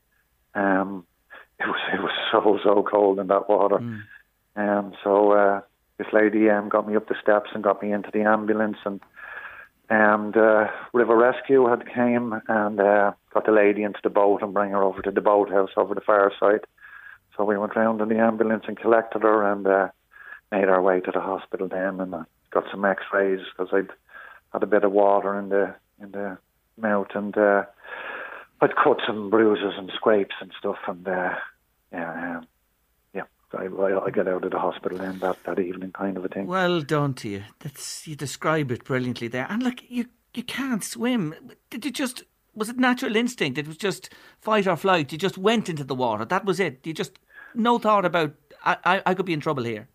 um, 0.54 1.06
it 1.58 1.66
was 1.66 1.80
it 1.94 2.00
was 2.00 2.12
so 2.30 2.58
so 2.62 2.82
cold 2.82 3.18
in 3.18 3.28
that 3.28 3.48
water. 3.48 3.78
Mm. 3.78 4.02
Um, 4.54 4.92
so 5.02 5.32
uh, 5.32 5.60
this 5.98 6.08
lady 6.12 6.50
um, 6.50 6.68
got 6.68 6.86
me 6.86 6.96
up 6.96 7.08
the 7.08 7.14
steps 7.22 7.50
and 7.54 7.64
got 7.64 7.82
me 7.82 7.92
into 7.92 8.10
the 8.12 8.22
ambulance, 8.22 8.78
and 8.84 9.00
and 9.92 10.34
uh, 10.38 10.68
River 10.94 11.14
Rescue 11.18 11.66
had 11.66 11.86
came 11.86 12.40
and 12.48 12.80
uh, 12.80 13.12
got 13.34 13.44
the 13.44 13.52
lady 13.52 13.82
into 13.82 14.00
the 14.02 14.08
boat 14.08 14.40
and 14.40 14.54
bring 14.54 14.70
her 14.70 14.82
over 14.82 15.02
to 15.02 15.10
the 15.10 15.20
boathouse 15.20 15.68
over 15.76 15.94
the 15.94 16.00
far 16.00 16.32
side. 16.40 16.60
So 17.36 17.44
we 17.44 17.58
went 17.58 17.76
round 17.76 18.00
in 18.00 18.08
the 18.08 18.18
ambulance 18.18 18.64
and 18.66 18.78
collected 18.78 19.20
her 19.20 19.52
and 19.52 19.66
uh, 19.66 19.88
made 20.50 20.70
our 20.70 20.80
way 20.80 21.00
to 21.00 21.10
the 21.12 21.20
hospital 21.20 21.68
then 21.68 22.00
and 22.00 22.14
uh, 22.14 22.24
got 22.50 22.64
some 22.70 22.86
X-rays 22.86 23.40
because 23.50 23.70
I'd 23.74 23.90
had 24.54 24.62
a 24.62 24.66
bit 24.66 24.84
of 24.84 24.92
water 24.92 25.38
in 25.38 25.50
the 25.50 25.74
in 26.00 26.12
the 26.12 26.38
mouth 26.78 27.08
and 27.14 27.36
uh, 27.36 27.64
I'd 28.62 28.76
cut 28.82 28.96
some 29.06 29.28
bruises 29.28 29.74
and 29.76 29.92
scrapes 29.94 30.36
and 30.40 30.52
stuff 30.58 30.78
and 30.88 31.06
uh, 31.06 31.34
yeah, 31.92 32.12
um, 32.12 32.18
yeah. 32.18 32.40
I, 33.54 33.64
I, 33.64 34.04
I 34.06 34.10
got 34.10 34.28
out 34.28 34.44
of 34.44 34.50
the 34.50 34.58
hospital 34.58 34.98
then 34.98 35.18
that, 35.20 35.42
that 35.44 35.58
evening, 35.58 35.92
kind 35.92 36.16
of 36.16 36.24
a 36.24 36.28
thing. 36.28 36.46
Well 36.46 36.80
done 36.80 37.14
to 37.14 37.28
you. 37.28 37.44
That's 37.60 38.06
you 38.06 38.16
describe 38.16 38.70
it 38.70 38.84
brilliantly 38.84 39.28
there. 39.28 39.46
And 39.48 39.62
look, 39.62 39.78
you 39.88 40.06
you 40.34 40.42
can't 40.42 40.82
swim. 40.82 41.34
Did 41.70 41.84
you 41.84 41.90
just 41.90 42.24
was 42.54 42.68
it 42.68 42.76
natural 42.78 43.16
instinct? 43.16 43.58
It 43.58 43.66
was 43.66 43.76
just 43.76 44.10
fight 44.40 44.66
or 44.66 44.76
flight. 44.76 45.12
You 45.12 45.18
just 45.18 45.38
went 45.38 45.68
into 45.68 45.84
the 45.84 45.94
water. 45.94 46.24
That 46.24 46.44
was 46.44 46.60
it. 46.60 46.86
You 46.86 46.92
just 46.92 47.18
no 47.54 47.78
thought 47.78 48.04
about 48.04 48.34
I, 48.64 48.76
I, 48.84 49.02
I 49.06 49.14
could 49.14 49.26
be 49.26 49.32
in 49.32 49.40
trouble 49.40 49.64
here. 49.64 49.88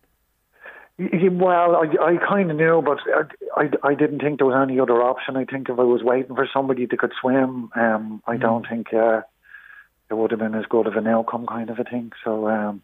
Well, 0.98 1.76
I, 1.76 2.14
I 2.14 2.16
kind 2.28 2.50
of 2.50 2.56
knew, 2.56 2.82
but 2.84 2.98
I, 3.06 3.62
I, 3.62 3.90
I 3.90 3.94
didn't 3.94 4.18
think 4.18 4.38
there 4.38 4.48
was 4.48 4.68
any 4.68 4.80
other 4.80 5.00
option. 5.00 5.36
I 5.36 5.44
think 5.44 5.68
if 5.68 5.78
I 5.78 5.84
was 5.84 6.02
waiting 6.02 6.34
for 6.34 6.48
somebody 6.52 6.86
that 6.86 6.98
could 6.98 7.12
swim, 7.20 7.70
um, 7.76 8.20
I 8.26 8.36
mm. 8.36 8.40
don't 8.40 8.66
think 8.68 8.92
uh, 8.92 9.20
it 10.10 10.14
would 10.14 10.32
have 10.32 10.40
been 10.40 10.56
as 10.56 10.66
good 10.66 10.88
of 10.88 10.96
an 10.96 11.06
outcome, 11.06 11.46
kind 11.46 11.70
of 11.70 11.78
a 11.78 11.84
thing. 11.84 12.10
So, 12.24 12.48
um, 12.48 12.82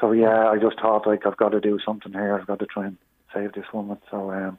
so 0.00 0.12
yeah, 0.12 0.48
I 0.48 0.58
just 0.58 0.80
thought 0.80 1.06
like 1.06 1.26
I've 1.26 1.36
got 1.36 1.50
to 1.50 1.60
do 1.60 1.78
something 1.84 2.12
here. 2.12 2.38
I've 2.38 2.46
got 2.46 2.58
to 2.60 2.66
try 2.66 2.86
and 2.86 2.96
save 3.34 3.52
this 3.52 3.66
woman. 3.72 3.98
So, 4.10 4.30
um, 4.32 4.58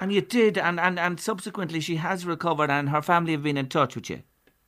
and 0.00 0.12
you 0.12 0.20
did, 0.20 0.58
and, 0.58 0.78
and, 0.78 0.98
and 0.98 1.18
subsequently 1.18 1.80
she 1.80 1.96
has 1.96 2.26
recovered, 2.26 2.70
and 2.70 2.90
her 2.90 3.02
family 3.02 3.32
have 3.32 3.42
been 3.42 3.56
in 3.56 3.68
touch 3.68 3.94
with 3.94 4.10
you. 4.10 4.22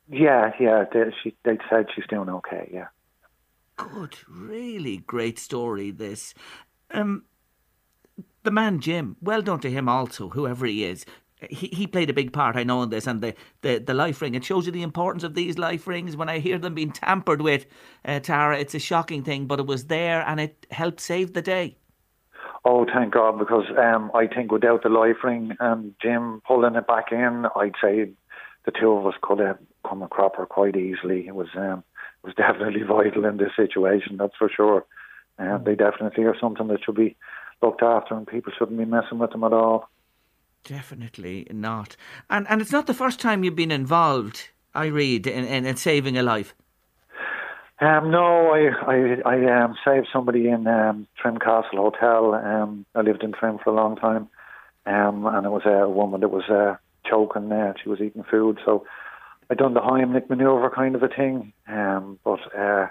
Yeah, 0.09 0.51
yeah, 0.59 0.85
they, 0.91 1.13
she 1.23 1.35
they 1.43 1.57
said 1.69 1.87
she's 1.95 2.07
doing 2.07 2.29
okay. 2.29 2.69
Yeah. 2.73 2.87
Good, 3.77 4.17
really 4.27 4.97
great 4.97 5.37
story. 5.37 5.91
This, 5.91 6.33
um, 6.91 7.25
the 8.43 8.51
man 8.51 8.79
Jim. 8.79 9.15
Well 9.21 9.41
done 9.41 9.59
to 9.61 9.69
him 9.69 9.87
also, 9.87 10.29
whoever 10.29 10.65
he 10.65 10.83
is. 10.83 11.05
He, 11.49 11.67
he 11.67 11.87
played 11.87 12.09
a 12.09 12.13
big 12.13 12.33
part, 12.33 12.55
I 12.55 12.63
know, 12.63 12.83
in 12.83 12.89
this, 12.89 13.07
and 13.07 13.21
the, 13.21 13.33
the, 13.61 13.77
the 13.79 13.93
life 13.93 14.21
ring. 14.21 14.35
It 14.35 14.43
shows 14.43 14.65
you 14.65 14.71
the 14.71 14.81
importance 14.81 15.23
of 15.23 15.35
these 15.35 15.57
life 15.57 15.87
rings. 15.87 16.17
When 16.17 16.27
I 16.29 16.39
hear 16.39 16.57
them 16.57 16.75
being 16.75 16.91
tampered 16.91 17.41
with, 17.41 17.65
uh, 18.03 18.19
Tara, 18.19 18.59
it's 18.59 18.75
a 18.75 18.79
shocking 18.79 19.23
thing, 19.23 19.45
but 19.45 19.59
it 19.59 19.65
was 19.65 19.85
there 19.85 20.21
and 20.27 20.39
it 20.39 20.67
helped 20.71 20.99
save 20.99 21.33
the 21.33 21.41
day. 21.41 21.77
Oh, 22.65 22.85
thank 22.85 23.13
God, 23.13 23.39
because 23.39 23.65
um, 23.77 24.11
I 24.13 24.27
think 24.27 24.51
without 24.51 24.83
the 24.83 24.89
life 24.89 25.23
ring 25.23 25.55
and 25.59 25.95
Jim 26.01 26.41
pulling 26.45 26.75
it 26.75 26.87
back 26.87 27.11
in, 27.11 27.45
I'd 27.55 27.75
say 27.81 28.11
the 28.65 28.71
two 28.71 28.91
of 28.91 29.05
us 29.05 29.13
could 29.21 29.39
have 29.39 29.57
come 29.87 30.01
a 30.01 30.07
cropper 30.07 30.45
quite 30.45 30.75
easily. 30.75 31.25
It 31.27 31.35
was 31.35 31.47
um, 31.55 31.83
it 32.23 32.27
was 32.27 32.35
definitely 32.37 32.83
vital 32.83 33.25
in 33.25 33.37
this 33.37 33.55
situation, 33.55 34.17
that's 34.17 34.35
for 34.37 34.49
sure. 34.49 34.85
And 35.37 35.63
they 35.63 35.75
definitely 35.75 36.25
are 36.25 36.35
something 36.39 36.67
that 36.67 36.83
should 36.83 36.95
be 36.95 37.15
looked 37.61 37.81
after, 37.81 38.15
and 38.15 38.27
people 38.27 38.51
shouldn't 38.57 38.77
be 38.77 38.85
messing 38.85 39.19
with 39.19 39.31
them 39.31 39.45
at 39.45 39.53
all. 39.53 39.89
Definitely 40.63 41.47
not. 41.51 41.95
And 42.29 42.47
and 42.49 42.61
it's 42.61 42.71
not 42.71 42.87
the 42.87 42.93
first 42.93 43.19
time 43.19 43.43
you've 43.43 43.55
been 43.55 43.71
involved. 43.71 44.49
I 44.75 44.85
read 44.85 45.25
in, 45.25 45.45
in, 45.45 45.65
in 45.65 45.75
saving 45.77 46.17
a 46.17 46.23
life. 46.23 46.53
Um, 47.81 48.11
no, 48.11 48.51
I 48.51 48.69
I, 48.85 49.21
I 49.25 49.63
um, 49.63 49.75
saved 49.85 50.07
somebody 50.11 50.49
in 50.49 50.67
um, 50.67 51.07
Trim 51.17 51.37
Castle 51.37 51.89
Hotel. 51.89 52.33
Um, 52.33 52.85
I 52.93 53.01
lived 53.01 53.23
in 53.23 53.31
Trim 53.31 53.57
for 53.63 53.69
a 53.71 53.75
long 53.75 53.95
time, 53.95 54.27
um, 54.85 55.25
and 55.25 55.45
it 55.45 55.49
was 55.49 55.65
a 55.65 55.89
woman 55.89 56.21
that 56.21 56.29
was 56.29 56.49
uh, 56.49 56.75
choking 57.09 57.49
there. 57.49 57.73
She 57.81 57.89
was 57.89 58.01
eating 58.01 58.23
food, 58.29 58.59
so 58.65 58.85
I 59.49 59.55
done 59.55 59.73
the 59.73 59.79
Heimlich 59.79 60.29
maneuver 60.29 60.69
kind 60.69 60.95
of 60.95 61.03
a 61.03 61.07
thing. 61.07 61.53
Um, 61.67 62.19
but 62.23 62.39
uh, 62.55 62.87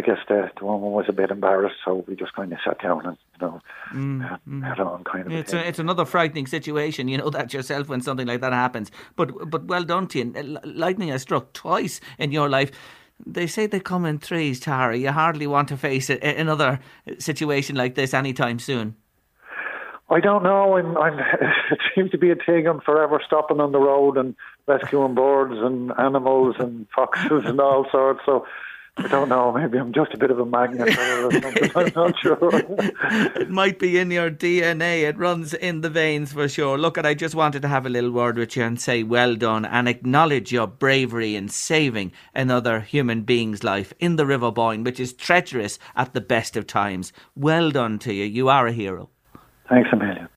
I 0.00 0.06
guess 0.06 0.18
the, 0.28 0.50
the 0.58 0.64
woman 0.64 0.92
was 0.92 1.04
a 1.08 1.12
bit 1.12 1.30
embarrassed, 1.30 1.76
so 1.84 2.04
we 2.08 2.16
just 2.16 2.32
kind 2.34 2.50
of 2.54 2.58
sat 2.64 2.80
down 2.82 3.04
and 3.04 3.18
you 3.38 3.46
know 3.46 3.60
mm, 3.92 4.40
mm. 4.48 4.66
had 4.66 4.80
on 4.80 5.04
kind 5.04 5.26
of. 5.26 5.32
It's 5.32 5.52
a, 5.52 5.68
it's 5.68 5.78
another 5.78 6.06
frightening 6.06 6.46
situation. 6.46 7.06
You 7.06 7.18
know 7.18 7.28
that 7.36 7.52
yourself 7.52 7.88
when 7.90 8.00
something 8.00 8.26
like 8.26 8.40
that 8.40 8.54
happens. 8.54 8.90
But 9.14 9.50
but 9.50 9.66
well 9.66 9.84
done 9.84 10.06
to 10.08 10.18
you. 10.18 10.58
Lightning 10.64 11.08
has 11.08 11.20
struck 11.20 11.52
twice 11.52 12.00
in 12.18 12.32
your 12.32 12.48
life 12.48 12.70
they 13.26 13.46
say 13.46 13.66
they 13.66 13.80
come 13.80 14.06
in 14.06 14.18
threes, 14.18 14.60
Tara. 14.60 14.96
You 14.96 15.12
hardly 15.12 15.46
want 15.46 15.68
to 15.68 15.76
face 15.76 16.08
another 16.08 16.80
situation 17.18 17.76
like 17.76 17.94
this 17.94 18.14
anytime 18.14 18.58
soon. 18.58 18.96
I 20.08 20.20
don't 20.20 20.42
know. 20.42 20.78
I'm, 20.78 20.96
I'm, 20.96 21.18
it 21.70 21.78
seems 21.94 22.10
to 22.12 22.18
be 22.18 22.30
a 22.30 22.34
thing. 22.34 22.66
I'm 22.66 22.80
forever 22.80 23.20
stopping 23.24 23.60
on 23.60 23.72
the 23.72 23.78
road 23.78 24.16
and 24.16 24.34
rescuing 24.66 25.14
birds 25.14 25.54
and 25.56 25.92
animals 25.98 26.56
and 26.58 26.86
foxes 26.94 27.42
and 27.44 27.60
all 27.60 27.86
sorts. 27.92 28.20
So 28.24 28.46
I 29.02 29.08
don't 29.08 29.28
know. 29.30 29.50
Maybe 29.52 29.78
I'm 29.78 29.92
just 29.92 30.12
a 30.12 30.18
bit 30.18 30.30
of 30.30 30.38
a 30.38 30.44
magnet 30.44 30.88
or 30.88 31.32
something. 31.32 31.70
I'm 31.74 31.92
not 31.94 32.14
sure. 32.22 32.38
it 32.42 33.48
might 33.48 33.78
be 33.78 33.98
in 33.98 34.10
your 34.10 34.30
DNA. 34.30 35.08
It 35.08 35.16
runs 35.16 35.54
in 35.54 35.80
the 35.80 35.88
veins 35.88 36.32
for 36.32 36.48
sure. 36.48 36.76
Look, 36.76 36.98
at 36.98 37.06
I 37.06 37.14
just 37.14 37.34
wanted 37.34 37.62
to 37.62 37.68
have 37.68 37.86
a 37.86 37.88
little 37.88 38.10
word 38.10 38.36
with 38.36 38.56
you 38.56 38.64
and 38.64 38.80
say 38.80 39.02
well 39.02 39.34
done 39.36 39.64
and 39.64 39.88
acknowledge 39.88 40.52
your 40.52 40.66
bravery 40.66 41.34
in 41.34 41.48
saving 41.48 42.12
another 42.34 42.80
human 42.80 43.22
being's 43.22 43.64
life 43.64 43.92
in 43.98 44.16
the 44.16 44.26
River 44.26 44.50
Boyne, 44.50 44.84
which 44.84 45.00
is 45.00 45.14
treacherous 45.14 45.78
at 45.96 46.12
the 46.12 46.20
best 46.20 46.56
of 46.56 46.66
times. 46.66 47.12
Well 47.34 47.70
done 47.70 47.98
to 48.00 48.12
you. 48.12 48.24
You 48.24 48.48
are 48.48 48.66
a 48.66 48.72
hero. 48.72 49.08
Thanks 49.68 49.88
a 49.92 49.96
million. 49.96 50.28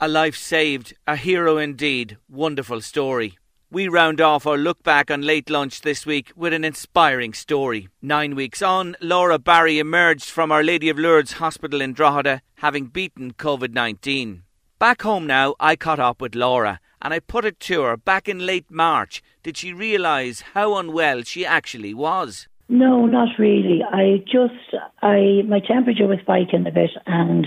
A 0.00 0.08
life 0.08 0.36
saved, 0.36 0.94
a 1.06 1.16
hero 1.16 1.58
indeed. 1.58 2.18
Wonderful 2.28 2.80
story. 2.82 3.38
We 3.72 3.88
round 3.88 4.20
off 4.20 4.46
our 4.46 4.58
look 4.58 4.82
back 4.82 5.10
on 5.10 5.22
late 5.22 5.48
lunch 5.48 5.80
this 5.80 6.04
week 6.04 6.30
with 6.36 6.52
an 6.52 6.62
inspiring 6.62 7.32
story. 7.32 7.88
Nine 8.02 8.34
weeks 8.34 8.60
on, 8.60 8.96
Laura 9.00 9.38
Barry 9.38 9.78
emerged 9.78 10.26
from 10.26 10.52
Our 10.52 10.62
Lady 10.62 10.90
of 10.90 10.98
Lourdes 10.98 11.32
Hospital 11.32 11.80
in 11.80 11.94
Drogheda 11.94 12.42
having 12.56 12.88
beaten 12.88 13.32
COVID 13.32 13.72
19. 13.72 14.42
Back 14.78 15.00
home 15.00 15.26
now, 15.26 15.54
I 15.58 15.76
caught 15.76 15.98
up 15.98 16.20
with 16.20 16.34
Laura 16.34 16.80
and 17.00 17.14
I 17.14 17.20
put 17.20 17.46
it 17.46 17.58
to 17.60 17.84
her 17.84 17.96
back 17.96 18.28
in 18.28 18.44
late 18.44 18.70
March. 18.70 19.22
Did 19.42 19.56
she 19.56 19.72
realise 19.72 20.42
how 20.52 20.76
unwell 20.76 21.22
she 21.22 21.46
actually 21.46 21.94
was? 21.94 22.48
No, 22.68 23.06
not 23.06 23.38
really. 23.38 23.80
I 23.90 24.18
just, 24.30 24.82
I 25.00 25.44
my 25.48 25.60
temperature 25.60 26.06
was 26.06 26.18
spiking 26.20 26.66
a 26.66 26.70
bit 26.70 26.90
and 27.06 27.46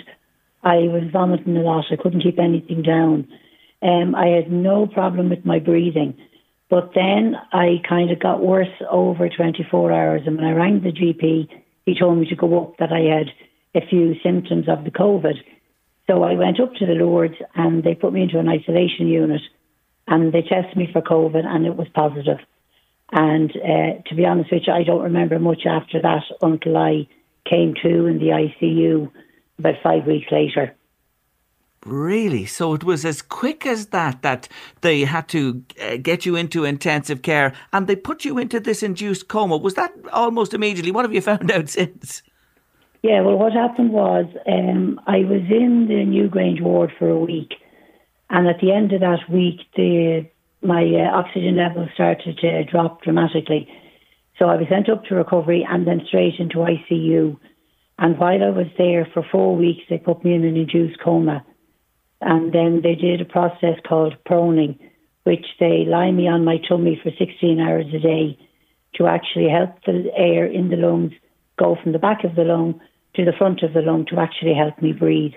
I 0.63 0.87
was 0.87 1.03
vomiting 1.13 1.55
a 1.55 1.61
lot. 1.61 1.85
I 1.91 1.97
couldn't 1.97 2.23
keep 2.23 2.39
anything 2.39 2.81
down. 2.81 3.27
Um, 3.81 4.15
I 4.15 4.27
had 4.27 4.51
no 4.51 4.87
problem 4.87 5.29
with 5.29 5.45
my 5.45 5.59
breathing. 5.59 6.17
But 6.69 6.91
then 6.95 7.35
I 7.53 7.81
kind 7.87 8.11
of 8.11 8.19
got 8.19 8.41
worse 8.41 8.67
over 8.89 9.29
24 9.29 9.91
hours. 9.91 10.21
And 10.25 10.37
when 10.37 10.45
I 10.45 10.51
rang 10.51 10.81
the 10.81 10.91
GP, 10.91 11.47
he 11.85 11.99
told 11.99 12.17
me 12.17 12.27
to 12.27 12.35
go 12.35 12.63
up 12.63 12.77
that 12.77 12.91
I 12.91 13.01
had 13.01 13.27
a 13.75 13.85
few 13.87 14.15
symptoms 14.23 14.67
of 14.67 14.83
the 14.83 14.91
COVID. 14.91 15.35
So 16.07 16.23
I 16.23 16.33
went 16.33 16.59
up 16.59 16.73
to 16.75 16.85
the 16.85 16.93
Lourdes 16.93 17.35
and 17.55 17.83
they 17.83 17.95
put 17.95 18.13
me 18.13 18.23
into 18.23 18.39
an 18.39 18.49
isolation 18.49 19.07
unit 19.07 19.41
and 20.07 20.33
they 20.33 20.41
tested 20.41 20.77
me 20.77 20.89
for 20.91 21.01
COVID 21.01 21.45
and 21.45 21.65
it 21.65 21.75
was 21.75 21.87
positive. 21.93 22.39
And 23.11 23.51
uh, 23.51 24.01
to 24.07 24.15
be 24.15 24.25
honest 24.25 24.51
with 24.51 24.63
you, 24.65 24.73
I 24.73 24.83
don't 24.83 25.03
remember 25.03 25.39
much 25.39 25.65
after 25.65 26.01
that 26.01 26.23
until 26.41 26.77
I 26.77 27.07
came 27.49 27.75
to 27.83 28.05
in 28.07 28.17
the 28.19 28.49
ICU 28.61 29.11
about 29.59 29.75
five 29.83 30.05
weeks 30.05 30.31
later. 30.31 30.75
Really? 31.85 32.45
So 32.45 32.73
it 32.73 32.83
was 32.83 33.05
as 33.05 33.21
quick 33.21 33.65
as 33.65 33.87
that 33.87 34.23
that 34.23 34.47
they 34.81 35.01
had 35.01 35.27
to 35.29 35.63
uh, 35.81 35.97
get 35.97 36.25
you 36.25 36.35
into 36.35 36.65
intensive 36.65 37.21
care 37.21 37.53
and 37.71 37.87
they 37.87 37.95
put 37.95 38.25
you 38.25 38.39
into 38.39 38.59
this 38.59 38.81
induced 38.81 39.27
coma. 39.27 39.57
Was 39.57 39.75
that 39.75 39.93
almost 40.11 40.53
immediately? 40.53 40.91
What 40.91 41.05
have 41.05 41.13
you 41.13 41.21
found 41.31 41.51
out 41.51 41.69
since? 41.69 42.23
Yeah, 43.03 43.21
well, 43.21 43.37
what 43.37 43.53
happened 43.53 43.91
was 43.91 44.25
um, 44.47 44.99
I 45.05 45.19
was 45.19 45.43
in 45.51 45.85
the 45.87 46.05
Newgrange 46.05 46.61
ward 46.61 46.91
for 46.97 47.07
a 47.07 47.19
week 47.19 47.53
And 48.29 48.47
at 48.47 48.59
the 48.59 48.71
end 48.71 48.91
of 48.93 49.01
that 49.01 49.29
week, 49.29 49.61
the 49.75 50.25
my 50.61 50.83
uh, 50.83 51.15
oxygen 51.15 51.57
level 51.57 51.87
started 51.93 52.37
to 52.39 52.63
drop 52.63 53.03
dramatically. 53.03 53.67
So 54.39 54.45
I 54.45 54.55
was 54.55 54.67
sent 54.69 54.89
up 54.89 55.03
to 55.05 55.15
recovery 55.15 55.65
and 55.69 55.85
then 55.85 56.01
straight 56.07 56.39
into 56.39 56.57
ICU. 56.57 57.37
And 57.99 58.17
while 58.17 58.43
I 58.43 58.49
was 58.49 58.67
there 58.77 59.07
for 59.13 59.23
four 59.31 59.55
weeks, 59.55 59.83
they 59.89 59.99
put 59.99 60.23
me 60.25 60.33
in 60.33 60.43
an 60.43 60.57
induced 60.57 60.99
coma. 60.99 61.45
And 62.21 62.53
then 62.53 62.81
they 62.81 62.95
did 62.95 63.21
a 63.21 63.25
process 63.25 63.77
called 63.87 64.15
proning, 64.27 64.79
which 65.23 65.45
they 65.59 65.85
lie 65.87 66.11
me 66.11 66.27
on 66.27 66.45
my 66.45 66.57
tummy 66.67 66.99
for 67.01 67.11
16 67.17 67.59
hours 67.59 67.85
a 67.93 67.99
day 67.99 68.37
to 68.95 69.07
actually 69.07 69.49
help 69.49 69.83
the 69.85 70.09
air 70.15 70.45
in 70.45 70.69
the 70.69 70.77
lungs 70.77 71.11
go 71.57 71.77
from 71.81 71.91
the 71.91 71.99
back 71.99 72.23
of 72.23 72.35
the 72.35 72.43
lung 72.43 72.79
to 73.15 73.25
the 73.25 73.33
front 73.37 73.63
of 73.63 73.73
the 73.73 73.81
lung 73.81 74.05
to 74.07 74.19
actually 74.19 74.53
help 74.53 74.81
me 74.81 74.91
breathe. 74.91 75.33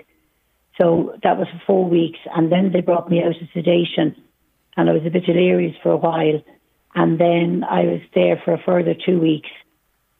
So 0.79 1.13
that 1.23 1.37
was 1.37 1.47
for 1.51 1.61
four 1.65 1.89
weeks. 1.89 2.19
And 2.35 2.51
then 2.51 2.71
they 2.71 2.81
brought 2.81 3.09
me 3.09 3.21
out 3.21 3.41
of 3.41 3.49
sedation 3.53 4.15
and 4.77 4.89
I 4.89 4.93
was 4.93 5.05
a 5.05 5.09
bit 5.09 5.25
delirious 5.25 5.75
for 5.83 5.91
a 5.91 5.97
while. 5.97 6.41
And 6.95 7.19
then 7.19 7.63
I 7.69 7.81
was 7.81 8.01
there 8.15 8.41
for 8.43 8.53
a 8.53 8.63
further 8.65 8.93
two 8.93 9.19
weeks 9.19 9.49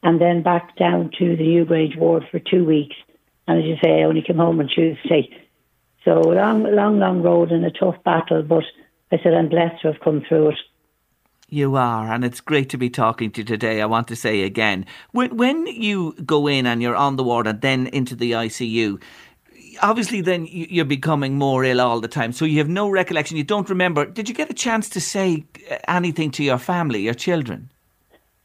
and 0.03 0.19
then 0.19 0.43
back 0.43 0.77
down 0.77 1.11
to 1.19 1.35
the 1.35 1.43
Newgrange 1.43 1.97
ward 1.97 2.23
for 2.31 2.39
two 2.39 2.65
weeks. 2.65 2.95
And 3.47 3.59
as 3.59 3.65
you 3.65 3.75
say, 3.83 4.01
I 4.01 4.03
only 4.03 4.21
came 4.21 4.37
home 4.37 4.59
on 4.59 4.67
Tuesday. 4.67 5.29
So 6.05 6.21
long, 6.21 6.63
long, 6.63 6.99
long 6.99 7.21
road 7.21 7.51
and 7.51 7.65
a 7.65 7.71
tough 7.71 8.01
battle, 8.03 8.43
but 8.43 8.63
I 9.11 9.17
said 9.21 9.33
I'm 9.33 9.49
blessed 9.49 9.81
to 9.81 9.91
have 9.91 10.01
come 10.01 10.23
through 10.27 10.49
it. 10.49 10.59
You 11.51 11.75
are, 11.75 12.11
and 12.13 12.23
it's 12.23 12.41
great 12.41 12.69
to 12.69 12.77
be 12.77 12.91
talking 12.91 13.31
to 13.31 13.41
you 13.41 13.45
today. 13.45 13.81
I 13.81 13.87
want 13.87 14.07
to 14.09 14.15
say 14.15 14.43
again, 14.43 14.85
when, 15.11 15.35
when 15.35 15.65
you 15.65 16.13
go 16.23 16.47
in 16.47 16.67
and 16.67 16.81
you're 16.81 16.95
on 16.95 17.15
the 17.15 17.23
ward 17.23 17.47
and 17.47 17.59
then 17.59 17.87
into 17.87 18.15
the 18.15 18.33
ICU, 18.33 19.01
obviously 19.81 20.21
then 20.21 20.47
you're 20.49 20.85
becoming 20.85 21.37
more 21.37 21.63
ill 21.63 21.81
all 21.81 21.99
the 21.99 22.07
time. 22.07 22.31
So 22.33 22.45
you 22.45 22.59
have 22.59 22.69
no 22.69 22.89
recollection. 22.89 23.37
You 23.37 23.43
don't 23.43 23.69
remember. 23.69 24.05
Did 24.05 24.29
you 24.29 24.35
get 24.35 24.49
a 24.49 24.53
chance 24.53 24.89
to 24.89 25.01
say 25.01 25.45
uh, 25.71 25.77
anything 25.87 26.31
to 26.31 26.43
your 26.43 26.59
family, 26.59 27.01
your 27.01 27.13
children? 27.13 27.71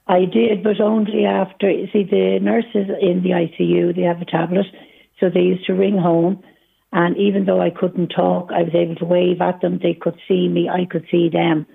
I 0.06 0.26
did, 0.26 0.62
but 0.62 0.80
only 0.80 1.24
after. 1.24 1.70
See, 1.92 2.04
the 2.04 2.38
nurses 2.40 2.90
in 3.00 3.22
the 3.22 3.30
ICU, 3.30 3.96
they 3.96 4.02
have 4.02 4.20
a 4.20 4.26
tablet. 4.26 4.66
So 5.20 5.30
they 5.30 5.40
used 5.40 5.66
to 5.66 5.74
ring 5.74 5.96
home. 5.96 6.42
And 6.94 7.16
even 7.18 7.44
though 7.44 7.60
I 7.60 7.68
couldn't 7.70 8.08
talk, 8.08 8.50
I 8.50 8.62
was 8.62 8.74
able 8.74 8.94
to 8.96 9.04
wave 9.04 9.42
at 9.42 9.60
them. 9.60 9.80
They 9.82 9.94
could 9.94 10.16
see 10.26 10.48
me, 10.48 10.70
I 10.70 10.86
could 10.86 11.06
see 11.10 11.28
them. 11.28 11.66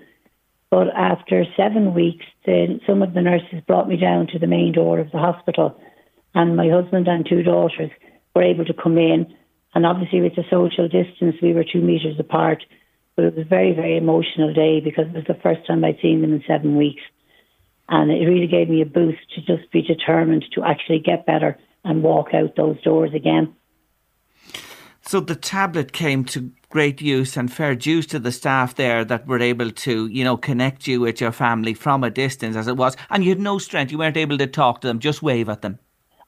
But 0.70 0.88
after 0.96 1.44
seven 1.56 1.94
weeks, 1.94 2.24
some 2.86 3.02
of 3.02 3.14
the 3.14 3.20
nurses 3.20 3.62
brought 3.66 3.88
me 3.88 3.96
down 3.96 4.26
to 4.32 4.38
the 4.38 4.48
main 4.48 4.72
door 4.72 4.98
of 4.98 5.12
the 5.12 5.18
hospital. 5.18 5.78
And 6.34 6.56
my 6.56 6.68
husband 6.68 7.06
and 7.06 7.24
two 7.28 7.42
daughters 7.42 7.90
were 8.34 8.42
able 8.42 8.64
to 8.64 8.74
come 8.74 8.98
in 8.98 9.32
and 9.74 9.86
obviously, 9.86 10.20
with 10.20 10.34
the 10.34 10.44
social 10.50 10.88
distance, 10.88 11.36
we 11.40 11.52
were 11.52 11.64
two 11.64 11.80
metres 11.80 12.18
apart. 12.18 12.64
But 13.14 13.24
it 13.26 13.36
was 13.36 13.46
a 13.46 13.48
very, 13.48 13.72
very 13.72 13.96
emotional 13.96 14.52
day 14.52 14.80
because 14.80 15.06
it 15.06 15.14
was 15.14 15.24
the 15.28 15.40
first 15.42 15.66
time 15.66 15.84
I'd 15.84 16.00
seen 16.02 16.22
them 16.22 16.32
in 16.32 16.42
seven 16.46 16.76
weeks. 16.76 17.02
And 17.88 18.10
it 18.10 18.26
really 18.26 18.46
gave 18.46 18.68
me 18.68 18.82
a 18.82 18.86
boost 18.86 19.18
to 19.34 19.40
just 19.40 19.70
be 19.72 19.82
determined 19.82 20.44
to 20.54 20.62
actually 20.64 21.00
get 21.00 21.26
better 21.26 21.58
and 21.84 22.02
walk 22.02 22.34
out 22.34 22.56
those 22.56 22.80
doors 22.82 23.10
again. 23.14 23.54
So 25.02 25.20
the 25.20 25.34
tablet 25.34 25.92
came 25.92 26.24
to 26.26 26.50
great 26.68 27.00
use 27.00 27.36
and 27.36 27.52
fair 27.52 27.74
dues 27.74 28.06
to 28.08 28.18
the 28.18 28.30
staff 28.30 28.76
there 28.76 29.04
that 29.04 29.26
were 29.26 29.40
able 29.40 29.70
to, 29.70 30.06
you 30.06 30.24
know, 30.24 30.36
connect 30.36 30.86
you 30.86 31.00
with 31.00 31.20
your 31.20 31.32
family 31.32 31.74
from 31.74 32.04
a 32.04 32.10
distance 32.10 32.56
as 32.56 32.68
it 32.68 32.76
was. 32.76 32.96
And 33.10 33.24
you 33.24 33.30
had 33.30 33.40
no 33.40 33.58
strength. 33.58 33.90
You 33.90 33.98
weren't 33.98 34.16
able 34.16 34.38
to 34.38 34.46
talk 34.46 34.80
to 34.82 34.88
them, 34.88 34.98
just 35.00 35.22
wave 35.22 35.48
at 35.48 35.62
them. 35.62 35.78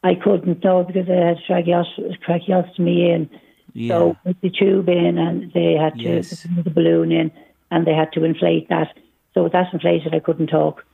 I 0.03 0.15
couldn't 0.17 0.65
know 0.65 0.83
because 0.83 1.09
I 1.09 1.15
had 1.15 1.39
tracheostomy, 1.49 2.19
tracheostomy 2.27 3.15
in. 3.15 3.31
Yeah. 3.73 3.89
So 3.89 4.17
with 4.25 4.41
the 4.41 4.51
tube 4.51 4.89
in 4.89 5.17
and 5.17 5.53
they 5.53 5.75
had 5.75 5.95
to 5.95 6.03
yes. 6.03 6.47
put 6.55 6.65
the 6.65 6.71
balloon 6.71 7.13
in 7.13 7.31
and 7.71 7.87
they 7.87 7.95
had 7.95 8.13
to 8.15 8.25
inflate 8.25 8.69
that. 8.69 8.97
So 9.35 9.45
with 9.45 9.53
that 9.53 9.73
inflated 9.73 10.15
I 10.15 10.21
couldn't 10.21 10.49
talk. 10.49 10.85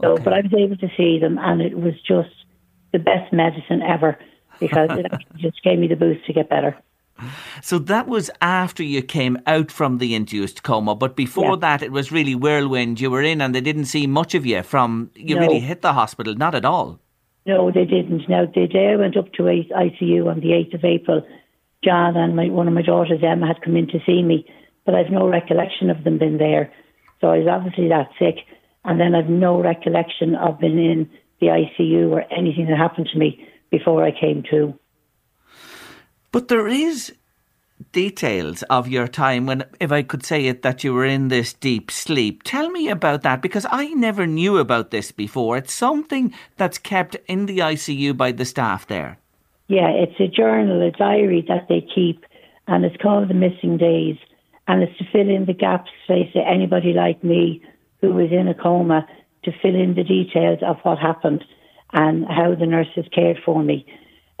So 0.00 0.12
okay. 0.12 0.22
but 0.22 0.32
I 0.32 0.40
was 0.40 0.54
able 0.54 0.76
to 0.76 0.88
see 0.96 1.18
them 1.18 1.38
and 1.38 1.60
it 1.60 1.78
was 1.78 1.94
just 2.06 2.30
the 2.92 2.98
best 2.98 3.32
medicine 3.32 3.82
ever 3.82 4.18
because 4.58 4.90
it 4.92 5.06
just 5.36 5.62
gave 5.62 5.78
me 5.78 5.88
the 5.88 5.96
boost 5.96 6.24
to 6.26 6.32
get 6.32 6.48
better. 6.48 6.76
So 7.62 7.78
that 7.80 8.06
was 8.06 8.30
after 8.40 8.82
you 8.82 9.02
came 9.02 9.38
out 9.46 9.70
from 9.70 9.98
the 9.98 10.14
induced 10.14 10.62
coma, 10.62 10.94
but 10.94 11.16
before 11.16 11.52
yeah. 11.52 11.60
that, 11.60 11.82
it 11.82 11.92
was 11.92 12.12
really 12.12 12.34
whirlwind. 12.34 13.00
You 13.00 13.10
were 13.10 13.22
in, 13.22 13.40
and 13.40 13.54
they 13.54 13.60
didn't 13.60 13.86
see 13.86 14.06
much 14.06 14.34
of 14.34 14.46
you 14.46 14.62
from 14.62 15.10
you 15.14 15.34
no. 15.34 15.40
really 15.40 15.60
hit 15.60 15.82
the 15.82 15.92
hospital, 15.92 16.34
not 16.34 16.54
at 16.54 16.64
all. 16.64 17.00
No, 17.46 17.70
they 17.70 17.84
didn't. 17.84 18.28
Now, 18.28 18.44
the 18.44 18.66
day 18.66 18.92
I 18.92 18.96
went 18.96 19.16
up 19.16 19.32
to 19.34 19.42
ICU 19.44 20.26
on 20.26 20.40
the 20.40 20.48
8th 20.48 20.74
of 20.74 20.84
April, 20.84 21.26
John 21.82 22.16
and 22.16 22.36
my, 22.36 22.48
one 22.48 22.68
of 22.68 22.74
my 22.74 22.82
daughters, 22.82 23.20
Emma, 23.22 23.46
had 23.46 23.62
come 23.62 23.76
in 23.76 23.86
to 23.88 24.00
see 24.04 24.22
me, 24.22 24.46
but 24.84 24.94
I've 24.94 25.10
no 25.10 25.26
recollection 25.28 25.90
of 25.90 26.04
them 26.04 26.18
being 26.18 26.38
there. 26.38 26.72
So 27.20 27.28
I 27.28 27.38
was 27.38 27.48
obviously 27.48 27.88
that 27.88 28.10
sick. 28.18 28.44
And 28.84 29.00
then 29.00 29.14
I've 29.14 29.30
no 29.30 29.60
recollection 29.62 30.34
of 30.34 30.60
being 30.60 30.78
in 30.78 31.10
the 31.40 31.46
ICU 31.46 32.10
or 32.10 32.24
anything 32.32 32.66
that 32.66 32.76
happened 32.76 33.08
to 33.12 33.18
me 33.18 33.46
before 33.70 34.04
I 34.04 34.10
came 34.10 34.42
to. 34.50 34.78
But 36.30 36.48
there 36.48 36.68
is 36.68 37.12
details 37.92 38.62
of 38.64 38.88
your 38.88 39.08
time 39.08 39.46
when, 39.46 39.64
if 39.80 39.92
I 39.92 40.02
could 40.02 40.24
say 40.24 40.46
it, 40.46 40.62
that 40.62 40.84
you 40.84 40.92
were 40.92 41.04
in 41.04 41.28
this 41.28 41.52
deep 41.52 41.90
sleep. 41.90 42.42
Tell 42.42 42.70
me 42.70 42.88
about 42.88 43.22
that 43.22 43.40
because 43.40 43.66
I 43.70 43.88
never 43.94 44.26
knew 44.26 44.58
about 44.58 44.90
this 44.90 45.10
before. 45.10 45.56
It's 45.56 45.72
something 45.72 46.34
that's 46.56 46.78
kept 46.78 47.16
in 47.26 47.46
the 47.46 47.58
ICU 47.58 48.16
by 48.16 48.32
the 48.32 48.44
staff 48.44 48.86
there. 48.86 49.18
Yeah, 49.68 49.88
it's 49.88 50.18
a 50.20 50.28
journal, 50.28 50.86
a 50.86 50.90
diary 50.90 51.44
that 51.48 51.68
they 51.68 51.86
keep, 51.94 52.24
and 52.66 52.84
it's 52.84 53.00
called 53.02 53.28
The 53.28 53.34
Missing 53.34 53.78
Days. 53.78 54.16
And 54.66 54.82
it's 54.82 54.96
to 54.98 55.04
fill 55.10 55.30
in 55.30 55.46
the 55.46 55.54
gaps, 55.54 55.90
say, 56.06 56.30
to 56.34 56.40
anybody 56.40 56.92
like 56.92 57.24
me 57.24 57.62
who 58.00 58.12
was 58.12 58.30
in 58.30 58.48
a 58.48 58.54
coma, 58.54 59.06
to 59.44 59.52
fill 59.62 59.74
in 59.74 59.94
the 59.94 60.04
details 60.04 60.58
of 60.66 60.76
what 60.82 60.98
happened 60.98 61.44
and 61.92 62.26
how 62.26 62.54
the 62.54 62.66
nurses 62.66 63.06
cared 63.14 63.38
for 63.44 63.62
me 63.62 63.86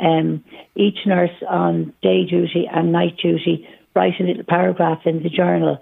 um, 0.00 0.44
each 0.74 0.98
nurse 1.06 1.30
on 1.48 1.92
day 2.02 2.24
duty 2.24 2.68
and 2.72 2.92
night 2.92 3.16
duty 3.22 3.66
write 3.94 4.20
a 4.20 4.24
little 4.24 4.44
paragraph 4.48 5.00
in 5.04 5.22
the 5.22 5.28
journal. 5.28 5.78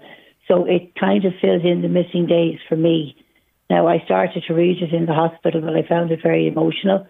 So 0.47 0.65
it 0.65 0.95
kind 0.95 1.25
of 1.25 1.33
fills 1.41 1.63
in 1.63 1.81
the 1.81 1.89
missing 1.89 2.25
days 2.25 2.59
for 2.67 2.75
me. 2.75 3.15
Now, 3.69 3.87
I 3.87 4.01
started 4.05 4.43
to 4.47 4.53
read 4.53 4.81
it 4.81 4.93
in 4.93 5.05
the 5.05 5.13
hospital, 5.13 5.61
but 5.61 5.75
I 5.75 5.87
found 5.87 6.11
it 6.11 6.19
very 6.23 6.47
emotional. 6.47 7.05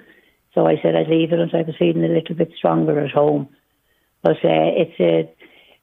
So 0.54 0.66
I 0.66 0.76
said 0.82 0.96
I'd 0.96 1.08
leave 1.08 1.32
it 1.32 1.40
until 1.40 1.60
I 1.60 1.64
was 1.64 1.76
feeling 1.78 2.04
a 2.04 2.08
little 2.08 2.36
bit 2.36 2.52
stronger 2.58 3.00
at 3.00 3.12
home. 3.12 3.48
But 4.24 4.38
uh, 4.44 4.74
it's 4.76 5.00
a, 5.00 5.30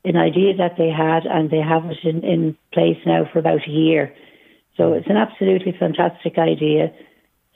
an 0.06 0.16
idea 0.16 0.56
that 0.56 0.76
they 0.76 0.90
had, 0.90 1.26
and 1.26 1.48
they 1.48 1.62
have 1.62 1.84
it 1.84 1.98
in, 2.02 2.24
in 2.24 2.56
place 2.72 2.98
now 3.06 3.22
for 3.32 3.38
about 3.38 3.68
a 3.68 3.70
year. 3.70 4.12
So 4.76 4.92
it's 4.92 5.06
an 5.08 5.16
absolutely 5.16 5.76
fantastic 5.78 6.38
idea. 6.38 6.92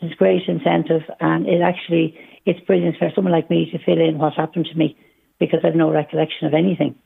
It's 0.00 0.14
a 0.14 0.16
great 0.16 0.42
incentive, 0.46 1.02
and 1.18 1.48
it 1.48 1.60
actually 1.60 2.16
it's 2.48 2.60
brilliant 2.66 2.96
for 2.98 3.10
someone 3.14 3.32
like 3.32 3.50
me 3.50 3.70
to 3.70 3.78
fill 3.78 4.00
in 4.00 4.18
what 4.18 4.34
happened 4.34 4.66
to 4.72 4.78
me 4.78 4.96
because 5.38 5.60
I've 5.62 5.74
no 5.74 5.90
recollection 5.90 6.46
of 6.46 6.54
anything. 6.54 6.96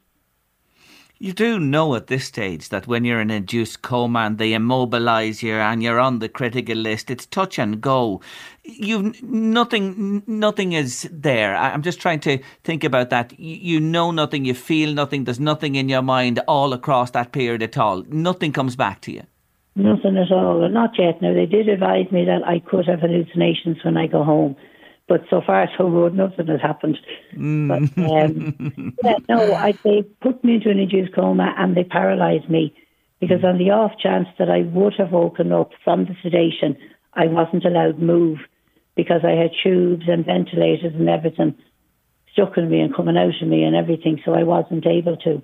You 1.19 1.33
do 1.33 1.61
know 1.61 1.95
at 1.95 2.09
this 2.09 2.25
stage 2.25 2.71
that 2.71 2.89
when 2.89 3.05
you're 3.05 3.21
in 3.21 3.31
induced 3.31 3.83
coma 3.83 4.21
and 4.21 4.39
they 4.39 4.51
immobilise 4.51 5.41
you 5.41 5.55
and 5.55 5.81
you're 5.81 6.01
on 6.01 6.19
the 6.19 6.29
critical 6.29 6.75
list, 6.75 7.13
it's 7.13 7.27
touch 7.27 7.61
and 7.61 7.81
go. 7.81 8.21
You've 8.65 9.23
nothing, 9.23 10.25
nothing 10.27 10.73
is 10.73 11.09
there. 11.13 11.55
I'm 11.55 11.83
just 11.83 12.01
trying 12.01 12.19
to 12.21 12.39
think 12.65 12.83
about 12.83 13.11
that. 13.11 13.39
You 13.39 13.79
know 13.79 14.11
nothing, 14.11 14.45
you 14.45 14.55
feel 14.55 14.93
nothing. 14.95 15.23
There's 15.23 15.39
nothing 15.39 15.77
in 15.77 15.89
your 15.89 16.03
mind 16.03 16.41
all 16.49 16.73
across 16.73 17.13
that 17.13 17.31
period 17.31 17.63
at 17.63 17.79
all. 17.79 18.03
Nothing 18.09 18.53
comes 18.53 18.75
back 18.75 19.01
to 19.03 19.13
you. 19.13 19.23
Nothing 19.77 20.17
at 20.19 20.33
all. 20.33 20.69
Not 20.69 20.99
yet. 20.99 21.23
Now 21.23 21.35
they 21.35 21.47
did 21.47 21.69
advise 21.69 22.11
me 22.11 22.25
that 22.25 22.43
I 22.45 22.59
could 22.59 22.87
have 22.89 23.01
hallucinations 23.01 23.79
when 23.85 23.97
I 23.97 24.09
go 24.09 24.25
home 24.25 24.57
but 25.13 25.25
so 25.29 25.43
far 25.45 25.69
so 25.77 25.91
good, 25.91 26.15
nothing 26.15 26.47
has 26.47 26.63
happened. 26.63 26.99
Mm. 27.37 27.69
But 27.69 28.03
um, 28.03 28.97
yeah, 29.05 29.17
no, 29.29 29.53
I, 29.53 29.73
they 29.85 30.03
put 30.23 30.43
me 30.43 30.55
into 30.55 30.71
an 30.71 30.79
induced 30.79 31.15
coma 31.15 31.55
and 31.59 31.77
they 31.77 31.85
paralysed 31.85 32.49
me 32.49 32.75
because 33.21 33.45
on 33.45 33.59
the 33.59 33.71
off 33.71 33.93
chance 34.03 34.27
that 34.39 34.49
I 34.49 34.63
would 34.63 34.95
have 34.97 35.13
woken 35.13 35.53
up 35.53 35.73
from 35.85 36.07
the 36.07 36.17
sedation, 36.23 36.79
I 37.13 37.27
wasn't 37.27 37.67
allowed 37.67 37.99
to 37.99 38.05
move 38.05 38.39
because 38.97 39.21
I 39.23 39.33
had 39.33 39.51
tubes 39.63 40.05
and 40.09 40.25
ventilators 40.25 40.95
and 40.95 41.11
everything 41.11 41.57
stuck 42.33 42.57
in 42.57 42.71
me 42.71 42.81
and 42.81 42.97
coming 42.97 43.19
out 43.19 43.43
of 43.43 43.49
me 43.49 43.65
and 43.65 43.77
everything, 43.77 44.19
so 44.25 44.33
I 44.33 44.45
wasn't 44.45 44.87
able 44.87 45.19
to. 45.19 45.43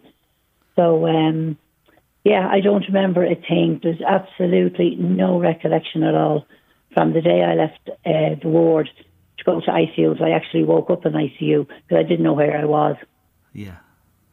So, 0.76 1.06
um, 1.06 1.58
yeah, 2.24 2.48
I 2.50 2.60
don't 2.60 2.86
remember 2.86 3.22
a 3.22 3.34
thing. 3.34 3.80
There's 3.82 4.00
absolutely 4.00 4.96
no 4.96 5.38
recollection 5.38 6.04
at 6.04 6.14
all 6.14 6.46
from 6.94 7.12
the 7.12 7.20
day 7.20 7.42
I 7.42 7.54
left 7.54 7.90
uh, 8.06 8.40
the 8.42 8.48
ward 8.48 8.88
go 9.48 9.60
to. 9.60 10.16
So 10.18 10.24
I 10.24 10.30
actually 10.30 10.64
woke 10.64 10.90
up 10.90 11.06
in 11.06 11.12
ICU 11.12 11.66
because 11.66 11.98
I 11.98 12.02
didn't 12.02 12.22
know 12.22 12.34
where 12.34 12.56
I 12.56 12.64
was. 12.64 12.96
Yeah. 13.52 13.76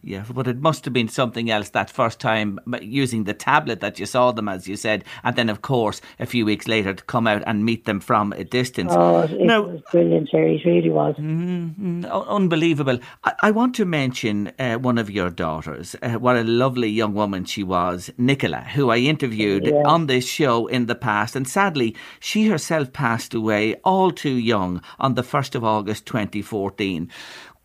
Yeah, 0.08 0.24
but 0.32 0.46
it 0.48 0.62
must 0.62 0.86
have 0.86 0.94
been 0.94 1.08
something 1.08 1.50
else 1.50 1.70
that 1.70 1.90
first 1.90 2.20
time 2.20 2.60
using 2.80 3.24
the 3.24 3.34
tablet 3.34 3.80
that 3.80 4.00
you 4.00 4.06
saw 4.06 4.32
them, 4.32 4.48
as 4.48 4.68
you 4.68 4.76
said, 4.76 5.04
and 5.24 5.36
then 5.36 5.50
of 5.50 5.64
course 5.64 6.00
a 6.20 6.28
few 6.28 6.46
weeks 6.46 6.68
later 6.68 6.94
to 6.94 7.04
come 7.06 7.26
out 7.26 7.42
and 7.48 7.66
meet 7.66 7.86
them 7.86 8.00
from 8.00 8.32
a 8.34 8.44
distance. 8.44 8.92
Oh, 8.96 9.22
it 9.22 9.42
now, 9.42 9.64
was 9.64 9.82
brilliant, 9.92 10.30
Gerry. 10.30 10.58
It 10.58 10.66
really 10.70 10.92
was. 10.92 11.16
Mm-hmm, 11.16 12.06
unbelievable. 12.06 13.00
I, 13.24 13.34
I, 13.42 13.50
want 13.50 13.74
to 13.78 13.86
mention 13.86 14.52
uh, 14.60 14.76
one 14.76 15.00
of 15.00 15.10
your 15.10 15.32
daughters. 15.32 15.96
Uh, 16.04 16.20
what 16.20 16.38
a 16.38 16.44
lovely 16.44 16.90
young 16.90 17.16
woman 17.16 17.44
she 17.46 17.64
was, 17.64 18.12
Nicola, 18.16 18.62
who 18.62 18.92
I 18.92 18.98
interviewed 18.98 19.66
yeah. 19.66 19.82
on 19.88 20.06
this 20.06 20.28
show 20.28 20.68
in 20.68 20.86
the 20.86 20.94
past, 20.94 21.36
and 21.36 21.48
sadly 21.48 21.96
she 22.20 22.48
herself 22.48 22.94
passed 22.94 23.34
away 23.34 23.74
all 23.84 24.12
too 24.12 24.36
young 24.36 24.84
on 25.00 25.16
the 25.16 25.24
first 25.24 25.56
of 25.56 25.64
August, 25.64 26.06
twenty 26.06 26.44
fourteen. 26.44 27.10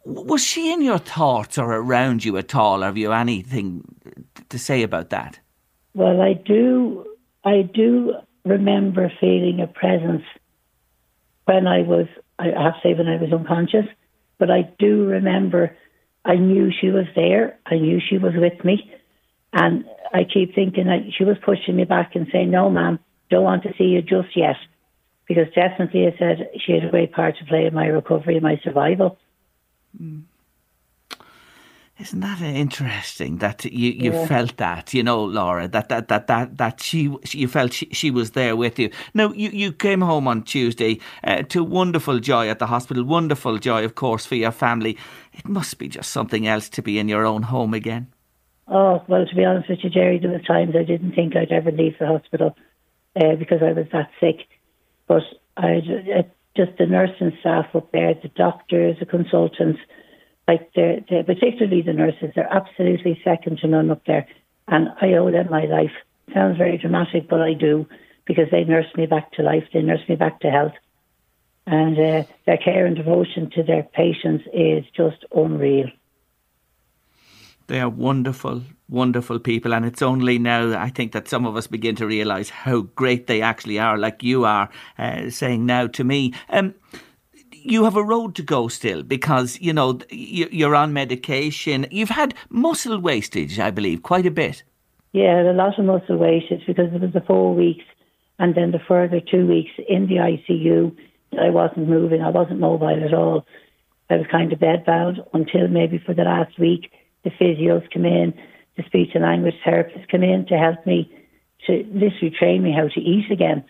Was 0.05 0.42
she 0.42 0.72
in 0.72 0.82
your 0.82 0.98
thoughts 0.98 1.59
or 1.59 1.72
around 1.72 2.24
you 2.24 2.36
at 2.38 2.55
all? 2.55 2.80
Have 2.80 2.96
you 2.96 3.12
anything 3.12 3.84
to 4.48 4.59
say 4.59 4.82
about 4.82 5.11
that? 5.11 5.38
Well, 5.94 6.20
I 6.20 6.32
do. 6.34 7.05
I 7.44 7.62
do 7.62 8.14
remember 8.44 9.12
feeling 9.20 9.61
a 9.61 9.66
presence 9.66 10.22
when 11.44 11.66
I 11.66 11.82
was. 11.82 12.07
I 12.38 12.46
have 12.46 12.74
to 12.74 12.80
say 12.82 12.94
when 12.94 13.09
I 13.09 13.16
was 13.16 13.32
unconscious, 13.32 13.86
but 14.38 14.51
I 14.51 14.70
do 14.78 15.05
remember. 15.05 15.76
I 16.24 16.36
knew 16.36 16.70
she 16.70 16.90
was 16.90 17.07
there. 17.14 17.59
I 17.66 17.76
knew 17.76 18.01
she 18.01 18.18
was 18.18 18.32
with 18.36 18.64
me, 18.64 18.90
and 19.53 19.84
I 20.12 20.24
keep 20.24 20.55
thinking 20.55 20.86
that 20.86 21.12
she 21.16 21.24
was 21.24 21.36
pushing 21.44 21.76
me 21.76 21.84
back 21.84 22.14
and 22.14 22.26
saying, 22.32 22.51
"No, 22.51 22.70
ma'am, 22.70 22.98
don't 23.30 23.44
want 23.44 23.62
to 23.64 23.74
see 23.76 23.84
you 23.84 24.03
just 24.03 24.36
yet," 24.36 24.57
because 25.26 25.53
definitely 25.55 26.07
I 26.07 26.16
said 26.18 26.51
she 26.64 26.72
had 26.72 26.84
a 26.84 26.90
great 26.90 27.12
part 27.12 27.36
to 27.38 27.44
play 27.44 27.66
in 27.66 27.74
my 27.74 27.86
recovery 27.86 28.36
and 28.36 28.42
my 28.42 28.59
survival. 28.62 29.18
Mm. 29.99 30.22
Isn't 31.99 32.20
that 32.20 32.41
interesting 32.41 33.38
that 33.38 33.62
you, 33.66 33.91
you 33.91 34.12
yeah. 34.12 34.26
felt 34.26 34.57
that, 34.57 34.95
you 34.95 35.03
know, 35.03 35.22
Laura, 35.22 35.68
that 35.68 35.91
that 35.91 36.09
that 36.09 36.28
that, 36.28 36.57
that 36.57 36.80
she, 36.80 37.14
you 37.32 37.47
felt 37.47 37.74
she, 37.74 37.91
she 37.93 38.11
was 38.11 38.30
there 38.30 38.57
with 38.57 38.78
you. 38.78 38.91
Now, 39.12 39.32
you, 39.34 39.51
you 39.51 39.70
came 39.70 40.01
home 40.01 40.26
on 40.26 40.43
Tuesday 40.43 40.99
uh, 41.24 41.43
to 41.43 41.62
wonderful 41.62 42.18
joy 42.18 42.49
at 42.49 42.59
the 42.59 42.66
hospital, 42.66 43.05
wonderful 43.05 43.59
joy, 43.59 43.84
of 43.84 43.97
course, 43.97 44.24
for 44.24 44.34
your 44.34 44.51
family. 44.51 44.97
It 45.34 45.47
must 45.47 45.76
be 45.76 45.88
just 45.88 46.11
something 46.11 46.47
else 46.47 46.70
to 46.70 46.82
be 46.82 46.99
in 46.99 47.07
your 47.07 47.26
own 47.26 47.43
home 47.43 47.74
again. 47.74 48.07
Oh, 48.66 49.03
well, 49.07 49.26
to 49.26 49.34
be 49.34 49.45
honest 49.45 49.68
with 49.68 49.80
you, 49.82 49.91
Gerry, 49.91 50.18
there 50.18 50.30
were 50.30 50.38
times 50.38 50.74
I 50.74 50.84
didn't 50.84 51.12
think 51.12 51.36
I'd 51.36 51.53
ever 51.53 51.70
leave 51.70 51.99
the 51.99 52.07
hospital 52.07 52.57
uh, 53.14 53.34
because 53.34 53.62
I 53.62 53.72
was 53.72 53.86
that 53.93 54.11
sick. 54.20 54.47
But 55.07 55.22
I, 55.59 55.82
just 56.57 56.76
the 56.78 56.86
nursing 56.86 57.36
staff 57.40 57.66
up 57.74 57.92
there, 57.92 58.14
the 58.14 58.28
doctors, 58.28 58.96
the 58.98 59.07
consultants, 59.07 59.80
like 60.48 60.70
they're, 60.74 61.01
they're, 61.09 61.24
particularly 61.24 61.82
the 61.82 61.92
nurses, 61.92 62.30
they're 62.34 62.53
absolutely 62.53 63.20
second 63.24 63.59
to 63.59 63.68
none 63.68 63.90
up 63.90 64.05
there. 64.07 64.26
And 64.68 64.88
I 65.01 65.14
owe 65.14 65.30
them 65.30 65.48
my 65.51 65.64
life. 65.64 65.92
Sounds 66.34 66.59
very 66.59 66.78
dramatic, 66.78 67.28
but 67.28 67.40
I 67.40 67.55
do 67.55 67.86
because 68.26 68.48
they 68.51 68.64
nursed 68.64 68.96
me 68.96 69.07
back 69.07 69.32
to 69.32 69.42
life. 69.42 69.64
They 69.72 69.82
nursed 69.82 70.09
me 70.09 70.16
back 70.16 70.40
to 70.40 70.51
health. 70.51 70.74
And 71.66 71.98
uh, 71.98 72.24
their 72.46 72.57
care 72.57 72.86
and 72.86 72.96
devotion 72.96 73.51
to 73.51 73.62
their 73.62 73.82
patients 73.82 74.44
is 74.53 74.84
just 74.96 75.24
unreal. 75.34 75.88
They 77.70 77.78
are 77.78 77.88
wonderful, 77.88 78.62
wonderful 78.88 79.38
people, 79.38 79.72
and 79.72 79.86
it's 79.86 80.02
only 80.02 80.40
now 80.40 80.76
I 80.76 80.88
think 80.90 81.12
that 81.12 81.28
some 81.28 81.46
of 81.46 81.54
us 81.54 81.68
begin 81.68 81.94
to 81.96 82.04
realise 82.04 82.50
how 82.50 82.80
great 82.96 83.28
they 83.28 83.42
actually 83.42 83.78
are, 83.78 83.96
like 83.96 84.24
you 84.24 84.44
are 84.44 84.68
uh, 84.98 85.30
saying 85.30 85.66
now 85.66 85.86
to 85.86 86.02
me. 86.02 86.34
Um, 86.48 86.74
you 87.52 87.84
have 87.84 87.94
a 87.94 88.02
road 88.02 88.34
to 88.34 88.42
go 88.42 88.66
still 88.66 89.04
because 89.04 89.56
you 89.60 89.72
know 89.72 90.00
you're 90.10 90.74
on 90.74 90.92
medication. 90.92 91.86
You've 91.92 92.08
had 92.08 92.34
muscle 92.48 92.98
wastage, 92.98 93.60
I 93.60 93.70
believe, 93.70 94.02
quite 94.02 94.26
a 94.26 94.32
bit. 94.32 94.64
Yeah, 95.12 95.48
a 95.48 95.52
lot 95.52 95.78
of 95.78 95.84
muscle 95.84 96.16
wastage 96.16 96.66
because 96.66 96.92
it 96.92 97.00
was 97.00 97.12
the 97.12 97.20
four 97.20 97.54
weeks 97.54 97.84
and 98.40 98.56
then 98.56 98.72
the 98.72 98.80
further 98.80 99.20
two 99.20 99.46
weeks 99.46 99.70
in 99.88 100.08
the 100.08 100.16
ICU. 100.16 100.92
I 101.40 101.50
wasn't 101.50 101.88
moving. 101.88 102.20
I 102.20 102.30
wasn't 102.30 102.58
mobile 102.58 103.04
at 103.04 103.14
all. 103.14 103.46
I 104.10 104.16
was 104.16 104.26
kind 104.28 104.52
of 104.52 104.58
bedbound 104.58 105.24
until 105.32 105.68
maybe 105.68 106.02
for 106.04 106.14
the 106.14 106.24
last 106.24 106.58
week 106.58 106.90
the 107.24 107.30
physios 107.30 107.88
come 107.92 108.04
in, 108.04 108.34
the 108.76 108.82
speech 108.84 109.10
and 109.14 109.24
language 109.24 109.54
therapists 109.66 110.08
come 110.10 110.22
in 110.22 110.46
to 110.46 110.56
help 110.56 110.84
me 110.86 111.12
to 111.66 111.84
literally 111.92 112.34
train 112.38 112.62
me 112.62 112.72
how 112.72 112.88
to 112.88 113.00
eat 113.00 113.30
again 113.30 113.64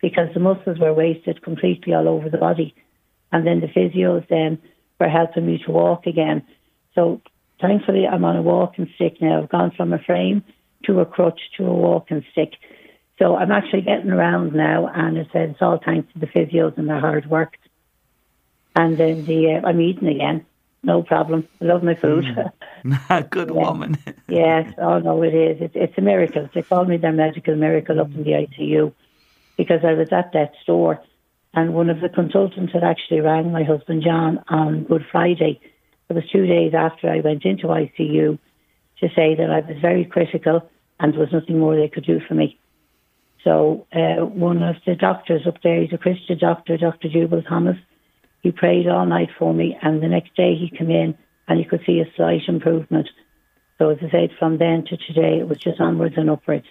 because 0.00 0.28
the 0.34 0.40
muscles 0.40 0.78
were 0.78 0.92
wasted 0.92 1.42
completely 1.42 1.94
all 1.94 2.08
over 2.08 2.28
the 2.28 2.38
body. 2.38 2.74
And 3.30 3.46
then 3.46 3.60
the 3.60 3.66
physios 3.66 4.26
then 4.28 4.58
were 5.00 5.08
helping 5.08 5.46
me 5.46 5.62
to 5.64 5.72
walk 5.72 6.06
again. 6.06 6.42
So 6.94 7.20
thankfully 7.60 8.06
I'm 8.06 8.24
on 8.24 8.36
a 8.36 8.42
walking 8.42 8.90
stick 8.94 9.20
now. 9.20 9.42
I've 9.42 9.48
gone 9.48 9.72
from 9.76 9.92
a 9.92 9.98
frame 9.98 10.44
to 10.84 11.00
a 11.00 11.06
crutch 11.06 11.40
to 11.56 11.64
a 11.64 11.72
walking 11.72 12.24
stick. 12.32 12.52
So 13.18 13.36
I'm 13.36 13.52
actually 13.52 13.82
getting 13.82 14.10
around 14.10 14.54
now 14.54 14.88
and 14.92 15.16
it's, 15.16 15.30
it's 15.34 15.62
all 15.62 15.80
thanks 15.84 16.12
to 16.12 16.18
the 16.18 16.26
physios 16.26 16.76
and 16.76 16.88
their 16.88 17.00
hard 17.00 17.26
work. 17.26 17.56
And 18.74 18.96
then 18.96 19.24
the 19.26 19.60
uh, 19.62 19.66
I'm 19.66 19.80
eating 19.80 20.08
again 20.08 20.46
no 20.82 21.02
problem. 21.02 21.46
I 21.60 21.64
love 21.64 21.82
my 21.82 21.94
food. 21.94 22.24
Mm. 22.84 23.30
Good 23.30 23.48
yeah. 23.48 23.54
woman. 23.54 23.98
yes, 24.28 24.72
oh 24.78 24.98
no, 24.98 25.22
it 25.22 25.34
is. 25.34 25.60
It's, 25.60 25.74
it's 25.76 25.98
a 25.98 26.00
miracle. 26.00 26.48
They 26.52 26.62
call 26.62 26.84
me 26.84 26.96
their 26.96 27.12
medical 27.12 27.54
miracle 27.54 28.00
up 28.00 28.12
in 28.14 28.24
the 28.24 28.32
ICU 28.32 28.92
because 29.56 29.84
I 29.84 29.92
was 29.92 30.08
at 30.12 30.32
that 30.32 30.52
store 30.62 31.00
and 31.54 31.74
one 31.74 31.90
of 31.90 32.00
the 32.00 32.08
consultants 32.08 32.72
had 32.72 32.82
actually 32.82 33.20
rang 33.20 33.52
my 33.52 33.62
husband 33.62 34.02
John 34.02 34.42
on 34.48 34.84
Good 34.84 35.04
Friday. 35.10 35.60
It 36.08 36.12
was 36.14 36.28
two 36.30 36.46
days 36.46 36.72
after 36.74 37.10
I 37.10 37.20
went 37.20 37.44
into 37.44 37.66
ICU 37.66 38.38
to 39.00 39.08
say 39.14 39.34
that 39.34 39.50
I 39.50 39.60
was 39.60 39.78
very 39.80 40.04
critical 40.04 40.68
and 40.98 41.12
there 41.12 41.20
was 41.20 41.32
nothing 41.32 41.58
more 41.58 41.76
they 41.76 41.88
could 41.88 42.06
do 42.06 42.20
for 42.26 42.34
me. 42.34 42.58
So 43.44 43.86
uh, 43.92 44.24
one 44.24 44.62
of 44.62 44.76
the 44.86 44.94
doctors 44.94 45.46
up 45.46 45.60
there, 45.62 45.80
he's 45.80 45.92
a 45.92 45.98
Christian 45.98 46.38
doctor, 46.38 46.76
Dr. 46.76 47.08
Jubal 47.08 47.42
Thomas, 47.42 47.76
he 48.42 48.50
prayed 48.50 48.88
all 48.88 49.06
night 49.06 49.30
for 49.38 49.54
me, 49.54 49.76
and 49.80 50.02
the 50.02 50.08
next 50.08 50.34
day 50.36 50.54
he 50.54 50.76
came 50.76 50.90
in 50.90 51.16
and 51.48 51.58
he 51.58 51.64
could 51.64 51.82
see 51.86 52.00
a 52.00 52.12
slight 52.16 52.42
improvement. 52.48 53.08
So, 53.78 53.90
as 53.90 53.98
I 54.02 54.10
said, 54.10 54.30
from 54.38 54.58
then 54.58 54.84
to 54.86 54.96
today, 54.96 55.38
it 55.38 55.48
was 55.48 55.58
just 55.58 55.80
onwards 55.80 56.14
and 56.16 56.28
upwards. 56.28 56.66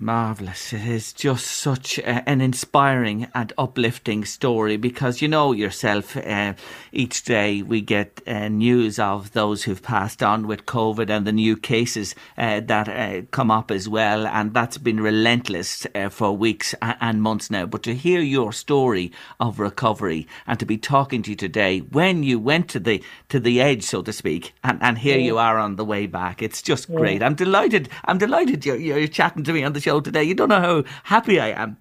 Marvellous. 0.00 0.72
It 0.72 0.86
is 0.86 1.12
just 1.12 1.44
such 1.44 1.98
a, 1.98 2.28
an 2.28 2.40
inspiring 2.40 3.26
and 3.34 3.52
uplifting 3.58 4.24
story 4.24 4.76
because 4.76 5.20
you 5.20 5.26
know 5.26 5.50
yourself, 5.50 6.16
uh, 6.16 6.54
each 6.92 7.24
day 7.24 7.62
we 7.62 7.80
get 7.80 8.20
uh, 8.24 8.46
news 8.46 9.00
of 9.00 9.32
those 9.32 9.64
who've 9.64 9.82
passed 9.82 10.22
on 10.22 10.46
with 10.46 10.66
COVID 10.66 11.10
and 11.10 11.26
the 11.26 11.32
new 11.32 11.56
cases 11.56 12.14
uh, 12.36 12.60
that 12.60 12.88
uh, 12.88 13.22
come 13.32 13.50
up 13.50 13.72
as 13.72 13.88
well. 13.88 14.24
And 14.24 14.54
that's 14.54 14.78
been 14.78 15.00
relentless 15.00 15.84
uh, 15.96 16.10
for 16.10 16.36
weeks 16.36 16.76
and 16.80 17.20
months 17.20 17.50
now. 17.50 17.66
But 17.66 17.82
to 17.82 17.94
hear 17.94 18.20
your 18.20 18.52
story 18.52 19.10
of 19.40 19.58
recovery 19.58 20.28
and 20.46 20.60
to 20.60 20.66
be 20.66 20.78
talking 20.78 21.22
to 21.22 21.30
you 21.30 21.36
today 21.36 21.80
when 21.80 22.22
you 22.22 22.38
went 22.38 22.68
to 22.68 22.78
the, 22.78 23.02
to 23.30 23.40
the 23.40 23.60
edge, 23.60 23.82
so 23.82 24.02
to 24.02 24.12
speak, 24.12 24.54
and, 24.62 24.80
and 24.80 24.98
here 24.98 25.18
yeah. 25.18 25.24
you 25.24 25.38
are 25.38 25.58
on 25.58 25.74
the 25.74 25.84
way 25.84 26.06
back, 26.06 26.40
it's 26.40 26.62
just 26.62 26.88
yeah. 26.88 26.96
great. 26.96 27.20
I'm 27.20 27.34
delighted. 27.34 27.88
I'm 28.04 28.18
delighted 28.18 28.64
you're, 28.64 28.76
you're 28.76 29.08
chatting 29.08 29.42
to 29.42 29.52
me 29.52 29.64
on 29.64 29.72
the 29.72 29.80
show 29.80 29.87
today. 29.88 30.22
You 30.22 30.34
don't 30.34 30.48
know 30.48 30.60
how 30.60 30.84
happy 31.04 31.40
I 31.40 31.48
am. 31.48 31.76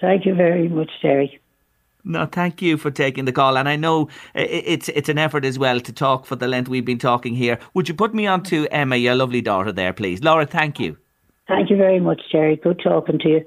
Thank 0.00 0.26
you 0.26 0.34
very 0.34 0.68
much, 0.68 0.90
Terry. 1.00 1.40
No, 2.04 2.26
thank 2.26 2.62
you 2.62 2.76
for 2.76 2.90
taking 2.90 3.24
the 3.24 3.32
call, 3.32 3.58
and 3.58 3.68
I 3.68 3.74
know 3.74 4.02
uh, 4.36 4.46
it's 4.48 4.88
it's 4.90 5.08
an 5.08 5.18
effort 5.18 5.44
as 5.44 5.58
well 5.58 5.80
to 5.80 5.92
talk 5.92 6.24
for 6.24 6.36
the 6.36 6.46
length 6.46 6.68
we've 6.68 6.84
been 6.84 6.98
talking 6.98 7.34
here. 7.34 7.58
Would 7.74 7.88
you 7.88 7.94
put 7.94 8.14
me 8.14 8.28
on 8.28 8.44
to 8.44 8.68
Emma, 8.70 8.96
your 8.96 9.16
lovely 9.16 9.40
daughter, 9.40 9.72
there, 9.72 9.92
please, 9.92 10.22
Laura? 10.22 10.46
Thank 10.46 10.78
you. 10.78 10.96
Thank 11.48 11.68
you 11.70 11.76
very 11.76 11.98
much, 11.98 12.22
Terry. 12.30 12.56
Good 12.56 12.80
talking 12.82 13.18
to 13.20 13.28
you. 13.28 13.46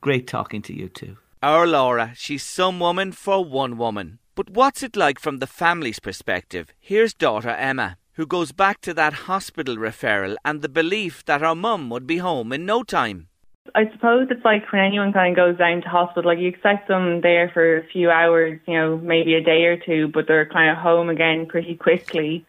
Great 0.00 0.28
talking 0.28 0.62
to 0.62 0.72
you 0.72 0.88
too. 0.88 1.16
Our 1.42 1.66
Laura, 1.66 2.12
she's 2.14 2.44
some 2.44 2.78
woman 2.78 3.10
for 3.12 3.44
one 3.44 3.76
woman. 3.78 4.18
But 4.36 4.50
what's 4.50 4.84
it 4.84 4.94
like 4.94 5.18
from 5.18 5.38
the 5.38 5.48
family's 5.48 5.98
perspective? 5.98 6.72
Here's 6.78 7.14
daughter 7.14 7.50
Emma 7.50 7.96
who 8.18 8.26
goes 8.26 8.50
back 8.50 8.80
to 8.80 8.92
that 8.92 9.12
hospital 9.12 9.76
referral 9.76 10.34
and 10.44 10.60
the 10.60 10.68
belief 10.68 11.24
that 11.24 11.40
her 11.40 11.54
mum 11.54 11.88
would 11.88 12.04
be 12.04 12.18
home 12.18 12.52
in 12.52 12.66
no 12.66 12.82
time. 12.82 13.28
I 13.74 13.90
suppose 13.92 14.28
it's 14.30 14.44
like 14.44 14.70
when 14.72 14.82
anyone 14.82 15.12
kind 15.12 15.32
of 15.32 15.36
goes 15.36 15.58
down 15.58 15.82
to 15.82 15.88
hospital, 15.88 16.30
like 16.30 16.38
you 16.38 16.48
expect 16.48 16.88
them 16.88 17.20
there 17.20 17.50
for 17.52 17.78
a 17.78 17.86
few 17.86 18.10
hours, 18.10 18.60
you 18.66 18.74
know, 18.74 18.96
maybe 18.96 19.34
a 19.34 19.42
day 19.42 19.64
or 19.64 19.76
two, 19.76 20.08
but 20.08 20.26
they're 20.26 20.46
kind 20.46 20.70
of 20.70 20.76
home 20.76 21.08
again 21.08 21.46
pretty 21.46 21.74
quickly. 21.74 22.46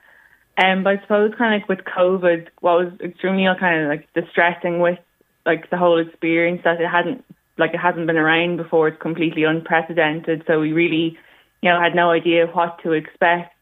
Um, 0.58 0.84
but 0.84 0.98
I 0.98 1.02
suppose 1.02 1.34
kind 1.38 1.54
of 1.54 1.62
like 1.62 1.70
with 1.70 1.86
COVID, 1.86 2.48
what 2.62 2.86
was 2.86 2.94
extremely 3.02 3.46
kind 3.60 3.84
of 3.84 3.90
like 3.90 4.12
distressing 4.14 4.80
with 4.80 5.00
like 5.46 5.70
the 5.70 5.78
whole 5.78 6.00
experience 6.00 6.62
that 6.64 6.82
it 6.82 6.88
hadn't 6.88 7.24
like 7.58 7.74
it 7.74 7.80
hasn't 7.80 8.08
been 8.08 8.18
around 8.18 8.58
before. 8.58 8.88
It's 8.88 9.02
completely 9.02 9.44
unprecedented. 9.44 10.44
So 10.48 10.60
we 10.60 10.74
really, 10.74 11.18
you 11.62 11.70
know, 11.70 11.80
had 11.80 11.96
no 11.96 12.12
idea 12.12 12.48
what 12.48 12.82
to 12.84 12.94
expect. 12.94 13.54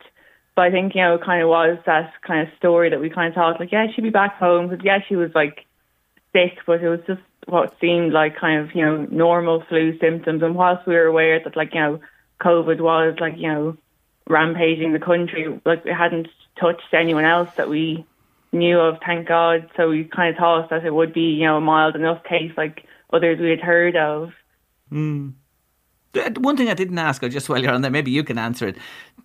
But 0.56 0.66
I 0.66 0.72
think, 0.72 0.96
you 0.96 1.02
know, 1.02 1.16
it 1.16 1.24
kind 1.24 1.44
of 1.44 1.50
was 1.50 1.78
that 1.86 2.14
kind 2.26 2.48
of 2.48 2.54
story 2.58 2.90
that 2.90 3.00
we 3.00 3.12
kind 3.12 3.28
of 3.28 3.36
thought, 3.36 3.60
like, 3.60 3.72
yeah, 3.72 3.88
she'd 3.94 4.02
be 4.02 4.10
back 4.10 4.38
home. 4.38 4.70
Because, 4.70 4.84
yeah, 4.84 5.00
she 5.08 5.16
was, 5.16 5.30
like, 5.36 5.66
sick, 6.34 6.58
but 6.66 6.82
it 6.82 6.90
was 6.90 7.00
just 7.06 7.22
what 7.46 7.76
seemed 7.80 8.14
like 8.14 8.36
kind 8.36 8.62
of, 8.62 8.76
you 8.76 8.86
know, 8.86 9.06
normal 9.12 9.64
flu 9.70 9.98
symptoms. 10.00 10.42
And 10.44 10.56
whilst 10.56 10.88
we 10.88 10.96
were 10.96 11.06
aware 11.06 11.40
that, 11.44 11.56
like, 11.56 11.74
you 11.74 11.80
know, 11.80 12.00
COVID 12.42 12.82
was, 12.82 13.16
like, 13.20 13.38
you 13.38 13.48
know, 13.48 13.78
rampaging 14.28 14.94
the 14.94 15.00
country. 15.00 15.60
Like 15.66 15.86
it 15.86 15.94
hadn't 15.94 16.28
touched 16.60 16.94
anyone 16.94 17.26
else 17.26 17.50
that 17.56 17.70
we 17.70 18.06
knew 18.52 18.80
of, 18.80 18.98
thank 19.06 19.28
God. 19.28 19.70
So 19.76 19.90
we 19.90 20.04
kind 20.04 20.34
of 20.34 20.40
thought 20.40 20.70
that 20.70 20.86
it 20.86 20.94
would 20.94 21.14
be, 21.14 21.34
you 21.34 21.46
know, 21.46 21.58
a 21.58 21.62
mild 21.62 21.96
enough 21.96 22.24
case 22.24 22.52
like 22.58 22.86
others 23.12 23.40
we 23.40 23.50
had 23.50 23.62
heard 23.62 23.96
of. 23.96 24.32
Mm. 24.92 25.34
One 26.38 26.58
thing 26.58 26.70
I 26.70 26.74
didn't 26.74 26.98
ask 26.98 27.22
her 27.22 27.30
just 27.30 27.48
while 27.48 27.62
you're 27.62 27.72
on 27.72 27.82
there, 27.82 27.92
maybe 27.92 28.12
you 28.12 28.24
can 28.24 28.38
answer 28.38 28.68
it. 28.68 28.78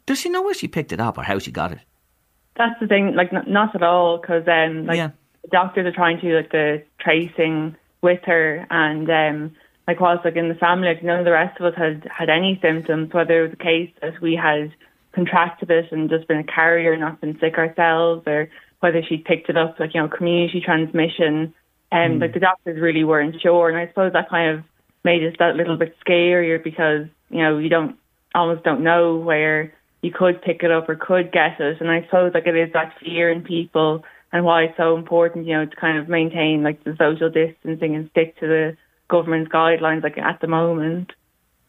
Does 0.06 0.18
she 0.18 0.28
know 0.28 0.42
where 0.42 0.54
she 0.54 0.68
picked 0.68 0.92
it 0.92 1.00
up 1.00 1.16
or 1.16 1.22
how 1.22 1.38
she 1.38 1.50
got 1.50 1.72
it? 1.72 1.78
That's 2.56 2.78
the 2.80 2.86
thing, 2.86 3.14
like 3.14 3.32
not, 3.32 3.48
not 3.48 3.74
at 3.74 3.82
all, 3.82 4.18
because 4.18 4.46
um, 4.46 4.86
like 4.86 4.98
yeah. 4.98 5.10
doctors 5.50 5.86
are 5.86 5.92
trying 5.92 6.20
to 6.20 6.22
do 6.22 6.36
like 6.36 6.50
the 6.50 6.82
tracing 7.00 7.76
with 8.02 8.20
her, 8.24 8.66
and 8.70 9.08
um, 9.08 9.56
like 9.86 10.00
whilst 10.00 10.24
like 10.24 10.36
in 10.36 10.48
the 10.48 10.54
family, 10.54 10.88
like 10.88 11.02
none 11.02 11.18
of 11.18 11.24
the 11.24 11.32
rest 11.32 11.58
of 11.60 11.66
us 11.66 11.74
had 11.76 12.06
had 12.10 12.28
any 12.28 12.58
symptoms. 12.60 13.12
Whether 13.12 13.40
it 13.40 13.48
was 13.48 13.58
the 13.58 13.64
case 13.64 13.90
that 14.00 14.20
we 14.20 14.34
had 14.34 14.72
contracted 15.14 15.70
it 15.70 15.92
and 15.92 16.10
just 16.10 16.28
been 16.28 16.38
a 16.38 16.44
carrier, 16.44 16.92
and 16.92 17.00
not 17.00 17.20
been 17.20 17.38
sick 17.40 17.54
ourselves, 17.54 18.24
or 18.26 18.48
whether 18.80 19.02
she 19.08 19.18
picked 19.18 19.48
it 19.48 19.56
up 19.56 19.78
like 19.78 19.94
you 19.94 20.02
know 20.02 20.08
community 20.08 20.60
transmission. 20.64 21.54
And 21.90 22.14
um, 22.14 22.18
mm. 22.18 22.22
like 22.22 22.34
the 22.34 22.40
doctors 22.40 22.80
really 22.80 23.04
weren't 23.04 23.40
sure, 23.40 23.68
and 23.68 23.78
I 23.78 23.88
suppose 23.88 24.12
that 24.12 24.30
kind 24.30 24.58
of 24.58 24.64
made 25.04 25.22
it 25.22 25.36
that 25.38 25.56
little 25.56 25.76
bit 25.76 25.96
scarier 26.06 26.62
because 26.62 27.06
you 27.30 27.42
know 27.42 27.58
you 27.58 27.68
don't 27.68 27.96
almost 28.34 28.64
don't 28.64 28.82
know 28.82 29.16
where 29.16 29.72
you 30.00 30.10
could 30.10 30.42
pick 30.42 30.62
it 30.62 30.70
up 30.70 30.88
or 30.88 30.96
could 30.96 31.32
get 31.32 31.60
it. 31.60 31.80
And 31.80 31.90
I 31.90 32.02
suppose 32.04 32.32
like 32.34 32.46
it 32.46 32.56
is 32.56 32.72
that 32.72 32.94
fear 33.00 33.30
in 33.30 33.42
people 33.42 34.04
and 34.32 34.44
why 34.44 34.64
it's 34.64 34.76
so 34.76 34.96
important, 34.96 35.46
you 35.46 35.54
know, 35.54 35.66
to 35.66 35.76
kind 35.76 35.98
of 35.98 36.08
maintain 36.08 36.62
like 36.62 36.82
the 36.84 36.96
social 36.98 37.30
distancing 37.30 37.94
and 37.94 38.10
stick 38.10 38.38
to 38.40 38.46
the 38.46 38.76
government's 39.08 39.52
guidelines 39.52 40.02
like 40.02 40.18
at 40.18 40.40
the 40.40 40.48
moment. 40.48 41.12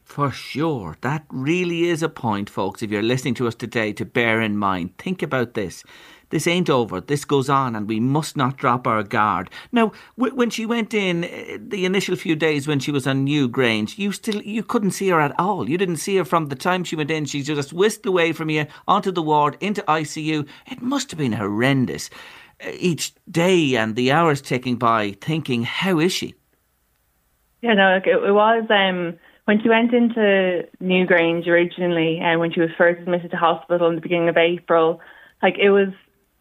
For 0.04 0.32
sure. 0.32 0.98
That 1.02 1.26
really 1.30 1.90
is 1.90 2.04
a 2.04 2.10
point, 2.10 2.50
folks, 2.50 2.82
if 2.82 2.92
you're 2.92 3.02
listening 3.02 3.36
to 3.36 3.48
us 3.48 3.56
today, 3.56 3.94
to 3.94 4.06
bear 4.06 4.42
in 4.42 4.58
mind. 4.58 4.98
Think 4.98 5.22
about 5.22 5.54
this. 5.54 5.84
This 6.30 6.48
ain't 6.48 6.70
over. 6.70 7.00
This 7.00 7.26
goes 7.26 7.48
on, 7.48 7.76
and 7.76 7.88
we 7.88 8.00
must 8.00 8.36
not 8.36 8.58
drop 8.58 8.88
our 8.88 9.04
guard. 9.04 9.52
Now, 9.72 9.92
w- 10.18 10.36
when 10.36 10.50
she 10.50 10.66
went 10.66 10.92
in, 10.94 11.26
uh, 11.26 11.58
the 11.60 11.86
initial 11.86 12.16
few 12.16 12.36
days 12.36 12.68
when 12.68 12.80
she 12.80 12.92
was 12.92 13.06
on 13.06 13.28
Newgrange, 13.28 14.00
you 14.00 14.12
still 14.12 14.42
you 14.42 14.64
couldn't 14.64 14.92
see 14.92 15.10
her 15.10 15.22
at 15.22 15.40
all. 15.40 15.70
You 15.70 15.78
didn't 15.78 15.98
see 15.98 16.18
her 16.18 16.26
from 16.26 16.48
the 16.48 16.56
time 16.56 16.84
she 16.84 16.96
went 16.96 17.12
in. 17.12 17.26
She 17.26 17.44
just 17.44 17.72
whisked 17.72 18.08
away 18.08 18.34
from 18.34 18.50
you 18.50 18.66
onto 18.88 19.12
the 19.12 19.22
ward 19.22 19.58
into 19.60 19.84
ICU. 19.84 20.48
It 20.72 20.82
must 20.82 21.12
have 21.12 21.20
been 21.20 21.34
horrendous. 21.34 22.10
Each 22.72 23.14
day 23.30 23.76
and 23.76 23.96
the 23.96 24.12
hours 24.12 24.42
ticking 24.42 24.78
by, 24.78 25.12
thinking, 25.22 25.64
how 25.64 26.00
is 26.00 26.14
she? 26.14 26.36
Yeah, 27.62 27.74
no, 27.74 27.96
it, 27.96 28.08
it 28.08 28.34
was. 28.34 28.66
Um, 28.70 29.18
when 29.46 29.62
she 29.62 29.70
went 29.70 29.94
into 29.94 30.68
Newgrange 30.82 31.48
originally, 31.48 32.20
and 32.20 32.38
uh, 32.38 32.40
when 32.40 32.54
she 32.54 32.62
was 32.62 32.70
first 32.78 33.02
admitted 33.02 33.32
to 33.32 33.38
hospital 33.38 33.90
in 33.90 33.96
the 33.96 34.02
beginning 34.02 34.30
of 34.30 34.38
April, 34.38 35.02
like 35.42 35.58
it 35.58 35.70
was 35.70 35.90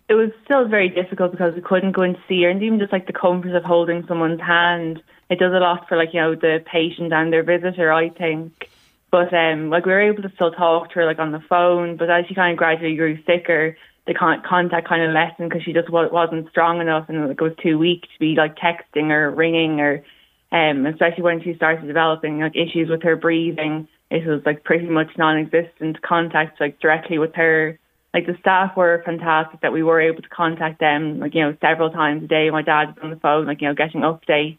it 0.08 0.14
was 0.14 0.30
still 0.44 0.68
very 0.68 0.88
difficult 0.88 1.32
because 1.32 1.54
we 1.54 1.62
couldn't 1.62 1.92
go 1.92 2.02
and 2.02 2.16
see 2.28 2.42
her, 2.42 2.50
and 2.50 2.62
even 2.62 2.78
just 2.78 2.92
like 2.92 3.06
the 3.06 3.12
comfort 3.12 3.54
of 3.56 3.64
holding 3.64 4.04
someone's 4.06 4.40
hand, 4.40 5.02
it 5.30 5.38
does 5.38 5.52
a 5.52 5.58
lot 5.58 5.88
for 5.88 5.96
like 5.96 6.10
you 6.12 6.20
know 6.20 6.34
the 6.34 6.58
patient 6.70 7.12
and 7.12 7.32
their 7.32 7.42
visitor, 7.42 7.92
I 7.92 8.08
think. 8.10 8.68
But 9.10 9.32
um, 9.34 9.68
like 9.68 9.84
we 9.84 9.92
were 9.92 10.00
able 10.00 10.22
to 10.22 10.32
still 10.34 10.52
talk 10.52 10.88
to 10.90 10.94
her 10.96 11.06
like 11.06 11.18
on 11.18 11.32
the 11.32 11.42
phone, 11.48 11.96
but 11.96 12.10
as 12.10 12.26
she 12.26 12.34
kind 12.34 12.52
of 12.52 12.58
gradually 12.58 12.96
grew 12.96 13.22
sicker, 13.24 13.76
the 14.06 14.14
con- 14.14 14.42
contact 14.48 14.88
kind 14.88 15.02
of 15.02 15.12
lessened 15.12 15.48
because 15.48 15.62
she 15.62 15.72
just 15.72 15.90
wasn't 15.90 16.48
strong 16.50 16.80
enough, 16.80 17.08
and 17.08 17.28
like, 17.28 17.40
it 17.40 17.42
was 17.42 17.56
too 17.62 17.78
weak 17.78 18.02
to 18.02 18.18
be 18.18 18.34
like 18.34 18.56
texting 18.56 19.10
or 19.10 19.30
ringing 19.30 19.80
or, 19.80 20.04
um, 20.50 20.86
especially 20.86 21.22
when 21.22 21.42
she 21.42 21.54
started 21.54 21.86
developing 21.86 22.40
like 22.40 22.56
issues 22.56 22.88
with 22.88 23.02
her 23.02 23.16
breathing. 23.16 23.88
It 24.10 24.26
was 24.26 24.42
like 24.44 24.64
pretty 24.64 24.88
much 24.88 25.08
non-existent 25.16 26.02
contact 26.02 26.60
like 26.60 26.80
directly 26.80 27.18
with 27.18 27.34
her 27.36 27.78
like 28.14 28.26
the 28.26 28.36
staff 28.40 28.76
were 28.76 29.02
fantastic 29.04 29.60
that 29.60 29.72
we 29.72 29.82
were 29.82 30.00
able 30.00 30.22
to 30.22 30.28
contact 30.28 30.80
them 30.80 31.18
like 31.18 31.34
you 31.34 31.42
know 31.42 31.56
several 31.60 31.90
times 31.90 32.22
a 32.22 32.26
day 32.26 32.50
my 32.50 32.62
dad 32.62 32.88
was 32.88 32.96
on 33.02 33.10
the 33.10 33.16
phone 33.16 33.46
like 33.46 33.60
you 33.60 33.68
know 33.68 33.74
getting 33.74 34.02
updates 34.02 34.58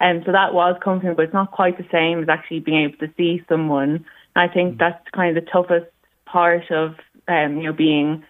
and 0.00 0.22
so 0.24 0.32
that 0.32 0.54
was 0.54 0.76
comforting 0.82 1.14
but 1.14 1.24
it's 1.24 1.34
not 1.34 1.50
quite 1.50 1.76
the 1.76 1.86
same 1.92 2.22
as 2.22 2.28
actually 2.28 2.60
being 2.60 2.84
able 2.84 2.98
to 2.98 3.12
see 3.16 3.42
someone 3.48 4.04
and 4.34 4.50
i 4.50 4.52
think 4.52 4.74
mm. 4.74 4.78
that's 4.78 5.02
kind 5.10 5.36
of 5.36 5.44
the 5.44 5.50
toughest 5.50 5.90
part 6.24 6.70
of 6.70 6.94
um 7.28 7.58
you 7.58 7.64
know 7.64 7.72
being 7.72 8.24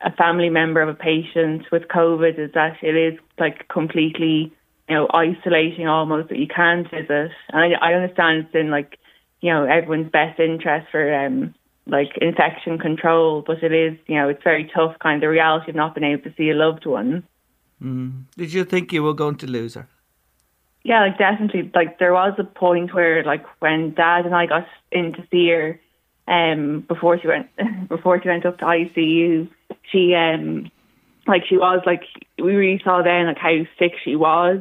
a 0.00 0.12
family 0.12 0.50
member 0.50 0.82
of 0.82 0.88
a 0.88 0.94
patient 0.94 1.64
with 1.72 1.88
covid 1.88 2.38
is 2.38 2.52
that 2.52 2.76
it 2.82 2.96
is 2.96 3.18
like 3.38 3.66
completely 3.68 4.52
you 4.88 4.94
know 4.94 5.08
isolating 5.12 5.88
almost 5.88 6.28
that 6.28 6.38
you 6.38 6.46
can't 6.46 6.90
visit 6.90 7.30
and 7.50 7.74
i, 7.74 7.90
I 7.90 7.94
understand 7.94 8.46
it's 8.46 8.54
in 8.54 8.70
like 8.70 8.98
you 9.40 9.52
know 9.52 9.64
everyone's 9.64 10.10
best 10.10 10.38
interest 10.38 10.86
for 10.90 11.14
um 11.14 11.54
like 11.86 12.18
infection 12.20 12.78
control, 12.78 13.42
but 13.46 13.62
it 13.62 13.72
is, 13.72 13.96
you 14.06 14.16
know, 14.16 14.28
it's 14.28 14.42
very 14.42 14.70
tough 14.74 14.98
kind 14.98 15.16
of 15.16 15.20
the 15.20 15.28
reality 15.28 15.70
of 15.70 15.76
not 15.76 15.94
being 15.94 16.12
able 16.12 16.22
to 16.24 16.34
see 16.36 16.50
a 16.50 16.54
loved 16.54 16.84
one. 16.84 17.22
Mm. 17.82 18.24
Did 18.36 18.52
you 18.52 18.64
think 18.64 18.92
you 18.92 19.02
were 19.02 19.14
going 19.14 19.36
to 19.36 19.46
lose 19.46 19.74
her? 19.74 19.88
Yeah, 20.82 21.00
like 21.00 21.18
definitely. 21.18 21.70
Like 21.74 21.98
there 21.98 22.12
was 22.12 22.34
a 22.38 22.44
point 22.44 22.94
where, 22.94 23.24
like, 23.24 23.44
when 23.60 23.94
Dad 23.94 24.24
and 24.24 24.34
I 24.34 24.46
got 24.46 24.66
in 24.92 25.12
to 25.14 25.26
see 25.30 25.48
her, 25.50 25.80
um, 26.28 26.84
before 26.88 27.18
she 27.20 27.28
went 27.28 27.48
before 27.88 28.20
she 28.20 28.28
went 28.28 28.46
up 28.46 28.58
to 28.58 28.64
ICU, 28.64 29.48
she 29.90 30.14
um, 30.14 30.70
like 31.26 31.42
she 31.48 31.56
was 31.56 31.82
like 31.86 32.02
we 32.38 32.54
really 32.54 32.80
saw 32.82 33.02
then 33.02 33.26
like 33.26 33.38
how 33.38 33.56
sick 33.78 33.92
she 34.04 34.16
was, 34.16 34.60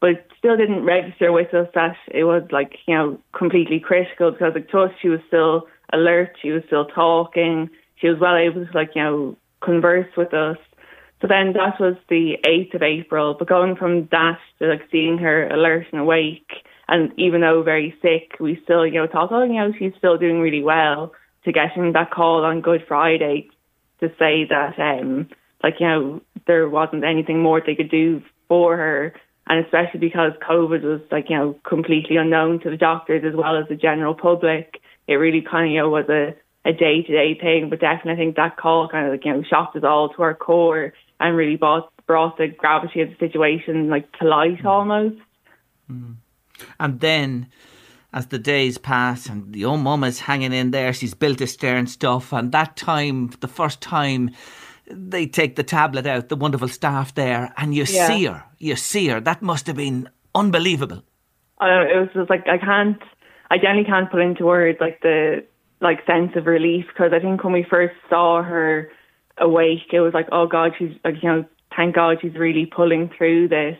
but 0.00 0.26
still 0.38 0.56
didn't 0.56 0.84
register 0.84 1.32
with 1.32 1.52
us 1.54 1.68
that 1.74 1.96
it 2.10 2.24
was 2.24 2.42
like 2.50 2.76
you 2.86 2.94
know 2.94 3.18
completely 3.36 3.80
critical 3.80 4.30
because 4.30 4.52
like 4.54 4.68
to 4.68 4.80
us 4.80 4.92
she 5.00 5.08
was 5.08 5.20
still 5.26 5.66
alert. 5.92 6.36
She 6.40 6.50
was 6.50 6.62
still 6.66 6.86
talking. 6.86 7.70
She 7.96 8.08
was 8.08 8.18
well 8.20 8.36
able 8.36 8.66
to 8.66 8.72
like 8.76 8.90
you 8.94 9.02
know 9.02 9.36
converse 9.60 10.10
with 10.16 10.34
us. 10.34 10.58
So 11.20 11.28
then 11.28 11.54
that 11.54 11.80
was 11.80 11.96
the 12.08 12.36
eighth 12.46 12.74
of 12.74 12.82
April. 12.82 13.34
But 13.38 13.48
going 13.48 13.76
from 13.76 14.08
that 14.10 14.38
to 14.58 14.68
like 14.68 14.82
seeing 14.92 15.18
her 15.18 15.48
alert 15.48 15.86
and 15.92 16.00
awake, 16.02 16.50
and 16.86 17.12
even 17.16 17.40
though 17.40 17.62
very 17.62 17.94
sick, 18.02 18.38
we 18.40 18.60
still 18.64 18.86
you 18.86 19.00
know 19.00 19.08
thought, 19.10 19.32
oh, 19.32 19.44
you 19.44 19.54
know, 19.54 19.72
she's 19.78 19.94
still 19.98 20.18
doing 20.18 20.40
really 20.40 20.62
well. 20.62 21.12
To 21.44 21.52
getting 21.52 21.92
that 21.92 22.10
call 22.10 22.42
on 22.42 22.62
Good 22.62 22.84
Friday 22.88 23.50
to 24.00 24.08
say 24.18 24.44
that 24.48 24.78
um 24.78 25.28
like 25.62 25.74
you 25.80 25.86
know 25.86 26.20
there 26.46 26.68
wasn't 26.68 27.04
anything 27.04 27.40
more 27.40 27.60
they 27.60 27.74
could 27.74 27.90
do 27.90 28.22
for 28.48 28.76
her 28.76 29.14
and 29.46 29.62
especially 29.62 30.00
because 30.00 30.32
COVID 30.40 30.82
was 30.82 31.02
like, 31.12 31.28
you 31.28 31.36
know, 31.36 31.54
completely 31.68 32.16
unknown 32.16 32.60
to 32.60 32.70
the 32.70 32.78
doctors 32.78 33.24
as 33.26 33.34
well 33.36 33.58
as 33.58 33.68
the 33.68 33.74
general 33.74 34.14
public 34.14 34.80
it 35.06 35.14
really 35.14 35.42
kind 35.42 35.66
of 35.66 35.72
you 35.72 35.80
know 35.80 35.90
was 35.90 36.08
a 36.08 36.34
a 36.66 36.72
day 36.72 37.02
to 37.02 37.12
day 37.12 37.38
thing. 37.38 37.68
But 37.68 37.80
definitely, 37.80 38.12
I 38.12 38.16
think 38.16 38.36
that 38.36 38.56
call 38.56 38.88
kind 38.88 39.06
of 39.06 39.12
like 39.12 39.24
you 39.24 39.32
know 39.32 39.42
shocked 39.42 39.76
us 39.76 39.84
all 39.84 40.08
to 40.10 40.22
our 40.22 40.34
core 40.34 40.92
and 41.20 41.36
really 41.36 41.56
brought 41.56 41.90
brought 42.06 42.38
the 42.38 42.48
gravity 42.48 43.00
of 43.02 43.10
the 43.10 43.16
situation 43.18 43.88
like 43.88 44.10
to 44.18 44.26
light 44.26 44.62
mm. 44.62 44.64
almost. 44.64 45.20
Mm. 45.90 46.16
And 46.80 47.00
then. 47.00 47.48
As 48.14 48.28
the 48.28 48.38
days 48.38 48.78
pass 48.78 49.26
and 49.26 49.52
the 49.52 49.64
old 49.64 49.80
mama's 49.80 50.20
hanging 50.20 50.52
in 50.52 50.70
there, 50.70 50.92
she's 50.92 51.14
built 51.14 51.40
a 51.40 51.48
stair 51.48 51.76
and 51.76 51.90
stuff. 51.90 52.32
And 52.32 52.52
that 52.52 52.76
time, 52.76 53.32
the 53.40 53.48
first 53.48 53.80
time, 53.80 54.30
they 54.88 55.26
take 55.26 55.56
the 55.56 55.64
tablet 55.64 56.06
out, 56.06 56.28
the 56.28 56.36
wonderful 56.36 56.68
staff 56.68 57.14
there, 57.14 57.52
and 57.56 57.74
you 57.74 57.84
yeah. 57.88 58.06
see 58.06 58.24
her. 58.26 58.44
You 58.58 58.76
see 58.76 59.08
her. 59.08 59.20
That 59.20 59.42
must 59.42 59.66
have 59.66 59.76
been 59.76 60.08
unbelievable. 60.34 61.02
I 61.58 61.68
know, 61.68 61.82
it 61.82 61.98
was 61.98 62.08
just 62.14 62.30
like 62.30 62.46
I 62.48 62.58
can't 62.58 63.02
I 63.50 63.58
generally 63.58 63.84
can't 63.84 64.10
put 64.10 64.20
into 64.20 64.44
words 64.44 64.78
like 64.80 65.00
the 65.00 65.44
like 65.80 66.04
sense 66.06 66.32
of 66.36 66.46
relief 66.46 66.86
because 66.88 67.12
I 67.12 67.20
think 67.20 67.44
when 67.44 67.52
we 67.52 67.66
first 67.68 67.94
saw 68.08 68.42
her 68.42 68.90
awake, 69.38 69.92
it 69.92 70.00
was 70.00 70.14
like, 70.14 70.28
oh 70.32 70.46
God, 70.46 70.72
she's 70.78 70.92
like 71.04 71.22
you 71.22 71.28
know, 71.28 71.44
thank 71.76 71.94
God 71.94 72.18
she's 72.20 72.34
really 72.34 72.66
pulling 72.66 73.10
through 73.16 73.48
this, 73.48 73.78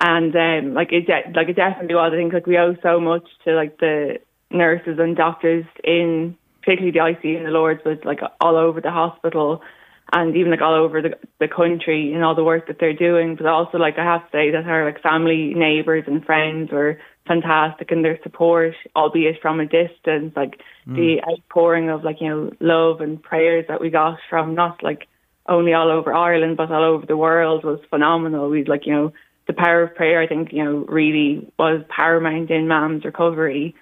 and 0.00 0.34
um, 0.34 0.74
like 0.74 0.92
it 0.92 1.06
de- 1.06 1.32
like 1.34 1.48
it 1.48 1.56
definitely 1.56 1.94
was. 1.94 2.12
I 2.12 2.16
think 2.16 2.32
like 2.32 2.46
we 2.46 2.58
owe 2.58 2.76
so 2.82 3.00
much 3.00 3.28
to 3.44 3.54
like 3.54 3.78
the 3.78 4.18
nurses 4.50 4.98
and 4.98 5.16
doctors 5.16 5.64
in 5.84 6.36
particularly 6.62 6.92
the 6.92 7.28
ICU 7.28 7.36
and 7.38 7.46
the 7.46 7.50
Lourdes, 7.50 7.80
but 7.84 8.04
like 8.04 8.20
all 8.40 8.56
over 8.56 8.80
the 8.80 8.90
hospital 8.90 9.62
and 10.12 10.36
even 10.36 10.50
like 10.50 10.60
all 10.60 10.74
over 10.74 11.00
the 11.00 11.16
the 11.40 11.48
country 11.48 12.12
and 12.12 12.22
all 12.24 12.34
the 12.34 12.44
work 12.44 12.66
that 12.66 12.78
they're 12.78 12.92
doing. 12.92 13.36
But 13.36 13.46
also 13.46 13.78
like 13.78 13.98
I 13.98 14.04
have 14.04 14.24
to 14.24 14.30
say 14.32 14.50
that 14.50 14.66
our 14.66 14.84
like 14.84 15.02
family, 15.02 15.54
neighbours 15.54 16.04
and 16.06 16.24
friends 16.24 16.70
were 16.70 16.98
fantastic 17.26 17.90
in 17.90 18.02
their 18.02 18.18
support, 18.22 18.74
albeit 18.94 19.40
from 19.40 19.60
a 19.60 19.66
distance. 19.66 20.34
Like 20.36 20.60
mm. 20.86 20.96
the 20.96 21.22
outpouring 21.28 21.88
of 21.88 22.04
like, 22.04 22.20
you 22.20 22.28
know, 22.28 22.50
love 22.60 23.00
and 23.00 23.22
prayers 23.22 23.66
that 23.68 23.80
we 23.80 23.90
got 23.90 24.18
from 24.28 24.54
not 24.54 24.82
like 24.82 25.08
only 25.48 25.72
all 25.72 25.90
over 25.90 26.14
Ireland 26.14 26.56
but 26.56 26.70
all 26.70 26.84
over 26.84 27.06
the 27.06 27.16
world 27.16 27.64
was 27.64 27.80
phenomenal. 27.90 28.50
We 28.50 28.64
like, 28.64 28.86
you 28.86 28.92
know, 28.92 29.12
the 29.46 29.52
power 29.52 29.82
of 29.82 29.94
prayer 29.94 30.20
I 30.20 30.26
think, 30.26 30.52
you 30.52 30.64
know, 30.64 30.84
really 30.88 31.50
was 31.58 31.84
paramount 31.88 32.50
in 32.50 32.68
Mam's 32.68 33.04
recovery. 33.04 33.74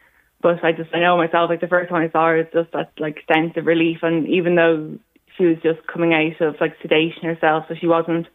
But 0.42 0.64
I 0.64 0.72
just 0.72 0.94
I 0.94 1.00
know 1.00 1.16
myself, 1.16 1.50
like 1.50 1.60
the 1.60 1.68
first 1.68 1.90
time 1.90 2.02
I 2.02 2.10
saw 2.10 2.28
her 2.28 2.38
it's 2.38 2.52
just 2.52 2.72
that 2.72 2.92
like 2.98 3.18
sense 3.32 3.52
of 3.56 3.66
relief 3.66 3.98
and 4.02 4.26
even 4.26 4.54
though 4.54 4.98
she 5.36 5.44
was 5.44 5.58
just 5.62 5.86
coming 5.86 6.14
out 6.14 6.40
of 6.40 6.56
like 6.60 6.76
sedation 6.82 7.24
herself, 7.24 7.64
so 7.68 7.74
she 7.78 7.86
wasn't 7.86 8.26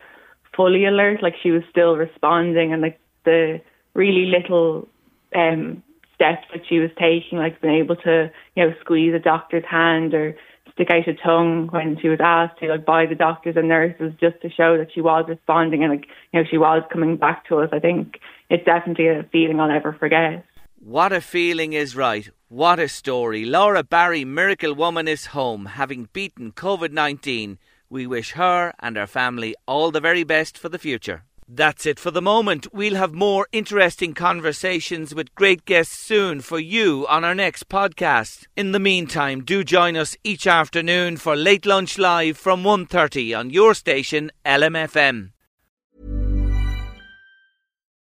fully 0.56 0.86
alert, 0.86 1.24
like 1.24 1.36
she 1.42 1.52
was 1.52 1.64
still 1.70 1.96
responding 1.96 2.72
and 2.72 2.82
like 2.82 3.00
the 3.26 3.60
really 3.94 4.26
little 4.26 4.88
um 5.36 5.82
steps 6.14 6.46
that 6.54 6.62
she 6.68 6.80
was 6.80 6.92
taking, 6.98 7.38
like 7.38 7.62
being 7.62 7.76
able 7.76 7.96
to, 7.98 8.32
you 8.56 8.66
know, 8.66 8.74
squeeze 8.82 9.14
a 9.14 9.20
doctor's 9.20 9.66
hand 9.70 10.14
or 10.14 10.36
stick 10.76 10.90
out 10.92 11.08
a 11.08 11.14
tongue 11.14 11.68
when 11.72 11.98
she 12.02 12.10
was 12.10 12.20
asked 12.22 12.60
to, 12.60 12.68
like, 12.68 12.86
by 12.86 13.06
the 13.06 13.16
doctors 13.16 13.56
and 13.56 13.68
nurses 13.68 14.14
just 14.20 14.40
to 14.42 14.50
show 14.50 14.78
that 14.78 14.94
she 14.94 15.02
was 15.02 15.26
responding 15.28 15.84
and, 15.84 15.92
like, 15.92 16.06
you 16.32 16.40
know, 16.40 16.48
she 16.50 16.58
was 16.58 16.84
coming 16.92 17.18
back 17.18 17.48
to 17.48 17.60
us. 17.60 17.70
I 17.72 17.80
think 17.80 18.20
it's 18.50 18.66
definitely 18.66 19.08
a 19.08 19.24
feeling 19.32 19.60
I'll 19.60 19.70
never 19.70 19.94
forget. 19.94 20.46
What 20.80 21.14
a 21.14 21.22
feeling 21.22 21.74
is 21.74 21.96
right. 21.96 22.30
What 22.50 22.78
a 22.78 22.90
story. 22.90 23.46
Laura 23.46 23.84
Barry, 23.84 24.24
Miracle 24.26 24.76
Woman, 24.76 25.08
is 25.08 25.28
home, 25.28 25.66
having 25.66 26.10
beaten 26.14 26.52
COVID 26.52 26.92
19. 26.92 27.58
We 27.90 28.06
wish 28.06 28.34
her 28.34 28.74
and 28.80 28.98
her 28.98 29.08
family 29.08 29.56
all 29.66 29.92
the 29.92 30.02
very 30.02 30.24
best 30.24 30.58
for 30.58 30.70
the 30.70 30.78
future. 30.78 31.24
That's 31.48 31.86
it 31.86 32.00
for 32.00 32.10
the 32.10 32.22
moment. 32.22 32.68
We'll 32.74 32.96
have 32.96 33.14
more 33.14 33.48
interesting 33.52 34.14
conversations 34.14 35.14
with 35.14 35.36
great 35.36 35.64
guests 35.66 35.98
soon 35.98 36.42
for 36.42 36.60
you 36.60 37.06
on 37.08 37.24
our 37.24 37.36
next 37.36 37.70
podcast. 37.70 38.48
In 38.56 38.72
the 38.72 38.80
meantime, 38.80 39.42
do 39.42 39.64
join 39.64 39.96
us 39.96 40.18
each 40.24 40.48
afternoon 40.48 41.18
for 41.18 41.36
Late 41.36 41.66
Lunch 41.66 42.00
Live 42.00 42.38
from 42.38 42.64
1.30 42.64 43.38
on 43.38 43.50
your 43.52 43.76
station 43.76 44.32
LMFM. 44.44 45.32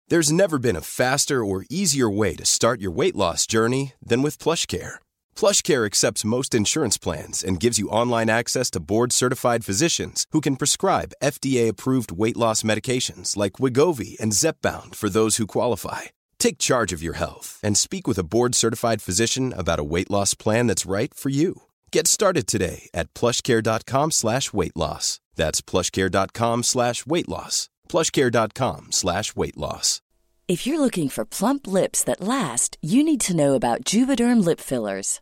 There's 0.09 0.31
never 0.31 0.57
been 0.57 0.75
a 0.75 0.81
faster 0.81 1.45
or 1.45 1.65
easier 1.69 2.09
way 2.09 2.35
to 2.35 2.43
start 2.43 2.81
your 2.81 2.91
weight 2.91 3.15
loss 3.15 3.45
journey 3.45 3.93
than 4.03 4.21
with 4.21 4.39
PlushCare. 4.39 4.97
PlushCare 5.39 5.85
accepts 5.85 6.25
most 6.25 6.53
insurance 6.53 6.97
plans 6.97 7.45
and 7.45 7.61
gives 7.61 7.79
you 7.79 7.87
online 7.87 8.29
access 8.29 8.69
to 8.71 8.81
board-certified 8.81 9.63
physicians 9.63 10.25
who 10.31 10.41
can 10.41 10.57
prescribe 10.57 11.13
FDA-approved 11.23 12.11
weight 12.11 12.35
loss 12.35 12.61
medications 12.61 13.37
like 13.37 13.53
Wegovy 13.53 14.19
and 14.19 14.33
Zepbound 14.33 14.95
for 14.95 15.09
those 15.09 15.37
who 15.37 15.47
qualify. 15.47 16.01
Take 16.39 16.57
charge 16.57 16.91
of 16.91 17.01
your 17.01 17.13
health 17.13 17.57
and 17.63 17.77
speak 17.77 18.05
with 18.05 18.17
a 18.17 18.27
board-certified 18.33 19.01
physician 19.01 19.53
about 19.55 19.79
a 19.79 19.89
weight 19.93 20.11
loss 20.11 20.33
plan 20.33 20.67
that's 20.67 20.85
right 20.85 21.13
for 21.13 21.29
you. 21.29 21.53
Get 21.93 22.07
started 22.07 22.45
today 22.45 22.89
at 22.93 23.13
plushcare.com 23.13 24.11
slash 24.11 24.51
weight 24.51 24.75
loss. 24.75 25.21
That's 25.37 25.61
plushcare.com 25.61 26.63
slash 26.63 27.05
weight 27.05 27.29
loss. 27.29 27.69
plushcare.com 27.87 28.91
slash 28.91 29.35
weight 29.37 29.55
loss. 29.55 30.01
If 30.49 30.65
you're 30.65 30.79
looking 30.79 31.09
for 31.09 31.25
plump 31.25 31.67
lips 31.67 32.03
that 32.05 32.21
last, 32.21 32.75
you 32.81 33.03
need 33.03 33.21
to 33.21 33.35
know 33.35 33.53
about 33.53 33.83
Juvederm 33.83 34.43
lip 34.43 34.59
fillers. 34.59 35.21